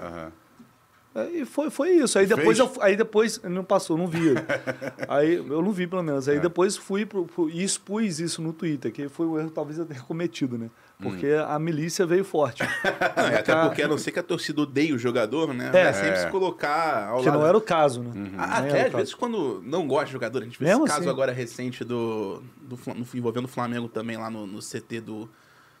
[1.15, 2.17] É, E foi, foi isso.
[2.17, 2.75] Aí depois, Fez?
[2.75, 4.33] eu, aí depois ele não passou, não vi.
[5.07, 6.27] aí eu não vi, pelo menos.
[6.27, 6.31] É.
[6.33, 9.77] Aí depois fui pro, pro- e expus isso no Twitter, que foi o erro talvez
[9.77, 10.69] eu tenha cometido, né?
[11.01, 11.45] Porque Hum.
[11.47, 12.63] a milícia veio forte.
[13.17, 15.69] Não, até Cara, porque, a não ser que a torcida odeie o jogador, né?
[15.73, 15.83] É.
[15.85, 16.25] vai sempre É.
[16.25, 17.39] se colocar ao que lado.
[17.39, 18.11] não era o caso, né?
[18.13, 18.97] Nem Até às caso.
[18.97, 21.09] vezes quando não gosta de jogador, a gente vê Mesmo esse caso assim.
[21.09, 22.77] agora recente do, do
[23.13, 25.29] envolvendo o Flamengo também lá no, no CT do,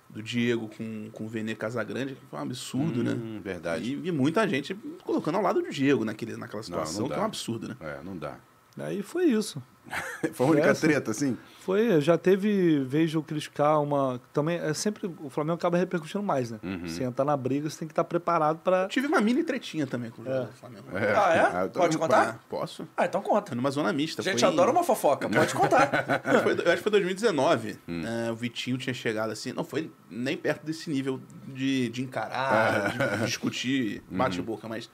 [0.09, 3.11] do Diego com, com o Vene Casagrande, que foi um absurdo, né?
[3.11, 3.93] Hum, verdade.
[4.03, 7.13] E, e muita gente colocando ao lado do Diego naquele, naquela não situação, dá.
[7.13, 7.77] que é um absurdo, né?
[7.79, 8.35] É, não dá.
[8.77, 9.61] Aí foi isso.
[10.33, 11.37] Foi a única Essa- treta, assim?
[11.59, 14.19] Foi, já teve de eu criticar uma.
[14.33, 15.09] Também é sempre.
[15.21, 16.59] O Flamengo acaba repercutindo mais, né?
[16.61, 16.85] Uhum.
[16.85, 18.89] Você entrar na briga, você tem que estar preparado para.
[18.89, 20.85] Tive uma mini tretinha também com o do Flamengo.
[20.93, 21.13] É.
[21.15, 21.67] Ah, é?
[21.69, 22.29] tô- Pode contar?
[22.31, 22.85] Ah, Posso?
[22.97, 23.47] Ah, então conta.
[23.47, 24.21] Foi numa zona mista.
[24.21, 25.89] A gente foi adora uma fofoca, pode contar.
[26.43, 27.77] Foi- eu acho que foi 2019.
[27.87, 28.01] Hum.
[28.01, 29.53] né, o Vitinho tinha chegado assim.
[29.53, 33.15] Não foi nem perto desse nível de, de encarar, Ah.
[33.19, 34.89] de discutir, bate-boca, mas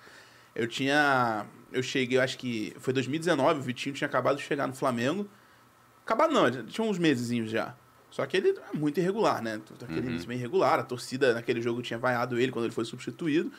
[0.54, 1.48] eu tinha.
[1.72, 5.28] Eu cheguei, eu acho que foi 2019, o Vitinho tinha acabado de chegar no Flamengo.
[6.06, 7.76] Acabado não, tinha uns mesezinhos já.
[8.10, 9.62] Só que ele é muito irregular, né?
[9.84, 10.10] Aquele Uhum.
[10.10, 10.80] início bem irregular.
[10.80, 13.52] A torcida naquele jogo tinha vaiado ele quando ele foi substituído.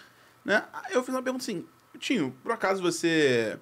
[0.44, 0.64] Né?
[0.72, 3.56] Aí eu fiz uma pergunta assim: Vitinho, por acaso você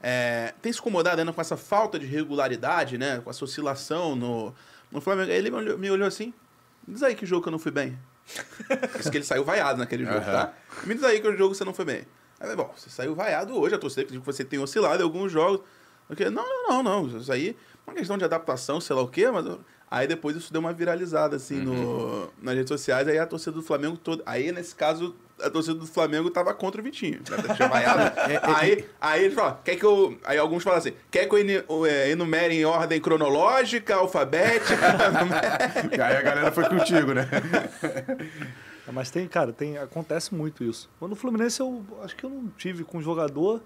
[0.00, 3.20] é, tem se incomodado ainda com essa falta de regularidade, né?
[3.20, 4.54] Com essa oscilação no,
[4.92, 5.32] no Flamengo?
[5.32, 6.32] Aí ele me olhou, me olhou assim:
[6.86, 7.98] diz aí que jogo que eu não fui bem.
[9.00, 10.32] Isso que ele saiu vaiado naquele jogo, Aham.
[10.32, 10.54] tá?
[10.84, 12.02] Me diz aí que jogo você não foi bem.
[12.40, 15.60] Aí, bom, você saiu vaiado hoje, a torcida que você tem oscilado em alguns jogos.
[16.06, 17.18] Porque, não, não, não, não.
[17.18, 19.46] Isso aí é uma questão de adaptação, sei lá o quê, mas.
[19.90, 23.08] Aí depois isso deu uma viralizada, assim, no, nas redes sociais.
[23.08, 24.22] Aí a torcida do Flamengo toda.
[24.26, 27.20] Aí, nesse caso, a torcida do Flamengo tava contra o Vitinho.
[27.26, 28.12] Já tinha vaiado.
[28.42, 30.18] aí, aí eles falam, quer que eu.
[30.24, 34.76] Aí alguns falam assim: quer que eu é, enumere em ordem cronológica, alfabética?
[36.04, 37.26] Aí a galera foi contigo, né?
[38.88, 40.88] É, Mas tem, cara, tem, acontece muito isso.
[40.98, 43.60] Quando no Fluminense eu acho que eu não tive com jogador.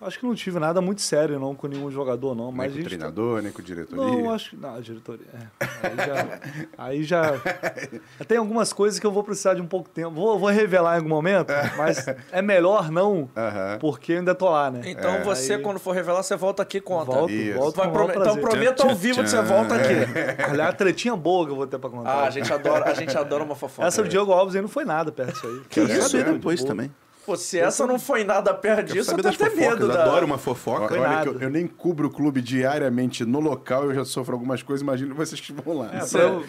[0.00, 2.72] Acho que não tive nada muito sério não com nenhum jogador não, Nem mas com
[2.72, 4.04] a o gente tá- treinador, nem com o diretoria.
[4.04, 5.26] Não, acho que não, diretoria.
[5.32, 5.66] é.
[5.86, 6.40] Aí já,
[6.76, 10.10] aí já tem algumas coisas que eu vou precisar de um pouco de tempo.
[10.10, 11.48] Vou, vou revelar em algum momento,
[11.78, 13.78] mas é melhor não, Aham.
[13.80, 14.82] porque eu ainda tô lá, né?
[14.84, 17.06] Então você, Aí- quando for revelar, você volta aqui e conta.
[17.10, 17.58] Volto, Isso.
[17.58, 19.94] volto Vai com prome- Então prometa ao vivo que você volta aqui.
[20.50, 22.10] Aliás, a tretinha boa que eu vou ter pra contar.
[22.10, 23.88] Ah, a gente adora, a gente adora uma fofoca.
[23.88, 25.60] Essa do Diego Alves aí não foi nada perto disso aí.
[25.70, 26.90] Que É, isso depois também.
[27.26, 29.88] Pô, se essa não foi nada perto disso, eu tenho até medo fofocas.
[29.88, 30.02] da...
[30.04, 30.94] Adoro uma fofoca.
[31.00, 34.62] Olha que eu, eu nem cubro o clube diariamente no local, eu já sofro algumas
[34.62, 35.90] coisas, imagino vocês que vão lá.
[35.94, 36.24] É, pra é.
[36.24, 36.44] eu-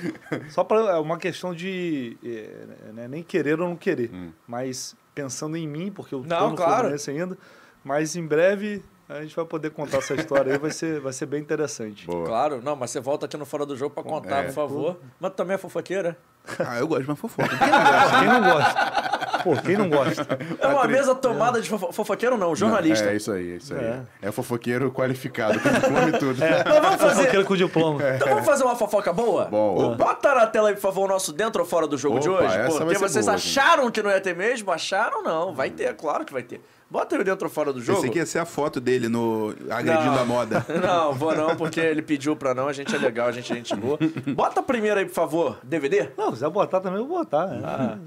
[0.50, 4.32] só para é uma questão de é, né, nem querer ou não querer, Hum.
[4.48, 6.76] mas pensando em mim, porque eu tô Não, no claro.
[6.80, 7.38] Fluminense ainda,
[7.84, 11.26] mas em breve a gente vai poder contar essa história aí, vai ser, vai ser
[11.28, 12.08] bem interessante.
[12.08, 12.26] Boa.
[12.26, 14.44] Claro, não, mas você volta aqui no Fora do Jogo pra contar, É.
[14.44, 14.98] por favor.
[15.20, 16.18] Mas tu também é fofoqueira?
[16.60, 17.50] Ah, eu gosto de uma fofoca.
[17.58, 19.16] Quem não gosta?
[19.44, 20.28] Pô, quem não gosta?
[20.60, 21.92] É uma mesa tomada de fofo...
[21.92, 23.10] fofoqueiro, não, jornalista.
[23.10, 23.84] É isso aí, é isso aí.
[23.84, 24.02] É.
[24.24, 26.40] É, fofoqueiro qualificado, com diploma e tudo.
[26.40, 27.16] Mas vamos fazer...
[27.16, 28.02] Fofoqueiro com diploma.
[28.16, 29.46] Então vamos fazer uma fofoca boa?
[29.46, 29.96] Boa.
[29.96, 32.44] Bota na tela aí, por favor, o nosso dentro ou fora do jogo de Opa,
[32.44, 32.58] hoje.
[32.58, 34.72] essa vai Porque ser vocês boa, acharam que não ia ter mesmo?
[34.72, 35.54] Acharam não.
[35.54, 36.62] Vai ter, claro que vai ter.
[36.96, 37.98] Bota aí o dentro ou fora do jogo.
[37.98, 40.22] Pensei que ia ser a foto dele no agredindo Não.
[40.22, 40.66] a moda.
[40.82, 42.70] Não, vou não, porque ele pediu pra não.
[42.70, 44.00] A gente é legal, a gente é gente boa.
[44.34, 46.12] Bota primeiro aí, por favor, DVD.
[46.18, 47.48] Não, se quiser botar também, eu vou botar.
[47.48, 47.62] né?
[47.66, 47.98] Ah.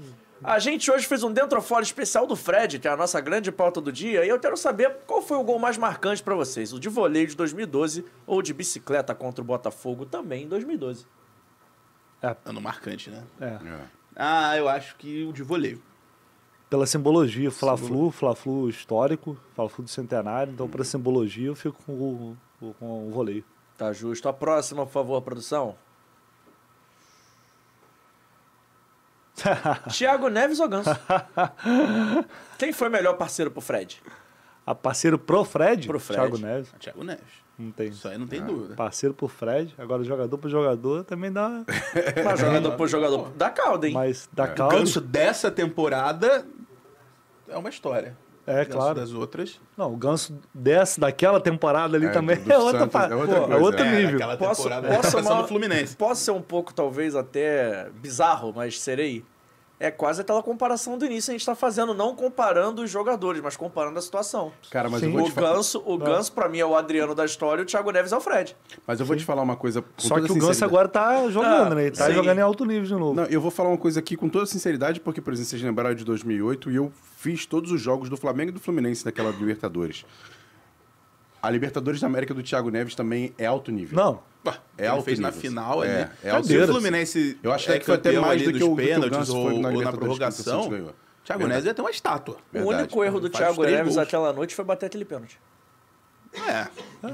[0.43, 3.21] A gente hoje fez um dentro ou fora especial do Fred, que é a nossa
[3.21, 6.33] grande pauta do dia, e eu quero saber qual foi o gol mais marcante pra
[6.33, 11.05] vocês, o de voleio de 2012 ou de bicicleta contra o Botafogo também em 2012.
[12.43, 13.23] Ano marcante, né?
[13.39, 13.45] É.
[13.45, 13.79] É.
[14.15, 15.79] Ah, eu acho que o de voleio.
[16.69, 22.37] Pela simbologia, Fla-Flu, Fla-Flu histórico, Fla-Flu do centenário, então pra simbologia eu fico com o,
[22.61, 23.43] o- com o voleio.
[23.77, 24.27] Tá justo.
[24.29, 25.75] A próxima, por favor, produção.
[29.91, 30.89] Thiago Neves ou Ganso?
[32.57, 34.01] Quem foi melhor parceiro pro Fred?
[34.65, 36.19] A parceiro pro Fred, Pro Fred.
[36.21, 37.23] Thiago Neves, Thiago Neves.
[37.57, 37.87] não tem.
[37.87, 38.75] Isso aí não tem dúvida.
[38.75, 41.63] Parceiro pro Fred, agora jogador pro jogador também dá,
[42.23, 43.93] Mas jogador por jogador da calda, hein?
[43.93, 44.75] mas dá O caldo.
[44.77, 46.45] ganso dessa temporada
[47.49, 48.15] é uma história.
[48.47, 48.95] É, O ganso claro.
[48.99, 49.61] das outras.
[49.77, 53.35] Não, o ganso dessa, daquela temporada ali É, também é outra, Santos pa- é outra
[53.35, 54.15] pô, coisa, é outro é, nível.
[54.15, 55.95] Aquela Posso, posso, uma- Fluminense.
[55.95, 59.23] posso ser um pouco, talvez, até bizarro, mas serei.
[59.81, 63.41] É quase aquela comparação do início que a gente tá fazendo, não comparando os jogadores,
[63.41, 64.51] mas comparando a situação.
[64.69, 65.05] Cara, mas Sim.
[65.05, 65.53] eu vou O te falar.
[65.53, 68.17] Ganso, o Ganso, pra mim, é o Adriano da história e o Thiago Neves é
[68.17, 68.57] o Fred.
[68.85, 69.81] Mas eu vou te falar uma coisa.
[69.81, 71.83] Com Só toda que o Ganso agora tá jogando, Ah, né?
[71.85, 72.13] Ele tá sim.
[72.13, 73.13] jogando em alto nível de novo.
[73.13, 75.95] Não, eu vou falar uma coisa aqui com toda sinceridade, porque, por exemplo, vocês lembraram
[75.95, 80.05] de 2008 e eu fiz todos os jogos do Flamengo e do Fluminense naquela Libertadores.
[81.41, 83.95] A Libertadores da América do Thiago Neves também é alto nível.
[83.97, 84.21] Não,
[84.77, 85.41] É ele alto fez na nível.
[85.41, 86.11] final É, ali.
[86.23, 86.73] é alto Se o nível.
[86.73, 88.85] Fluminense Eu acho é que foi até mais do que dos o- do que o
[88.87, 90.69] pênaltis Ganso ou, foi na ou na que o prorrogação.
[90.69, 90.93] Ganhou.
[91.23, 91.49] Thiago Verdade.
[91.49, 92.37] Neves ia ter uma estátua.
[92.51, 92.73] Verdade.
[92.73, 95.39] O único erro do Thiago Neves aquela noite foi bater aquele pênalti.
[96.47, 96.67] É.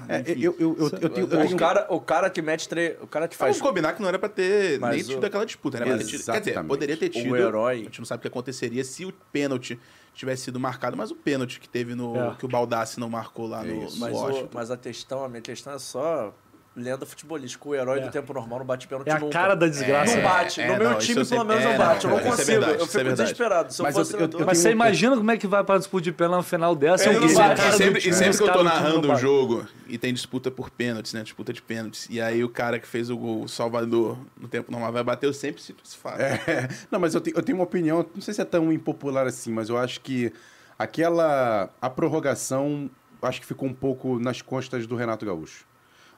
[0.10, 1.28] É, eu, eu, eu, eu tenho.
[1.32, 2.96] eu O cara, o cara que mete três.
[3.02, 3.66] O cara que Vamos faz.
[3.66, 5.86] combinar que não era pra ter Mas nem o- tido aquela disputa, né?
[5.86, 7.36] Pra ter tido- Quer dizer, poderia ter O tido.
[7.36, 7.76] herói.
[7.76, 9.80] A gente não sabe o que aconteceria se o pênalti
[10.16, 12.16] tivesse sido marcado, mas o pênalti que teve no.
[12.16, 12.36] É.
[12.36, 14.00] que o Baldassi não marcou lá É no, isso.
[14.00, 16.34] no Mas, o- mas a questão, a minha questão é só
[16.76, 17.68] lenda futebolística.
[17.70, 18.02] O herói É.
[18.02, 19.32] do tempo normal não bate pênalti é a nunca.
[19.32, 20.16] cara da desgraça.
[20.16, 20.60] Não bate.
[20.62, 22.06] É, no meu não, time, pelo menos, é, não bate.
[22.08, 22.48] não, eu não é consigo.
[22.52, 23.74] verdade, eu é fico desesperado.
[23.74, 25.78] Se eu Mas eu- fosse eu- eu Mas você imagina como é que vai pra
[25.78, 27.10] disputa de pênalti no final dessa?
[27.12, 27.62] E bate.
[27.62, 31.14] E sempre, e sempre que eu tô narrando um jogo e tem disputa por pênaltis,
[31.14, 31.24] né?
[31.24, 32.08] Disputa de pênaltis.
[32.10, 35.28] E aí o cara que fez o gol, o Salvador, no tempo normal vai bater,
[35.28, 36.20] eu sempre cito esse fato.
[36.20, 39.26] É, não, mas eu tenho, eu tenho uma opinião, não sei se é tão impopular
[39.28, 40.34] assim, mas eu acho que
[40.78, 41.70] aquela.
[41.82, 42.90] A prorrogação,
[43.22, 45.66] acho que ficou um pouco nas costas do Renato Gaúcho.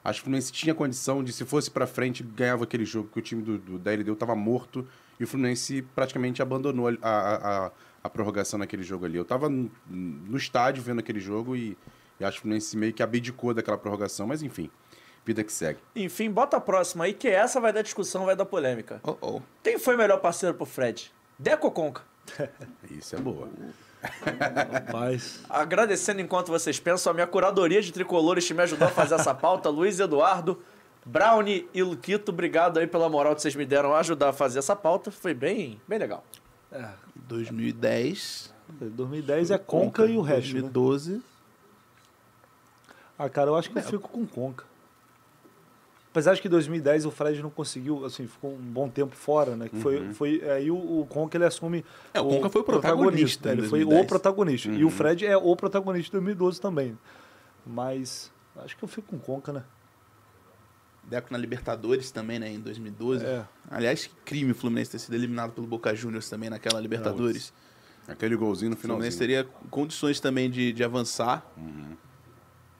[0.04, 3.18] Acho que o Fluminense tinha condição de, se fosse pra frente, ganhava aquele jogo, que
[3.18, 4.86] o time do, do, da LDU tava morto
[5.18, 7.70] e o Fluminense praticamente abandonou a, a, a,
[8.04, 9.16] a prorrogação naquele jogo ali.
[9.18, 11.76] Eu tava no, no estádio vendo aquele jogo e,
[12.20, 14.70] e acho que o Fluminense meio que abdicou daquela prorrogação, mas enfim,
[15.24, 15.80] vida que segue.
[15.94, 19.00] Enfim, bota a próxima aí, que essa vai dar discussão, vai dar polêmica.
[19.02, 19.42] Oh, oh.
[19.62, 21.12] Quem foi o melhor parceiro pro Fred?
[21.38, 22.02] Deco ou Conca?
[22.90, 23.48] Isso é boa.
[24.02, 25.40] Rapaz.
[25.48, 29.34] Agradecendo enquanto vocês pensam, a minha curadoria de tricolores que me ajudou a fazer essa
[29.34, 30.62] pauta, Luiz Eduardo,
[31.04, 34.58] Brownie e Luquito, obrigado aí pela moral que vocês me deram a ajudar a fazer
[34.60, 35.10] essa pauta.
[35.10, 36.22] Foi bem, bem legal.
[36.70, 38.52] É, 2010.
[38.80, 40.54] 2010 é Conca e o resto.
[40.54, 40.60] né?
[40.60, 41.22] 2012.
[43.18, 43.84] Ah, cara, eu acho que eu É.
[43.84, 44.64] fico com Conca.
[46.18, 49.54] Apesar de que em 2010 o Fred não conseguiu, assim, ficou um bom tempo fora,
[49.54, 49.68] né?
[49.68, 51.84] Que foi, foi aí o, o Conca ele assume.
[52.12, 54.04] É, o Conca foi o protagonista em Ele foi 2010.
[54.04, 54.68] o protagonista.
[54.68, 56.98] E o Fred é o protagonista de 2012 também.
[57.64, 59.62] Mas acho que eu fico com Conca, né?
[61.04, 62.50] Deco na Libertadores também, né?
[62.50, 63.24] Em 2012.
[63.24, 63.44] É.
[63.70, 67.52] Aliás, que crime o Fluminense ter sido eliminado pelo Boca Juniors também naquela Libertadores.
[68.08, 71.46] Aquele golzinho no O Fluminense teria condições também de, de avançar.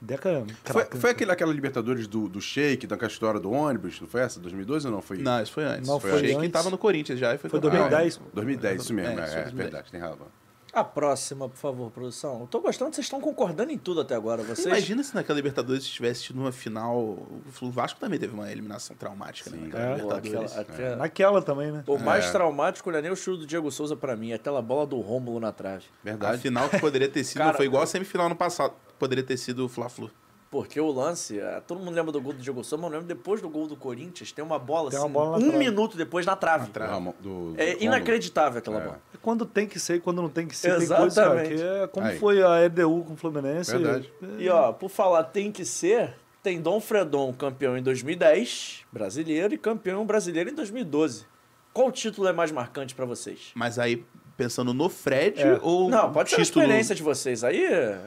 [0.01, 0.45] Deca.
[0.63, 4.39] Foi, foi aquele, aquela Libertadores do, do Sheik, da história do ônibus, não foi essa?
[4.39, 5.01] 2012 ou não?
[5.01, 5.87] Foi Não, isso foi antes.
[5.87, 6.51] Não, foi foi antes.
[6.51, 7.89] tava no Corinthians já e foi Foi campeão.
[7.89, 8.21] 2010.
[8.33, 9.53] 2010, isso mesmo, É, é, é 2010.
[9.53, 10.27] verdade, tem razão.
[10.71, 12.41] A próxima, por favor, produção.
[12.41, 14.43] Eu tô gostando vocês estão concordando em tudo até agora.
[14.43, 14.67] Vocês.
[14.67, 16.97] Imagina se naquela Libertadores tivesse tido uma final.
[16.99, 19.57] O Vasco também teve uma eliminação traumática, né?
[19.63, 19.95] Naquela É.
[19.95, 20.51] Libertadores.
[20.57, 21.83] aquela- aquela- Naquela também, né?
[21.87, 22.31] O mais É.
[22.31, 24.99] traumático não é nem o chute do Diego Souza pra mim, é aquela bola do
[24.99, 25.85] Rômulo na trave.
[25.85, 26.41] A Verdade.
[26.41, 27.39] final que poderia ter sido.
[27.39, 28.73] Cara, foi igual a semifinal no passado.
[28.99, 30.11] Poderia ter sido o Fla-Flu.
[30.51, 33.07] Porque o lance, é, todo mundo lembra do gol do Diego Souza, mas eu lembro
[33.07, 35.57] depois do gol do Corinthians, tem uma bola Tem assim, uma bola na um trave.
[35.59, 36.71] minuto depois na trave.
[36.71, 37.83] Do Ramon- do- do É Rômulo.
[37.83, 38.83] inacreditável aquela É.
[38.85, 39.01] bola.
[39.13, 40.69] É Quando tem que ser e quando não tem que ser.
[40.77, 41.55] Tem coisa, Exatamente.
[41.61, 42.17] cara, que é como Aí.
[42.17, 43.71] foi a EDU com o Fluminense.
[43.77, 44.11] Verdade.
[44.39, 49.53] É, E ó, por falar tem que ser, tem Dom Fredon campeão em 2010, brasileiro,
[49.53, 51.25] e campeão brasileiro em 2012.
[51.71, 53.51] Qual título é mais marcante pra vocês?
[53.53, 54.03] Mas aí,
[54.39, 55.59] pensando no Fred É.
[55.61, 55.89] ou.
[55.89, 57.43] Não, pode ser a experiência de vocês.
[57.43, 57.61] Aí,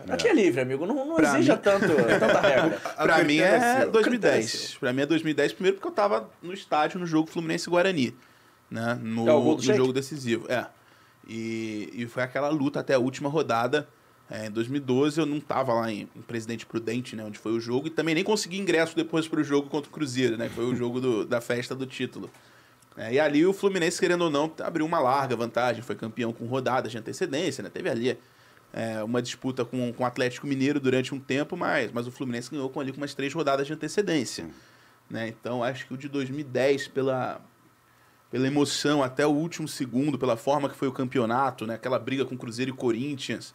[0.09, 0.87] aqui é livre, amigo.
[0.87, 1.87] Não, não exija mim- tanto,
[2.19, 2.71] tanta regra.
[2.97, 3.91] Pra A mim é é seu.
[3.93, 4.77] Critério 2010.
[4.81, 8.17] Pra mim é 2010, primeiro porque eu tava no estádio no jogo Fluminense Guarani.
[8.71, 8.99] Né?
[9.03, 9.77] No, É o gol do no Sheik?
[9.77, 10.47] jogo decisivo.
[10.51, 10.67] É.
[11.29, 13.87] E, e foi aquela luta até a última rodada.
[14.31, 17.23] É, em 2012 eu não tava lá em, em Presidente Prudente, né?
[17.23, 17.89] Onde foi o jogo.
[17.89, 20.49] E também nem consegui ingresso depois pro jogo contra o Cruzeiro, né?
[20.49, 22.31] que Foi o jogo do- da festa do título.
[22.97, 25.82] É, e ali o Fluminense, querendo ou não, abriu uma larga vantagem.
[25.82, 27.70] Foi campeão com rodadas de antecedência, né?
[27.70, 28.19] Teve ali
[28.73, 32.51] é, uma disputa com, com o Atlético Mineiro durante um tempo, mas, mas o Fluminense
[32.51, 34.48] ganhou com ali com umas três rodadas de antecedência.
[35.10, 35.28] Né?
[35.28, 37.43] Então acho que o de 2010, pela,
[38.31, 41.74] pela emoção até o último segundo, pela forma que foi o campeonato, né?
[41.74, 43.55] aquela briga com Cruzeiro e Corinthians,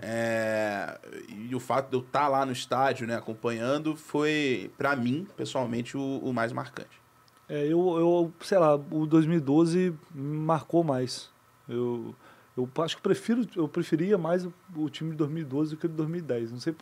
[0.00, 0.96] é,
[1.28, 5.96] e o fato de eu estar lá no estádio né, acompanhando, foi, para mim, pessoalmente,
[5.96, 7.01] o, o mais marcante.
[7.54, 11.28] É, eu, eu, sei lá, o 2012 me marcou mais.
[11.68, 12.14] Eu,
[12.56, 15.88] eu acho que prefiro, eu preferia mais o, o time de 2012 do que o
[15.88, 16.50] de 2010.
[16.52, 16.74] Não sei,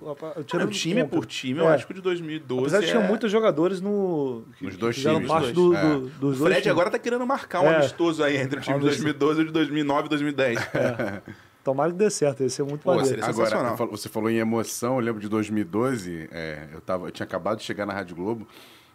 [0.46, 1.16] tirando o time conta.
[1.16, 1.74] por time, eu É.
[1.74, 2.86] acho que o de 2012 Apesar é...
[2.86, 5.80] tinha muitos jogadores no, que Nos dois times, parte os do, dois.
[5.80, 5.98] do, É.
[5.98, 6.66] dos O dois Fred times.
[6.72, 7.76] agora tá querendo marcar um É.
[7.78, 9.04] amistoso aí entre o time de Amistoso.
[9.16, 10.58] 2012 e o de 2009 e 2010.
[11.64, 13.22] Tomara que dê certo, ia ser muito Pô, maneiro.
[13.24, 17.24] Agora, eu você falou em emoção, eu lembro de 2012, é, eu, tava, eu tinha
[17.26, 18.48] acabado de chegar na Rádio Globo,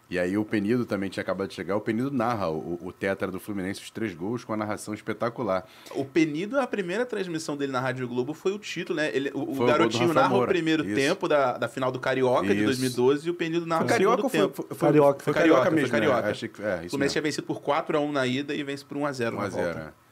[0.10, 1.76] e aí o Penido também tinha acabado de chegar.
[1.76, 5.68] O Penido narra o, o tetra do Fluminense, os três gols, com a narração espetacular.
[5.92, 9.10] O Penido, a primeira transmissão dele na Rádio Globo foi o título, né?
[9.16, 10.52] Ele, o, o Foi o garotinho Rafael narra o Moura.
[10.52, 10.96] primeiro Isso.
[10.96, 12.66] tempo da, da final do Carioca de Isso.
[12.66, 14.76] 2012 e o Penido narra Foi o Carioca ou segundo foi, tempo.
[14.76, 15.24] foi, Carioca.
[15.24, 16.06] Foi Foi Carioca, Carioca, mesmo, foi né?
[16.08, 16.30] Carioca.
[16.30, 19.34] Achei que, é, O Fluminense tinha vencido por 4x1 na ida e vence por 1x0
[19.34, 19.80] 1 na a 0 volta.
[20.02, 20.06] é.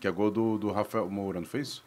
[0.00, 1.82] Que é gol do, do Rafael Moura, não foi isso?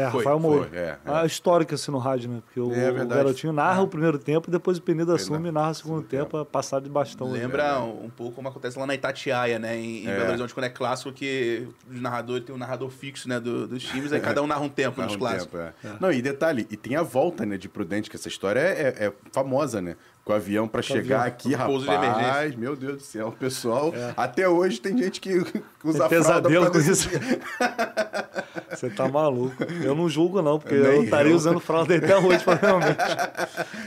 [0.00, 0.68] É, Foi, Rafael Moura.
[0.68, 0.98] foi, é, é.
[1.04, 2.42] A histórica assim no rádio, né?
[2.44, 3.08] Porque o, É o verdade.
[3.22, 3.82] garotinho narra É.
[3.82, 6.44] o primeiro tempo e depois o Penido assume narra e narra o segundo tempo, a
[6.44, 7.30] passada de bastão.
[7.30, 7.38] né?
[7.40, 9.76] Lembra um pouco como acontece lá na Itatiaia, né?
[9.76, 10.16] Em, em É.
[10.16, 13.38] Belo Horizonte, quando é clássico, que o narrador tem um narrador fixo, né?
[13.40, 15.46] do- dos times, aí cada um narra um tempo Narra nos um clássicos.
[15.60, 15.96] tempo, é.
[16.00, 19.12] Não, e detalhe, e tem a volta, né, de Prudente, que essa história é, é
[19.32, 19.96] famosa, né?
[20.30, 21.56] Com o avião pra chegar avião.
[21.56, 22.58] aqui, pouso de rapaz, emergência.
[22.58, 25.38] meu Deus do céu, pessoal, até hoje tem gente que
[25.82, 27.08] usa Tem fralda pesadelo com isso.
[28.70, 29.62] Você tá maluco.
[29.82, 32.98] Eu não julgo, não, porque Nem eu estaria usando fralda até hoje, provavelmente.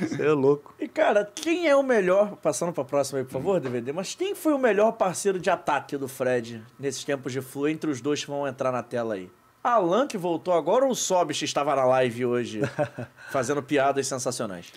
[0.02, 0.74] Você é louco.
[0.80, 4.36] E, cara, quem é o melhor, passando pra próxima aí, por favor, DVD, mas quem
[4.36, 8.24] foi o melhor parceiro de ataque do Fred nesses tempos de flu, entre os dois
[8.24, 9.32] que vão entrar na tela aí?
[9.64, 12.62] Alan, que voltou agora, ou o Sobis, que estava na live hoje,
[13.32, 14.74] fazendo piadas sensacionais?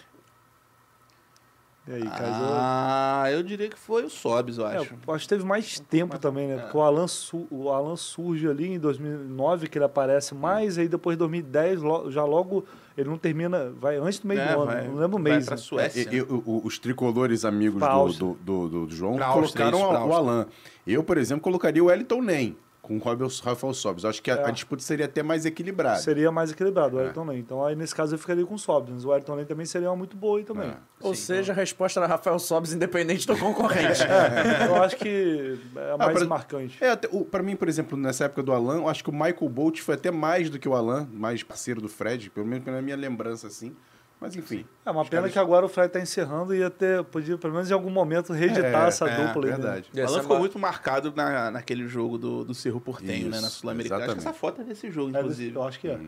[1.88, 2.32] E aí, Caio?
[2.58, 4.92] Ah, eu diria que foi o Sobs, eu É, acho.
[5.06, 6.56] eu acho que teve mais tempo também, né?
[6.58, 7.06] Porque o Alan,
[7.48, 12.10] o Alan surge ali em 2009, que ele aparece mais, aí depois em 2010, lo-
[12.10, 12.64] já logo,
[12.98, 15.32] ele não termina, vai antes do meio É, do ano, vai- não lembro o vai
[15.34, 15.46] mês.
[15.46, 15.62] pra né?
[15.62, 16.08] Suécia.
[16.12, 16.26] E- e-
[16.64, 20.12] os tricolores amigos do, do, do, do João Pra colocaram o.
[20.12, 20.46] Alan.
[20.84, 22.56] Eu, por exemplo, colocaria o Wellington Nem
[22.86, 23.00] com o
[23.44, 24.04] Rafael Sobis.
[24.04, 24.44] Acho que a, É.
[24.46, 25.98] a disputa seria até mais equilibrada.
[25.98, 27.04] Seria mais equilibrado, o É.
[27.04, 27.40] Ayrton Lane.
[27.40, 29.90] Então aí nesse caso eu ficaria com o Sobs, mas o Ayrton Lane também seria
[29.90, 30.68] uma muito boa aí também.
[30.68, 30.76] É.
[31.00, 34.02] Ou Sim, seja, a resposta era Rafael Sobis, independente do concorrente.
[34.02, 36.78] É, eu acho que é a mais pra- marcante.
[36.82, 39.80] É, pra mim, por exemplo, nessa época do Alan, eu acho que o Michael Bolt
[39.80, 42.96] foi até mais do que o Alan, mais parceiro do Fred, pelo menos pela minha
[42.96, 43.74] lembrança, assim.
[44.20, 44.64] Mas enfim.
[44.84, 47.52] É uma pena caras- que agora o Fred tá encerrando e ia ter, podia pelo
[47.52, 49.52] menos em algum momento reeditar É, essa é, dupla né?
[49.52, 49.90] Verdade.
[49.92, 53.40] O Ia Alan ficou muito marcado na, naquele jogo do, do Cerro Portenho, né?
[53.40, 54.04] Na Isso, Sul-Americana.
[54.04, 55.54] Acho que essa foto é desse jogo, É, inclusive.
[55.54, 55.98] eu acho que é.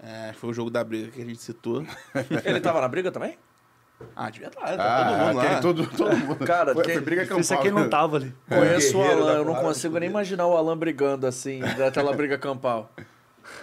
[0.00, 1.84] É, foi o jogo da briga que a gente citou.
[2.44, 3.36] Ele tava na briga também?
[4.14, 4.60] Ah, devia estar.
[4.60, 5.60] Tá Ah, todo mundo lá.
[5.60, 6.46] todo, todo mundo.
[6.46, 7.62] Cara, foi, quem- foi briga Isso é campal.
[7.62, 8.32] quem não tava ali.
[8.48, 12.92] Conheço o Alan, eu não consigo nem imaginar o Alan brigando assim, daquela briga campal.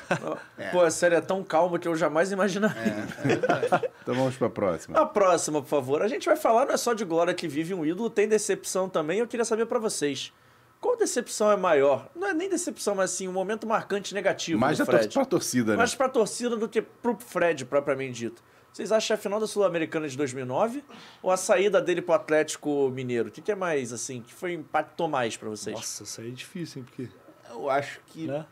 [0.72, 3.06] Pô, a série é tão calma que eu jamais imaginaria.
[4.02, 4.99] Então vamos pra próxima.
[4.99, 6.02] A próxima, por favor.
[6.03, 8.88] A gente vai falar não é só de glória que vive um ídolo, tem decepção
[8.88, 9.19] também.
[9.19, 10.32] Eu queria saber pra vocês.
[10.80, 12.07] qual decepção é maior?
[12.15, 15.11] Não é nem decepção, mas assim, um momento marcante negativo Mais tor Fred.
[15.11, 15.77] pra torcida, né?
[15.77, 18.44] Mais pra torcida do que pro Fred, propriamente dito.
[18.72, 20.84] Vocês acham a final da Sul-Americana de 2009
[21.23, 23.30] ou a saída dele pro Atlético Mineiro?
[23.30, 25.76] O que, que é mais, assim, que foi impactou mais pra vocês?
[25.76, 26.86] Nossa, isso aí é difícil, hein?
[26.86, 27.10] Porque,
[27.49, 28.45] Eu acho que né?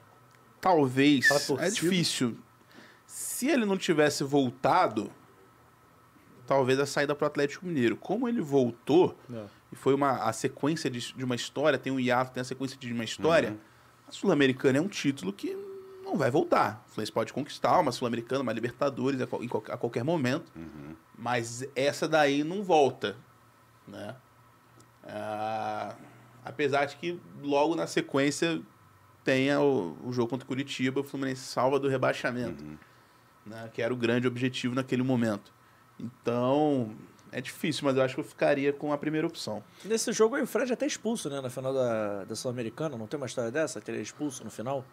[0.63, 1.27] Talvez.
[1.59, 2.37] É difícil.
[3.05, 5.11] Se ele não tivesse voltado,
[6.47, 7.95] talvez a saída pro Atlético Mineiro.
[7.97, 9.43] Como ele voltou, É.
[9.71, 12.77] e foi uma, a sequência de, de uma história, tem um hiato, tem a sequência
[12.77, 13.57] de uma história,
[14.07, 15.55] a Sul-Americana é um título que
[16.03, 16.83] não vai voltar.
[16.87, 20.51] O Fluminense pode conquistar uma Sul-Americana, uma Libertadores a, a qualquer momento,
[21.17, 23.15] mas essa daí não volta,
[23.87, 24.15] né?
[25.05, 25.95] Ah,
[26.45, 28.61] apesar de que logo na sequência
[29.23, 32.63] tenha o, o jogo contra o Curitiba, o Fluminense salva do rebaixamento,
[33.45, 33.69] né?
[33.73, 35.51] Que era o grande objetivo naquele momento.
[35.99, 36.91] Então,
[37.31, 39.63] é difícil, mas eu acho que eu ficaria com a primeira opção.
[39.85, 41.39] Nesse jogo aí o Fred é até expulso, né?
[41.41, 42.97] Na final da, da Sul-Americana.
[42.97, 43.79] Não tem uma história dessa?
[43.79, 44.83] Que ele é expulso no final?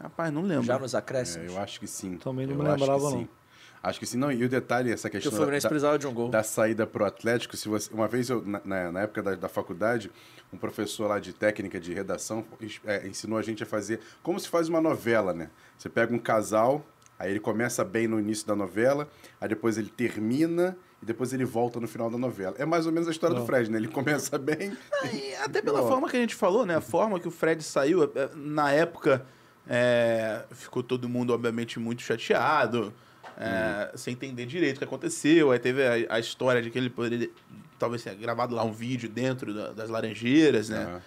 [0.00, 0.64] Rapaz, não lembro.
[0.64, 1.52] Já nos É, acréscimos?
[1.52, 2.16] eu acho que sim.
[2.18, 3.16] Também não Eu me lembrava, sim.
[3.22, 3.28] não.
[3.88, 4.18] Acho que sim.
[4.18, 6.28] Não, e o detalhe, essa que o questão Fluminense da, precisava de um gol.
[6.28, 10.10] da saída pro Atlético, se você, uma vez eu, na, na- época da, da faculdade,
[10.52, 12.44] um professor lá de técnica de redação
[12.84, 15.50] é, ensinou a gente a fazer como se faz uma novela, né?
[15.78, 16.84] Você pega um casal,
[17.18, 19.08] aí ele começa bem no início da novela,
[19.40, 22.56] aí depois ele termina e depois ele volta no final da novela.
[22.58, 23.78] É mais ou menos a história do Fred, né?
[23.78, 24.76] Ele começa bem.
[25.12, 25.88] E até pela Ó.
[25.88, 26.74] forma que a gente falou, né?
[26.74, 29.24] A forma que o Fred saiu, é, é, na época,
[29.68, 32.92] é, ficou todo mundo, obviamente, muito chateado,
[33.38, 35.50] é, sem entender direito o que aconteceu.
[35.50, 37.30] Aí teve a, a história de que ele poderia,
[37.78, 41.00] talvez tenha gravado lá um vídeo dentro da- das Laranjeiras, né?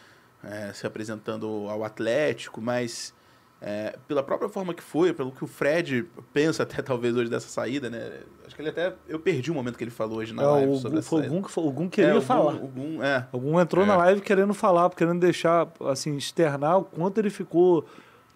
[0.43, 3.13] É, se apresentando ao Atlético, mas
[3.61, 7.49] é, pela própria forma que foi, pelo que o Fred pensa até talvez hoje dessa
[7.49, 8.21] saída, né?
[8.45, 8.93] Acho que ele até.
[9.07, 11.19] Eu perdi o momento que ele falou hoje na É, live o, sobre essa foi
[11.19, 11.47] o saída.
[11.49, 12.53] Fa- o Gun queria É, falar.
[12.55, 13.27] O Gun, é.
[13.33, 13.87] Algum entrou É.
[13.87, 17.85] na live querendo falar, querendo deixar, assim, externar o quanto ele ficou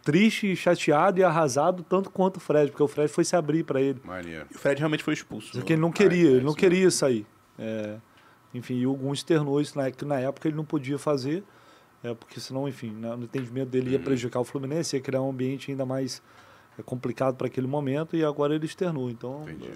[0.03, 3.81] triste, chateado e arrasado, tanto quanto o Fred, porque o Fred foi se abrir para
[3.81, 3.99] ele.
[4.03, 4.45] Maneiro.
[4.51, 5.51] E o Fred realmente foi expulso.
[5.53, 7.25] Porque ele não queria, é, ele não isso queria sair.
[7.57, 7.95] É,
[8.53, 11.43] enfim, e o Gun externou isso na, que na época ele não podia fazer,
[12.03, 13.93] é, porque senão, enfim, na- no entendimento dele Uhum.
[13.93, 16.21] ia prejudicar o Fluminense, ia criar um ambiente ainda mais
[16.77, 19.09] é, complicado para aquele momento, e agora ele externou.
[19.09, 19.71] Então, Entendi.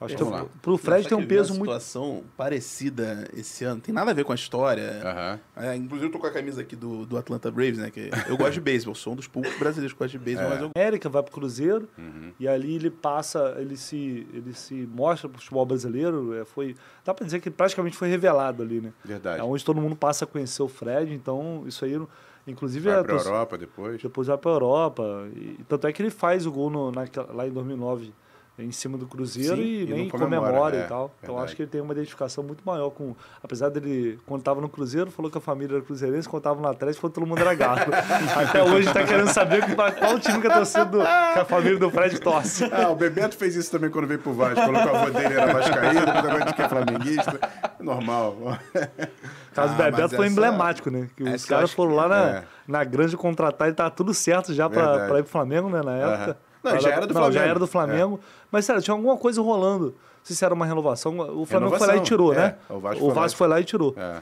[0.00, 0.46] Acho que Vamos lá.
[0.60, 1.70] pro Fred tem que um peso uma muito.
[1.72, 3.80] situação parecida esse ano.
[3.80, 5.00] Tem nada a ver com a história.
[5.02, 5.40] Aham.
[5.56, 7.90] É, inclusive, eu tô com a camisa aqui do, do Atlanta Braves, né?
[7.90, 10.54] Que eu gosto de beisebol, sou um dos poucos brasileiros que gosta de beisebol, É.
[10.54, 12.32] mas eu América vai pro Cruzeiro Uhum.
[12.38, 16.34] e ali ele passa, ele se, ele se mostra pro futebol brasileiro.
[16.34, 18.92] É, foi, dá para dizer que praticamente foi revelado ali, né?
[19.04, 19.40] Verdade.
[19.40, 22.00] É onde todo mundo passa a conhecer o Fred, então isso aí,
[22.46, 24.02] inclusive Vai a pra torcida- Europa depois.
[24.02, 25.28] depois vai para Europa.
[25.34, 28.12] E, tanto é que ele faz o gol no, naquela- lá em 2009
[28.56, 31.10] em cima do Cruzeiro Sim, e, e nem não comemora, comemora, e é, tal.
[31.20, 33.14] Então acho que ele tem uma identificação muito maior com.
[33.42, 36.68] Apesar dele, quando estava no Cruzeiro, falou que a família era cruzeirense, quando estava no
[36.68, 37.90] Atlético, falou que todo mundo era gato.
[38.38, 41.90] Até hoje está querendo saber qual time que a torcida do, que a família do
[41.90, 42.64] Fred torce.
[42.72, 44.54] Ah, o Bebeto fez isso também quando veio pro Vasco.
[44.54, 47.40] Falou que o avô dele era depois agora diz que é flamenguista.
[47.80, 48.36] Normal.
[48.40, 51.08] O caso Ah, do Bebeto foi essa- emblemático, né?
[51.16, 52.44] Que os caras foram lá na, é.
[52.66, 55.82] na grande contratar e tá tudo certo já pra ir pro Flamengo, né?
[55.82, 56.38] Na época.
[56.64, 57.44] Não, Mas já era do não, já Flamengo.
[57.46, 57.50] É.
[57.50, 58.20] era do Flamengo.
[58.54, 59.86] Mas, sério, tinha alguma coisa rolando.
[59.86, 59.94] Não
[60.24, 61.18] sei se era uma renovação.
[61.18, 62.36] O Flamengo foi lá e Renovação, tirou, é.
[62.36, 62.56] né?
[62.70, 63.94] O Vasco o foi lá Vasco e- foi lá e tirou.
[63.98, 64.20] É,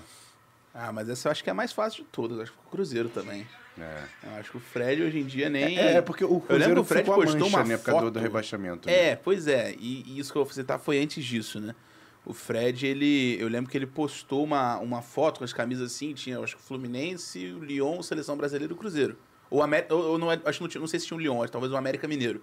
[0.75, 2.41] Ah, mas essa eu acho que é a mais fácil de todas.
[2.41, 3.47] Acho que o Cruzeiro também.
[3.79, 4.03] é.
[4.25, 5.79] Eu acho que o Fred hoje em dia nem.
[5.79, 7.65] É, é porque o Eu lembro que Cruzeiro o Fred ficou a postou mancha uma
[7.65, 8.11] na época do, foto.
[8.11, 8.89] do rebaixamento.
[8.89, 9.09] né?
[9.11, 9.73] É, pois é.
[9.79, 11.75] E, e isso que eu vou citar foi antes disso, né?
[12.25, 13.37] O Fred, ele.
[13.41, 16.57] Eu lembro que ele postou uma, uma foto com as camisas assim, tinha, eu acho
[16.57, 19.17] que o Fluminense, o Lyon, Seleção Brasileira e o Cruzeiro.
[19.51, 21.21] Ou, Amé- ou, ou não, é- acho que não, tinha, não sei se tinha o
[21.21, 22.43] Lyon, acho, talvez o América Mineiro.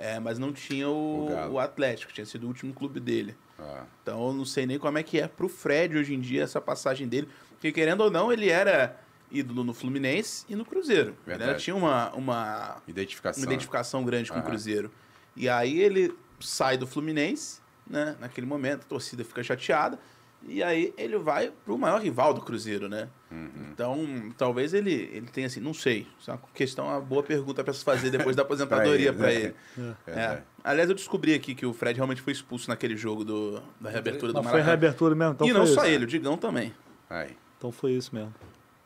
[0.00, 3.36] É, mas não tinha o, O o Atlético, tinha sido o último clube dele.
[3.58, 6.44] Ah, Então eu não sei nem como é que é pro Fred hoje em dia
[6.44, 7.28] essa passagem dele.
[7.50, 8.96] Porque querendo ou não, ele era
[9.30, 11.08] ídolo no Fluminense e no Cruzeiro.
[11.10, 11.50] Ele Verdade.
[11.50, 13.42] era- tinha uma, uma, identificação.
[13.42, 14.42] uma identificação grande com o.
[14.42, 14.90] Cruzeiro.
[15.34, 18.16] E aí ele sai do Fluminense, né?
[18.20, 19.98] Naquele momento, a torcida fica chateada.
[20.46, 23.08] E aí ele vai pro maior rival do Cruzeiro, né?
[23.30, 23.50] Uhum.
[23.72, 26.06] Então, talvez ele, ele tenha assim, não sei.
[26.18, 29.44] Isso é uma questão, uma boa pergunta para se fazer depois da aposentadoria para ele,
[29.44, 29.54] ele.
[29.76, 29.96] né?
[30.06, 30.12] É.
[30.12, 30.42] Verdade.
[30.64, 34.32] Aliás, eu descobri aqui que o Fred realmente foi expulso naquele jogo do, da reabertura
[34.32, 34.64] do Mas foi Maracanã.
[34.64, 35.32] reabertura mesmo.
[35.34, 35.74] Então e foi não isso.
[35.74, 36.72] só ele, o Digão também.
[37.10, 37.36] Aí.
[37.58, 38.34] Então foi isso mesmo.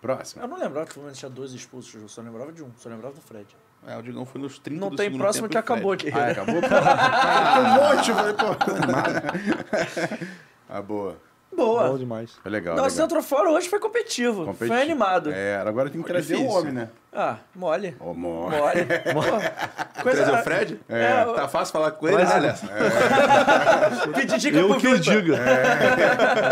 [0.00, 0.42] Próximo.
[0.42, 2.88] Eu não lembrava que o Fluminense tinha dois expulsos, eu só lembrava de um, só
[2.88, 3.46] lembrava do Fred.
[3.86, 6.08] É, o Digão foi nos 30 Não do tem segundo próximo tempo que acabou aqui.
[6.10, 6.54] Ah, acabou?
[6.56, 8.46] Um monte, eu falei, pô.
[10.68, 11.16] ah, boa.
[11.54, 11.88] Boa.
[11.90, 12.32] Bom demais.
[12.42, 13.08] Foi legal, Nosso legal.
[13.08, 14.68] centro fora hoje foi competitivo, Competitivo.
[14.72, 15.30] foi animado.
[15.32, 16.88] É, agora tem que trazer o homem, né?
[17.14, 17.94] Ah, mole.
[18.00, 18.86] Ô, mo- Mole.
[19.12, 20.80] Pô, Trazer o Fred?
[20.88, 21.24] É.
[21.36, 22.66] Tá fácil falar com ele, Mas- né, Alessa?
[24.14, 25.14] Pedir dica Eu pro que o Vitor.
[25.20, 25.38] diga.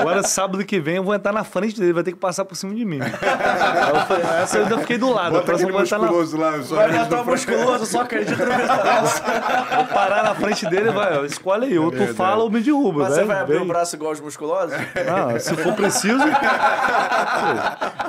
[0.00, 2.54] Agora, sábado que vem, eu vou entrar na frente dele, vai ter que passar por
[2.56, 2.98] cima de mim.
[2.98, 5.28] Eu falei, essa eu ainda fiquei do lado.
[5.28, 6.62] a Bota próxima aquele eu na musculoso lá.
[6.62, 9.22] Só Vai botar o musculoso, só acredita no Vitor Nelson.
[9.76, 11.78] Vou parar na frente dele e vai, ó, escolhe aí.
[11.78, 13.04] Ou tu fala ou me derruba.
[13.04, 13.26] Mas você né?
[13.26, 13.62] vai abrir Vem.
[13.62, 14.74] o braço igual os musculosos?
[14.76, 16.18] Ah, se for preciso,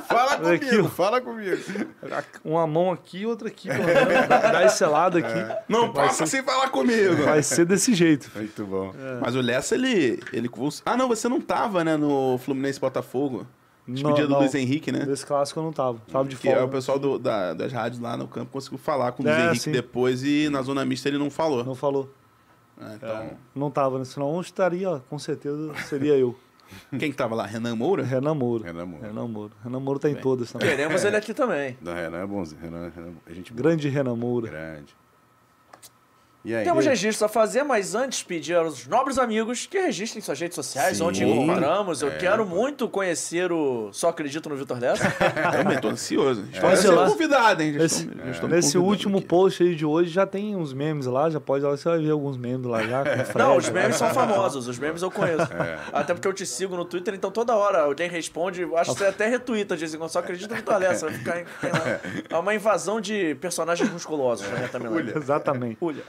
[0.06, 1.62] Fala Olha aqui, comigo, fala comigo.
[2.44, 3.68] Uma mão aqui, outra aqui.
[3.68, 4.28] menos.
[4.28, 5.62] Dá, esse lado aqui.
[5.68, 7.16] Não passa sem falar comigo.
[7.24, 8.30] Vai ser desse jeito.
[8.34, 8.92] Muito bom.
[9.20, 10.50] Mas o Lessa, ele, ele.
[10.84, 13.46] Ah, não, você não tava, né, no Fluminense Botafogo.
[13.86, 14.38] Não, Despedida do não.
[14.40, 15.04] Luiz Henrique, né?
[15.04, 15.98] Desse clássico eu não tava.
[16.10, 16.64] Tava de é folga.
[16.64, 19.44] o pessoal do- da- das rádios lá no campo conseguiu falar com o Luiz É,
[19.46, 19.72] Henrique sim.
[19.72, 21.64] depois e na zona mista ele não falou.
[21.64, 22.08] Não falou.
[22.80, 24.04] É, então, Não tava, né?
[24.04, 26.36] Senão eu estaria, com certeza, seria eu.
[26.98, 27.46] Quem que tava lá?
[27.46, 28.02] Renan Moura?
[28.04, 28.64] Renan Moura.
[28.64, 29.06] Renan Moura.
[29.06, 29.52] Renan Moura.
[29.64, 30.68] Renan Moura tá em todas também.
[30.68, 31.76] Queremos ele aqui também.
[31.80, 32.60] Não, Renan é bonzinho.
[32.60, 33.62] Renan, Renan, a gente boa.
[33.62, 34.48] Grande Renan Moura.
[34.50, 34.94] grande.
[36.44, 36.64] E aí?
[36.64, 40.96] Temos registros a fazer, mas antes pedir aos nobres amigos que registrem suas redes sociais,
[40.96, 41.04] Sim.
[41.04, 42.02] onde encontramos.
[42.02, 42.56] Eu É, quero pô.
[42.56, 45.08] muito conhecer o Só Acredito no Vitor Lessa.
[45.52, 46.44] Também tô ansioso.
[46.52, 47.08] Ser sei lá.
[47.08, 47.76] convidado, hein?
[47.76, 49.26] Esse, estou- já estou nesse último aqui.
[49.28, 52.36] post aí de hoje já tem uns memes lá, já pode, você vai ver alguns
[52.36, 53.04] memes lá já.
[53.04, 53.38] com o Fred.
[53.38, 55.42] Não, os memes são famosos, os memes eu conheço.
[55.52, 55.78] É.
[55.92, 59.06] Até porque eu te sigo no Twitter, então toda hora alguém responde, acho que você
[59.06, 61.06] até retuita, dizem, só acredito no Vitor Lessa.
[61.06, 61.44] Vai ficar em-
[62.28, 65.12] É uma invasão de personagens musculosos na minha timeline.
[65.14, 65.78] Exatamente.
[65.80, 66.02] Ulha.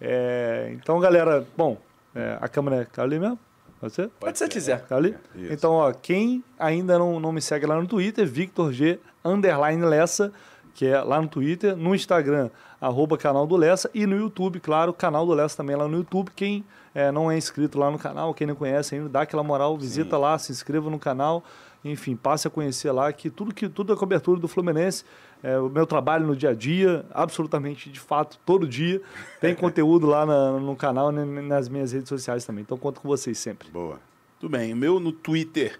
[0.00, 1.76] É, então, galera, bom,
[2.14, 3.38] é, a câmera tá ali mesmo?
[3.80, 4.10] Pode ser?
[4.20, 4.84] Pode ser quiser.
[4.86, 5.16] Tá ali?
[5.50, 10.32] Então, ó, quem ainda não, não me segue lá no Twitter, Victor G underline Lessa,
[10.74, 12.50] que é lá no Twitter, no Instagram,
[12.80, 16.30] arroba canal do Lessa, e no YouTube, claro, canal do Lessa também lá no YouTube.
[16.36, 16.64] Quem
[16.94, 20.18] é, não é inscrito lá no canal, quem não conhece ainda, dá aquela moral, visita
[20.18, 21.42] lá, se inscreva no canal,
[21.84, 25.04] enfim, passe a conhecer lá, que tudo que tudo é cobertura do Fluminense,
[25.42, 29.00] é, o meu trabalho no dia a dia, absolutamente, de fato, todo dia,
[29.40, 32.62] tem conteúdo lá na- no canal, e nas minhas redes sociais também.
[32.62, 33.70] Então, conto com vocês sempre.
[33.70, 33.98] Boa.
[34.38, 34.72] Tudo bem.
[34.72, 35.78] O meu no Twitter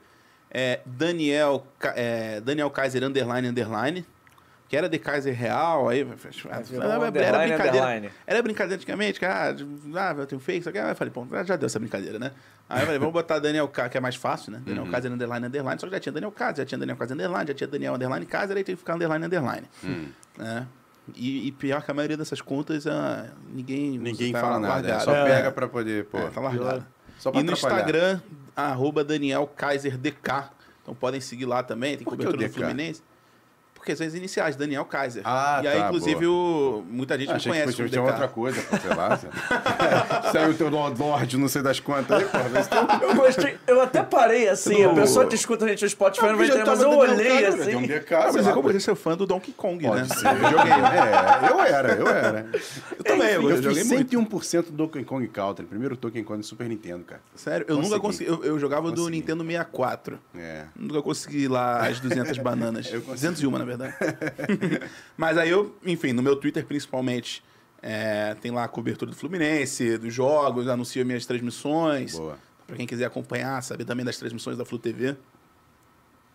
[0.50, 4.06] é Daniel, é, Daniel Kaiser underline underline.
[4.68, 6.00] Que era de Kaiser Real, aí.
[6.00, 8.12] Era, underline, brincadeira.
[8.24, 9.52] Era brincadeira antigamente, que ah,
[9.96, 10.78] ah, eu tenho fake, isso aqui.
[10.78, 12.30] Aí eu falei, pô, já deu essa brincadeira, né?
[12.70, 14.62] Aí eu falei, vamos botar Daniel K, que é mais fácil, né?
[14.64, 15.80] Daniel Kaiser underline underline.
[15.80, 18.24] Só que já tinha Daniel Kaiser, já tinha Daniel Kaiser underline, já tinha Daniel underline
[18.26, 19.66] Kaiser, aí tem que ficar underline underline.
[20.38, 20.66] Né?
[21.16, 23.98] E, e pior que a maioria dessas contas, ah, ninguém.
[23.98, 24.74] Ninguém tá fala nada.
[24.74, 25.04] largado.
[25.04, 25.24] Só É.
[25.24, 26.18] pega pra poder, pô.
[26.18, 26.86] É, tá largado.
[27.18, 27.52] Só pra E no.
[27.52, 28.20] Instagram,
[28.54, 30.50] arroba Daniel Kaiser DK.
[30.82, 32.52] Então podem seguir lá também, tem Por cobertura do?
[32.54, 33.02] Fluminense.
[33.80, 35.22] Porque são as iniciais, Daniel Kaiser.
[35.24, 38.02] Ah, e aí, tá, inclusive, o, muita gente Ah, não achei que conhece o tinha
[38.02, 39.18] outra coisa, pô, sei lá.
[40.30, 43.06] Saiu o teu Lorde, não sei das quantas aí, pô.
[43.06, 46.26] Eu gostei, eu até parei assim, a Do- pessoa que escuta a gente no Spotify
[46.26, 47.74] não vai já entender, mas eu olhei cara, assim.
[47.74, 49.88] Um DK, Ah, mas é como você ser fã do Donkey Kong, né?
[49.90, 50.26] Pode ser.
[50.26, 50.72] Eu joguei.
[50.72, 52.46] É, eu era, eu era.
[52.98, 54.10] Eu também, eu, Eu joguei fiz muito.
[54.38, 57.22] 101% do Donkey Kong Country, primeiro Donkey Kong do Super Nintendo, cara.
[57.34, 58.28] Sério, eu nunca consegui.
[58.28, 58.46] Consegui.
[58.46, 59.10] Eu, eu jogava do Consegui.
[59.16, 60.18] Nintendo 64.
[60.36, 60.64] É.
[60.76, 62.86] Nunca consegui lá as 200 bananas.
[62.92, 63.28] Eu consegui.
[63.30, 63.69] 201, na verdade.
[65.16, 67.42] Mas aí eu, enfim, no meu Twitter principalmente,
[67.82, 72.16] é, tem lá a cobertura do Fluminense, dos jogos, anuncio minhas transmissões.
[72.16, 72.38] Boa.
[72.66, 75.16] Pra quem quiser acompanhar, saber também das transmissões da Flu TV.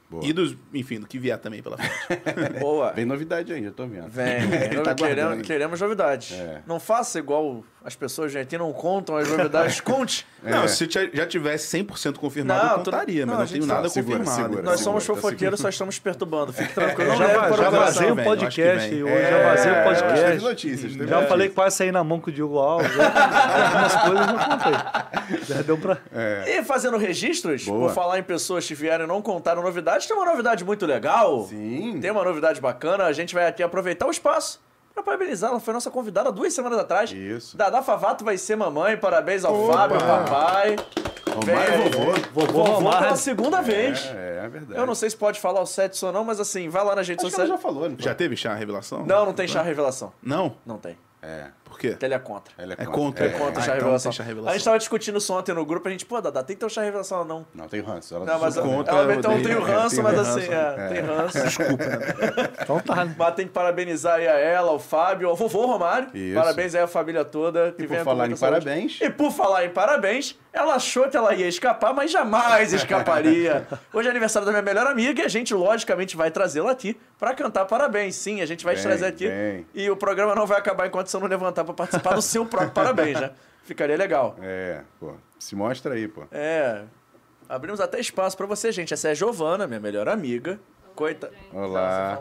[0.10, 0.23] Boa.
[0.23, 1.94] E dos, enfim, do que vier também pela frente.
[2.60, 2.91] Boa.
[2.94, 4.07] Vem novidade aí, eu tô vendo.
[4.07, 6.32] Vem, Ele tá queremos, queremos novidades.
[6.34, 6.61] É.
[6.68, 9.82] Não faça igual as pessoas Haiti não contam as novidades.
[9.86, 10.26] Conte.
[10.44, 13.65] Não, se já já tivesse 100% confirmado, Não, eu contaria, não, mas a não tenho
[13.65, 14.44] nada segura, confirmado.
[14.44, 14.61] segura.
[14.64, 16.53] Nós segura, somos tá fofoqueiros, só estamos perturbando.
[16.53, 17.10] Fique tranquilo.
[17.10, 19.03] Não já, leve va- para já o vazei o podcast vem.
[19.03, 20.44] hoje, já vazei o É, podcast.
[20.44, 20.91] notícias.
[20.94, 21.27] Já notícias.
[21.30, 22.94] falei que quase sair na mão com o Diego Alves.
[22.94, 25.45] já- Algumas coisas eu contei.
[25.56, 25.98] Já deu pra.
[26.48, 30.26] E fazendo registros, por falar em pessoas que vieram e não contaram novidades, tem uma
[30.26, 31.45] novidade muito legal.
[31.45, 31.99] Sim.
[32.02, 33.06] Tem uma novidade bacana.
[33.06, 34.61] A gente vai aqui aproveitar o espaço
[34.94, 35.52] para parabenizar.
[35.52, 37.11] Ela foi nossa convidada duas semanas atrás.
[37.11, 37.56] Isso.
[37.57, 38.98] Dada Favato vai ser mamãe.
[38.98, 40.76] Parabéns ao Fábio, papai.
[41.44, 42.14] Vem- vovô.
[42.48, 44.06] Vovô Vovô pela segunda vez.
[44.15, 44.80] É, é verdade.
[44.80, 47.06] Eu não sei se pode falar o sexo ou não, mas assim, vai lá nas
[47.07, 47.49] redes Acho que ela sociais.
[47.49, 48.06] já falou, não foi?
[48.06, 49.06] Já teve chá revelação?
[49.06, 50.14] Não, não tem chá revelação.
[50.23, 50.56] Não?
[50.65, 50.98] Não tem.
[51.22, 51.48] É.
[51.76, 51.89] Por quê?
[51.89, 52.53] Porque ele é contra.
[52.57, 53.26] Ela É contra.
[53.26, 54.11] É contra o Ah, chá então revelação.
[54.11, 54.53] tem chá A revelação.
[54.53, 56.69] gente tava discutindo isso ontem no grupo, a gente, pô, Dada, tem que ter um
[56.69, 57.45] chá revelação ou não?
[57.53, 58.15] Não, tem ranço.
[58.15, 60.52] Ela Não, mas contra, ela meteu um trio ranço, É, mas assim, ranço.
[60.80, 61.43] é, tem ranço.
[61.43, 61.97] Desculpa, né?
[62.61, 63.15] Então tá, né?
[63.18, 66.10] Mas tem que parabenizar aí a ela, o Fábio, ao vovô Romário.
[66.14, 66.35] Isso.
[66.39, 67.73] Parabéns aí à família toda.
[67.73, 68.64] Que E por falar em saúde.
[68.64, 73.68] parabéns- E por falar em parabéns, ela achou que ela ia escapar, mas jamais escaparia.
[73.93, 77.34] Hoje é aniversário da minha melhor amiga e a gente, logicamente, vai trazê-la aqui pra
[77.34, 78.15] cantar parabéns.
[78.15, 79.27] Sim, a gente vai te Vem, trazer aqui.
[79.27, 79.65] vem.
[79.73, 82.72] E o programa não vai acabar enquanto você não levantar pra participar do seu próprio
[82.72, 83.32] parabéns, né?
[83.64, 84.36] Ficaria legal.
[84.42, 85.14] É, pô.
[85.40, 86.24] Se mostra aí, pô.
[86.32, 86.84] É.
[87.50, 88.94] Abrimos até espaço pra você, gente.
[88.94, 90.60] Essa é a Giovana, minha melhor amiga.
[90.96, 91.32] Coita.
[91.52, 92.20] Olá.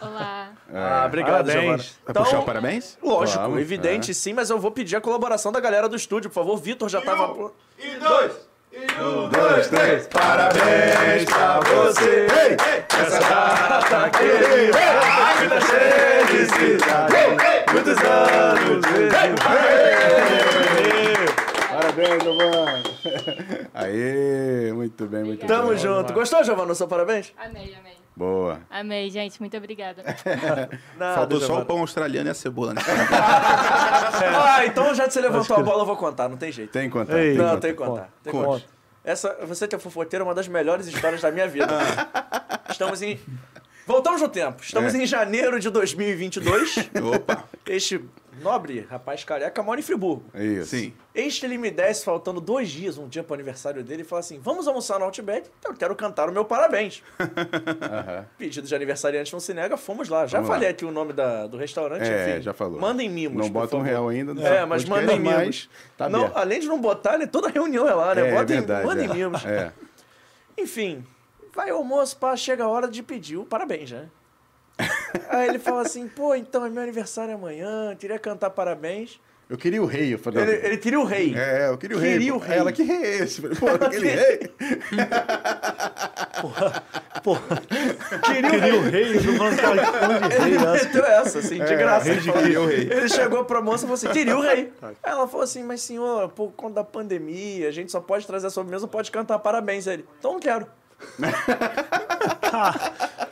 [0.00, 0.52] Olá.
[0.72, 1.52] Ah, obrigado, Parabéns.
[1.62, 1.84] Giovana.
[2.06, 2.98] Vai puxar o parabéns?
[3.02, 6.34] Lógico, Vamos, evidente sim, mas eu vou pedir a colaboração da galera do estúdio, por
[6.36, 6.56] favor.
[6.56, 7.52] Vitor já tava.
[7.78, 8.48] E dois!
[8.74, 10.06] Um, dois, três!
[10.06, 12.26] Parabéns pra você!
[13.02, 14.78] Essa data querida!
[15.40, 17.72] Muitas felicidades!
[17.72, 18.82] Muitos anos!
[21.70, 22.82] Parabéns, Giovana!
[23.74, 24.72] Aê!
[24.72, 25.78] Muito bem, muito Tamo bem.
[25.78, 26.12] junto.
[26.12, 27.32] Gostou, Giovana, do seu parabéns?
[27.36, 27.92] Amei, amei.
[28.14, 28.60] Boa.
[28.70, 29.40] Amei, gente.
[29.40, 30.02] Muito obrigada.
[30.98, 32.82] Nada, Faltou só o pão australiano e a cebola, né?
[34.44, 36.70] Ah, então já que você levantou a bola, eu vou contar, não tem jeito.
[36.70, 37.18] Tem que contar.
[37.18, 37.30] Ei.
[37.30, 38.08] tem que Não, tem que contar.
[38.22, 38.46] Tem que Conta.
[38.46, 38.66] contar.
[39.04, 41.66] Essa, você que é fofoteiro, é uma das melhores histórias da minha vida.
[42.72, 43.18] Estamos em.
[43.86, 44.62] Voltamos no tempo.
[44.62, 44.98] Estamos É.
[44.98, 46.76] em janeiro de 2022.
[47.14, 47.44] Opa.
[47.66, 48.00] Este
[48.40, 50.24] nobre rapaz careca mora em Friburgo.
[50.34, 50.70] Isso.
[50.76, 50.92] Sim.
[51.12, 54.38] Este ele me desce faltando dois dias, um dia pro aniversário dele, e fala assim:
[54.38, 55.50] Vamos almoçar no Outback?
[55.58, 57.02] Então eu quero cantar o meu parabéns.
[57.18, 58.24] Aham.
[58.38, 60.26] Pedido de aniversariante não se nega, fomos lá.
[60.26, 60.54] Já Vamos lá.
[60.54, 62.42] falei aqui o nome da, do restaurante, É, enfim.
[62.42, 62.80] já falou.
[62.80, 63.36] Mandem mimos.
[63.44, 64.32] Não bota um real ainda.
[64.32, 65.34] no É, mas mandem mimos.
[65.34, 65.68] mas
[65.98, 68.28] Tá não, além de não botar, né, toda reunião é lá, né?
[68.28, 68.86] É, Botem, verdade.
[68.86, 69.12] mandem é.
[69.12, 69.44] mimos.
[69.44, 69.72] É.
[70.56, 71.04] Enfim,
[71.54, 74.08] vai ao almoço, pá, chega a hora de pedir o parabéns, né?
[75.28, 79.20] Aí ele fala assim, pô, então é meu aniversário amanhã, queria cantar parabéns.
[79.50, 80.14] Eu queria o rei.
[80.14, 81.34] Eu falei, Ele, ele queria o rei.
[81.36, 82.12] É, eu queria o rei.
[82.12, 82.56] Queria o rei.
[82.58, 83.42] Ela, que rei é esse?
[83.42, 84.50] Pô, aquele rei.
[88.24, 88.72] Queria o queria rei.
[88.72, 90.72] o rei, eu tô falando que era fã de rei, Ele né?
[90.72, 92.04] meteu essa, assim, de É, graça.
[92.04, 92.80] rei Ele, de falou- queria o rei.
[92.90, 94.72] ele chegou pra moça e falou assim, queria o rei.
[94.82, 98.46] Aí ela falou assim, mas senhor, por conta da pandemia, a gente só pode trazer
[98.46, 99.86] a sobremesa, não pode cantar parabéns.
[99.86, 100.66] Aí ele, então não quero.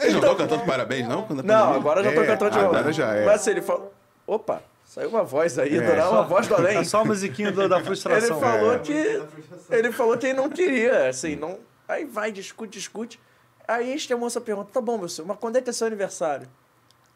[0.00, 1.20] Eles não estão cantando parabéns, não?
[1.20, 2.70] Não, pandemia- agora eu já tô É, cantando de novo.
[2.76, 3.24] agora já é.
[3.24, 3.92] Mas assim, ele falou,
[4.26, 5.80] opa, saiu uma voz aí, É.
[5.80, 6.78] Dona, uma voz do além.
[6.78, 8.40] É só a musiquinha do- da Ele frustração.
[8.40, 8.78] falou É.
[8.78, 9.22] que.
[9.70, 11.58] Ele falou que ele não queria, assim, não.
[11.88, 13.20] Aí vai, discute, discute.
[13.68, 16.48] Aí a moça pergunta, tá bom, meu senhor, mas quando é que é seu aniversário?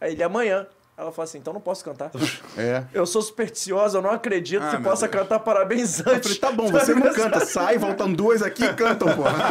[0.01, 0.67] Aí ele, amanhã.
[0.97, 2.11] Ela fala assim, então não posso cantar.
[2.57, 2.85] É.
[2.95, 5.21] Eu sou supersticiosa, eu não acredito Ah, que possa Deus.
[5.23, 6.39] cantar parabéns Eu falei, antes.
[6.39, 7.45] tá bom, você não canta.
[7.45, 9.49] Sai, voltam duas aqui e cantam, porra.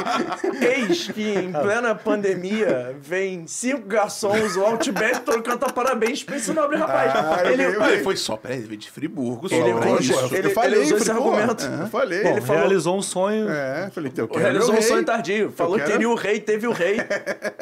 [0.60, 6.50] Eis que em plena pandemia vem cinco garçons, o Outback, todo canta parabéns pra esse
[6.52, 7.12] nobre rapaz.
[7.14, 9.54] Ah, ele, eu ele foi só, peraí, ele veio de Friburgo, só.
[9.54, 10.34] Ele conta- isso.
[10.34, 11.64] ele- eu falei, ele usou esse pô, argumento.
[11.66, 12.22] Eu falei.
[12.22, 13.50] Bom, ele falou- realizou um sonho.
[13.50, 14.82] É, falei, eu O quero realizou um rei.
[14.82, 15.52] sonho tardio.
[15.52, 16.98] Falou que quero- teria o rei, teve o rei.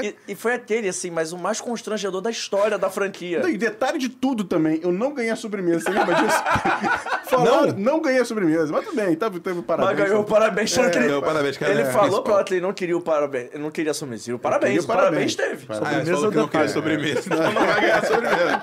[0.01, 3.24] E, e foi aquele, assim, mas o mais constrangedor da história da franquia.
[3.33, 6.43] Não, e detalhe de tudo também, eu não ganhei a sobremesa, você lembra disso?
[7.25, 9.99] Falaram, não ganhei a sobremesa, mas tudo bem, teve, teve parabéns.
[9.99, 10.73] Mas ganhou o parabéns.
[10.75, 11.73] que ele- ganhou o parabéns, cara.
[11.73, 13.49] Ele É, falou pra ela que ele não queria o parabéns.
[13.53, 14.35] Ele não queria a sobremesa.
[14.35, 14.81] O parabéns.
[14.81, 15.57] O o parabéns, parabéns.
[15.57, 15.67] teve.
[15.67, 15.95] Parabéns.
[15.97, 18.63] Ah, ele falou que não queria sobremesa, então não vai ganhar sobremesa.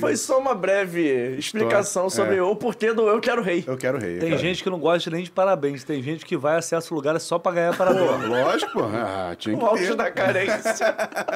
[0.00, 2.42] Foi só uma breve explicação sobre É.
[2.42, 3.64] o porquê do Eu Quero Rei.
[3.66, 4.18] Eu quero rei.
[4.18, 4.40] Tem cara.
[4.40, 5.84] gente que não gosta nem de parabéns.
[5.84, 8.04] Tem gente que vai acessa o lugar só pra ganhar parabéns.
[8.10, 8.80] Pô, lógico.
[8.82, 9.94] Ah, tinha O que auge ter.
[9.96, 10.94] da carência.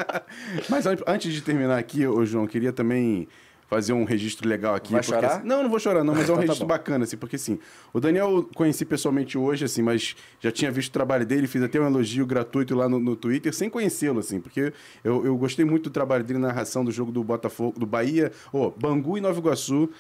[0.69, 3.27] Mas an- antes de terminar aqui, ô João, queria também
[3.69, 4.93] fazer um registro legal aqui.
[4.93, 5.37] Vai porque, chorar?
[5.39, 6.75] assim- não, não vou chorar, não, mas é um Então tá registro bom.
[6.75, 7.59] bacana, assim, porque assim,
[7.93, 11.63] o Daniel eu conheci pessoalmente hoje, assim, mas já tinha visto o trabalho dele, fiz
[11.63, 14.73] até um elogio gratuito lá no, no Twitter, sem conhecê-lo, assim, porque
[15.05, 18.33] eu, eu gostei muito do trabalho dele na narração do jogo do Botafogo, do Bahia,
[18.53, 19.91] ô, Bangu e Nova Iguaçu.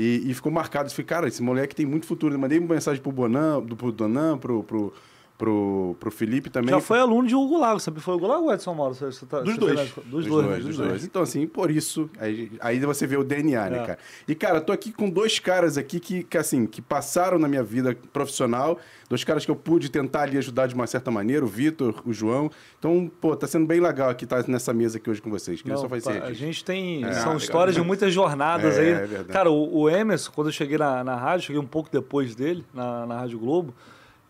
[0.00, 0.88] E, e ficou marcado.
[0.90, 2.32] Falei, cara, esse moleque tem muito futuro.
[2.32, 4.92] Eu mandei uma mensagem pro Bonan, do, pro Donan, pro, pro,
[5.38, 6.70] pro, pro Felipe também.
[6.70, 7.78] Já foi aluno de Hugo Lago.
[7.78, 8.92] Sempre foi Hugo Lago ou Edson Mauro?
[8.94, 9.76] Você, tá, Dos você dois.
[9.76, 10.58] Dos, Dos dois, dois, né?
[10.58, 11.04] dos dois.
[11.04, 13.86] Então, assim, por isso, aí, aí você vê o DNA, né, É.
[13.86, 13.98] cara?
[14.26, 17.62] E, cara, tô aqui com dois caras aqui que, que, assim, que passaram na minha
[17.62, 18.78] vida profissional,
[19.08, 22.12] dois caras que eu pude tentar ali ajudar de uma certa maneira, o Vitor, o
[22.12, 22.50] João.
[22.76, 25.62] Então, pô, tá sendo bem legal aqui estar nessa mesa aqui hoje com vocês.
[25.62, 27.04] Queria Não, só fazer esse a gente tem.
[27.04, 27.86] É, são legal histórias de demais.
[27.86, 28.88] muitas jornadas É, aí.
[28.88, 29.28] é verdade.
[29.28, 32.64] Cara, o, o Emerson, quando eu cheguei na, na rádio, cheguei um pouco depois dele,
[32.74, 33.72] na, na Rádio Globo.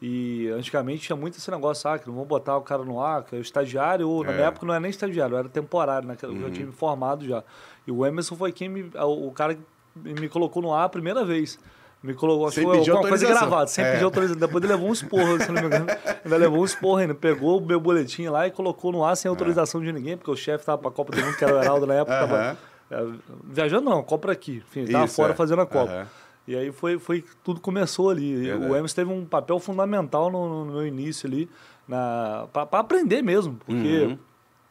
[0.00, 3.24] E antigamente tinha muito esse negócio, ah, que não vão botar o cara no ar,
[3.24, 4.34] que é o estagiário, ou na É.
[4.34, 6.14] minha época não era nem estagiário, era temporário, né?
[6.16, 6.40] que Eu Uhum.
[6.42, 7.42] já tinha me formado já.
[7.86, 8.90] E o Emerson foi quem me.
[8.94, 9.60] O o cara que
[9.96, 11.58] me colocou no ar a primeira vez.
[12.00, 13.90] Me colocou, acho Sem que foi pedir alguma coisa gravada, sem É.
[13.90, 14.38] pedir autorização.
[14.38, 15.86] Depois ele levou um esporro, se não me engano.
[16.24, 17.12] Ainda levou um esporro ainda.
[17.12, 20.36] Pegou o meu boletim lá e colocou no ar sem autorização de ninguém, porque o
[20.36, 22.56] chefe tava pra Copa do Mundo, que era o Heraldo na época, tava Aham.
[22.92, 23.06] é,
[23.42, 24.62] viajando não, Copa aqui.
[24.64, 25.34] Enfim, ele tava Isso, fora é.
[25.36, 25.90] fazendo a Copa.
[25.92, 26.06] Aham.
[26.48, 28.34] E aí foi, foi tudo começou ali.
[28.46, 28.72] Verdade.
[28.72, 31.48] O Emerson teve um papel fundamental no, no meu início ali,
[31.86, 32.48] para
[32.80, 34.18] aprender mesmo, porque Uhum.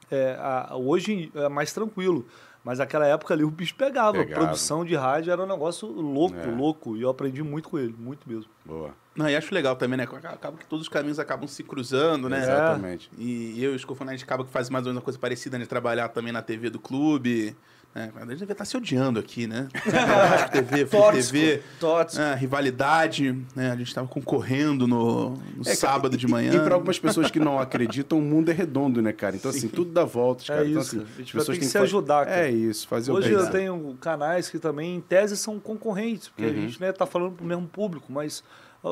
[0.09, 2.25] é, a- hoje é mais tranquilo.
[2.63, 4.17] Mas naquela época ali o bicho pegava.
[4.17, 4.41] Pegava.
[4.41, 6.45] Produção de rádio era um negócio louco, É.
[6.47, 6.97] louco.
[6.97, 8.49] E eu aprendi muito com ele, muito mesmo.
[8.65, 8.89] Boa.
[9.15, 10.03] Não, e acho legal também, né?
[10.03, 12.39] Acaba que todos os caminhos acabam se cruzando, né?
[12.39, 13.09] Exatamente.
[13.17, 15.65] E eu e o Escofonete acaba que faz mais ou menos uma coisa parecida, né?
[15.65, 17.55] Trabalhar também na TV do clube,
[17.97, 19.67] É, a gente deve estar se odiando aqui, né?
[20.51, 21.33] TV, Tóxico.
[21.33, 22.21] TV, Tóxico.
[22.21, 23.71] é, rivalidade, né?
[23.71, 26.53] A gente estava concorrendo no, no É, sábado e- de e- manhã.
[26.53, 29.35] E, para algumas pessoas que não acreditam, o mundo é redondo, né, cara?
[29.35, 30.67] Então, assim, tudo dá voltas, É cara.
[30.67, 30.95] Então, isso.
[30.97, 32.47] assim, A gente pessoas ter que se ajudar, cara.
[32.47, 33.45] É isso, fazer Hoje o bem.
[33.45, 37.31] eu tenho canais que também, em tese, são concorrentes, porque a gente né, tá falando
[37.33, 38.43] pro mesmo público, mas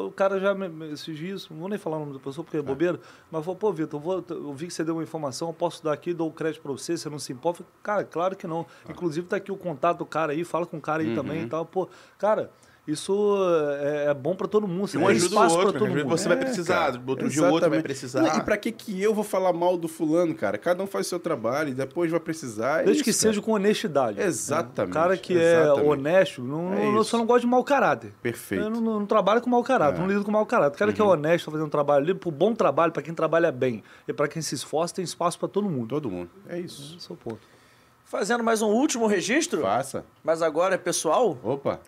[0.01, 2.57] o cara já, me- esses dias, não vou nem falar o nome da pessoa porque
[2.57, 2.99] é bobeira,
[3.31, 5.83] mas falou, pô, Vitor, eu, vou- eu vi que você deu uma informação, eu posso
[5.83, 7.57] dar aqui, dou o crédito pra você, você não se importa?
[7.63, 8.65] Falei, Cara, claro que não.
[8.89, 11.47] Inclusive tá aqui o contato do cara aí, fala com o cara aí também e
[11.49, 11.65] tal.
[11.65, 12.49] Pô, cara,
[12.87, 13.35] isso
[13.81, 15.71] é, é bom pra todo mundo, você Um tem ajuda o espaço outro.
[15.71, 16.17] pra todo vezes mundo.
[16.17, 18.37] você vai É, precisar, cara, outro dia o outro vai precisar.
[18.37, 20.57] E pra que que eu vou falar mal do fulano, cara?
[20.57, 22.81] Cada um faz o seu trabalho e depois vai precisar.
[22.81, 23.45] é Desde que isso, seja cara.
[23.45, 24.21] com honestidade.
[24.21, 25.79] Exatamente, O cara que exatamente.
[25.85, 28.13] é honesto, não, É não- eu só não gosto de mau caráter.
[28.21, 28.63] Perfeito.
[28.63, 29.99] Eu não, não, não trabalho com mau caráter, É.
[30.01, 30.75] não lido com mau caráter.
[30.75, 33.13] O cara que é honesto, tá fazendo um trabalho ali, pro bom trabalho, pra quem
[33.13, 35.87] trabalha bem e pra quem se esforça, tem espaço pra todo mundo.
[35.89, 36.29] Todo mundo.
[36.47, 36.95] É isso.
[36.97, 37.39] Esse é o ponto.
[38.07, 40.05] Fazendo mais um último registro, Faça.
[40.23, 41.79] mas agora é pessoal, Opa.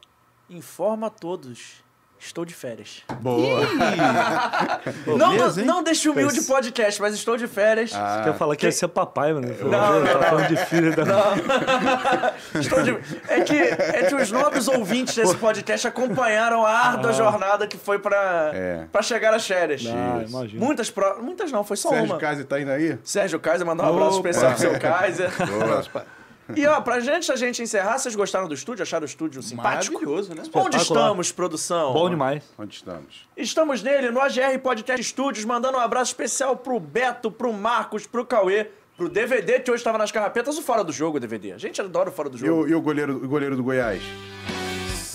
[0.50, 1.86] Informa a todos.
[2.20, 3.04] Estou de férias.
[3.22, 3.62] Boa.
[5.06, 6.48] Não, beleza, não deixe humilde Fez.
[6.48, 7.92] podcast, mas estou de férias.
[7.94, 9.48] Ah, Quer falar que ia ser papai, mano?
[9.62, 11.04] Não, não, tá falando de filho da...
[12.60, 12.98] Estou de-
[13.28, 18.00] É, que, é que os nobres ouvintes desse podcast acompanharam a árdua jornada que foi
[18.00, 18.88] pra, É.
[18.92, 19.84] pra chegar às férias.
[19.88, 20.66] Ah, imagina.
[20.66, 21.22] Muitas pro...
[21.22, 22.18] Muitas não, foi só Sérgio uma.
[22.20, 22.98] Kaiser tá indo aí?
[23.04, 25.30] Sérgio Kaiser mandou um abraço especial pro seu Kaiser.
[25.46, 26.08] Boa.
[26.56, 28.84] E ó, pra gente, a gente encerrar, vocês gostaram do estúdio?
[28.84, 29.96] Acharam o estúdio simpático?
[29.96, 30.44] Maravilhoso, né?
[30.54, 31.94] Onde estamos, produção?
[31.94, 32.44] Bom demais.
[32.58, 33.28] Onde estamos?
[33.36, 38.26] Estamos nele, no AGR Podcast Studios, mandando um abraço especial pro Beto, pro Marcos, pro
[38.26, 41.52] Cauê, pro DVD, que hoje estava nas carrapetas, o Fora do Jogo, DVD.
[41.54, 42.64] A gente adora o Fora do E Jogo.
[42.64, 44.02] o, e o goleiro, o goleiro do Goiás?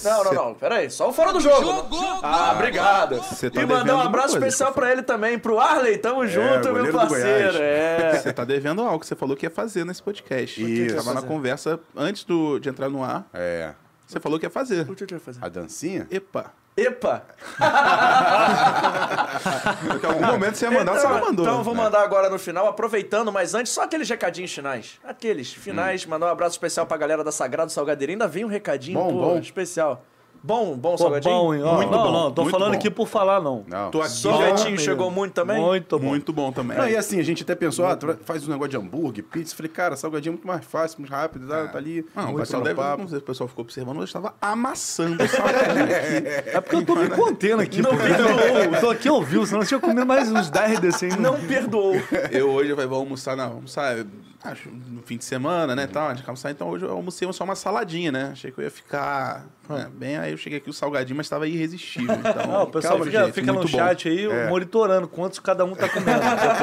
[0.05, 1.89] Não, não, não, peraí, só o Fora do Jogo.
[2.23, 3.17] Ah, obrigado.
[3.17, 6.73] Você tá e mandar um abraço coisa, especial pra ele também, pro Arley, tamo junto,
[6.73, 7.59] meu parceiro.
[7.59, 8.19] É.
[8.19, 10.63] Você tá devendo algo que você falou que ia fazer nesse podcast.
[10.63, 10.97] Isso.
[10.97, 13.27] Tava na conversa antes do, de entrar no ar.
[13.33, 13.73] É.
[14.07, 14.89] Você falou que ia fazer.
[14.91, 15.39] O que eu ia fazer?
[15.43, 16.07] A dancinha?
[16.11, 16.53] Epa.
[16.77, 17.23] Epa!
[19.89, 21.45] Porque em algum momento você ia mandar, você não mandou.
[21.45, 21.83] Então eu vou né?
[21.83, 24.99] mandar agora no final, aproveitando, mas antes, só aqueles recadinhos finais.
[25.05, 28.17] Aqueles finais, mandar um abraço especial pra galera da Sagrado Salgadeirinho.
[28.17, 29.39] Ainda vem um recadinho Bom, pô, bom.
[29.39, 30.03] especial.
[30.45, 31.33] Bom, bom Pô, salgadinho?
[31.35, 31.63] bom, hein?
[31.63, 32.79] Ó, Muito não, bom, não, tô muito falando bom.
[32.79, 33.65] aqui por falar, não.
[33.69, 33.91] Não.
[33.93, 34.23] Tô aqui.
[34.25, 35.61] Bom, chegou muito também?
[35.61, 36.05] Muito bom.
[36.07, 36.77] Muito bom também.
[36.77, 39.55] Não, e assim, a gente até pensou, ah, faz um negócio de hambúrguer, pizza.
[39.55, 42.05] Falei, cara, salgadinho é muito mais fácil, muito rápido, tá, tá ali.
[42.15, 43.03] Não, o pessoal, deve, papo.
[43.03, 46.49] não sei se o pessoal ficou observando, mas eu estava amassando o salgadinho aqui.
[46.57, 47.81] É porque eu tô me contendo aqui.
[47.81, 51.17] porque eu tô aqui ouvindo, senão eu tinha comido mais uns 10 desse aí.
[51.17, 51.95] Não perdoou.
[52.33, 53.95] Eu hoje vai- vou almoçar, não, almoçar,
[54.45, 57.31] acho, no fim de semana, né, tal, a gente vai almoçar, então hoje eu almocei
[57.33, 60.69] só uma saladinha, né, achei que eu ia ficar né, bem, aí eu cheguei aqui
[60.69, 62.33] o salgadinho, mas estava irresistível, então...
[62.47, 63.67] Não, o pessoal calma, fica, gente, fica no bom.
[63.69, 66.21] chat aí monitorando quantos cada um tá comendo.
[66.21, 66.55] Vão ficar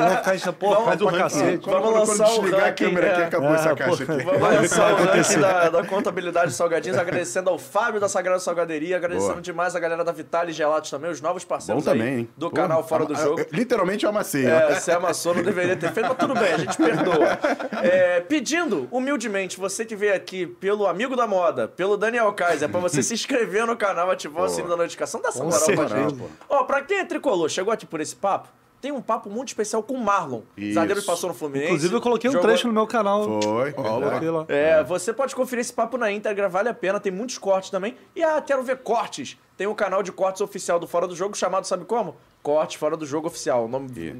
[0.75, 1.65] Vamos- faz o cacete.
[1.65, 3.25] Vamos Quando- quando lançar o desligar a ranking, câmera aqui, é.
[3.25, 4.23] acabou É, essa pô, caixa aqui.
[4.23, 8.39] Vamos lançar o vai ranking da, da contabilidade de salgadinhos, agradecendo ao Fábio da Sagrada
[8.39, 9.41] Salgaderia, agradecendo Boa.
[9.41, 12.29] demais a galera da Vitale Gelatos também, os novos parceiros aí também, hein?
[12.37, 13.45] do Pô, canal Fora do ama- Jogo.
[13.51, 14.45] Literalmente eu amassei.
[14.45, 17.39] É, você amassou, não deveria ter feito, mas tudo bem, a gente perdoa.
[17.71, 22.79] É, pedindo, humildemente, você que veio aqui pelo Amigo da Moda, pelo Daniel Kaiser, pra
[22.79, 26.23] você se inscrever no canal, ativar o sininho da notificação, dá essa moral pra gente.
[26.49, 28.49] Ó, pra quem é tricolor, chegou aqui por esse papo,
[28.81, 30.41] tem um papo muito especial com o Marlon.
[30.57, 30.73] Isso.
[30.75, 31.67] Zagueiro que passou no Fluminense.
[31.67, 33.41] Inclusive, eu coloquei um jogou- trecho no meu canal.
[33.41, 33.71] Foi.
[33.73, 34.45] Coloquei lá.
[34.47, 37.95] É, você pode conferir esse papo na íntegra, vale a pena, tem muitos cortes também.
[38.15, 39.37] E ah, quero ver cortes.
[39.57, 42.15] Tem um canal de cortes oficial do Fora do Jogo chamado, sabe como?
[42.41, 44.15] Corte Fora do Jogo Oficial, o nome E-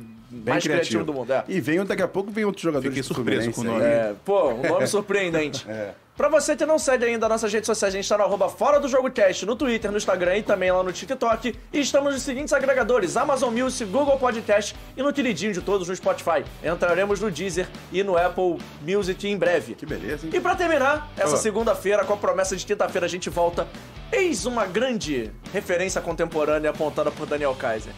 [0.49, 1.06] mais criativo.
[1.06, 1.31] do mundo.
[1.31, 1.45] É.
[1.48, 3.81] E vem, daqui a pouco vem outros jogadores Fiquei surpreso com o nome.
[3.81, 5.65] É, pô, um nome surpreendente.
[5.69, 5.94] É.
[6.19, 8.77] Pra você que não segue ainda nossas redes sociais, a gente tá no arroba Fora
[8.77, 11.55] do Jogo Cast, no Twitter, no Instagram e também lá no TikTok.
[11.71, 15.95] E estamos nos seguintes agregadores, Amazon Music, Google Podcast e no queridinho de todos no
[15.95, 16.43] Spotify.
[16.61, 19.75] Entraremos no Deezer e no Apple Music em breve.
[19.75, 20.31] Que beleza, hein?
[20.35, 21.37] E pra terminar, essa Ah.
[21.37, 23.65] segunda-feira, com a promessa de quinta-feira a gente volta,
[24.11, 27.93] eis uma grande referência contemporânea apontada por Daniel Kaiser.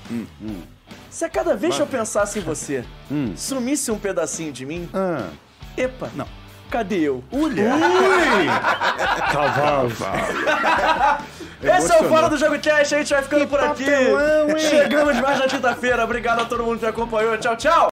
[1.10, 2.85] Se a cada vez que eu pensasse em você,
[3.35, 5.27] sumisse um pedacinho de mim, Ah,
[5.76, 6.27] epa, Não.
[6.72, 7.23] Cadê eu?
[9.31, 9.91] Cavalo.
[11.64, 12.10] Esse é o.
[12.10, 13.84] Fora do Jogo Cast, a gente vai ficando por aqui.
[13.84, 14.57] papelão?
[14.57, 16.03] Chegamos mais na quinta-feira.
[16.03, 17.38] Obrigado a todo mundo que acompanhou.
[17.38, 17.89] Tchau, tchau.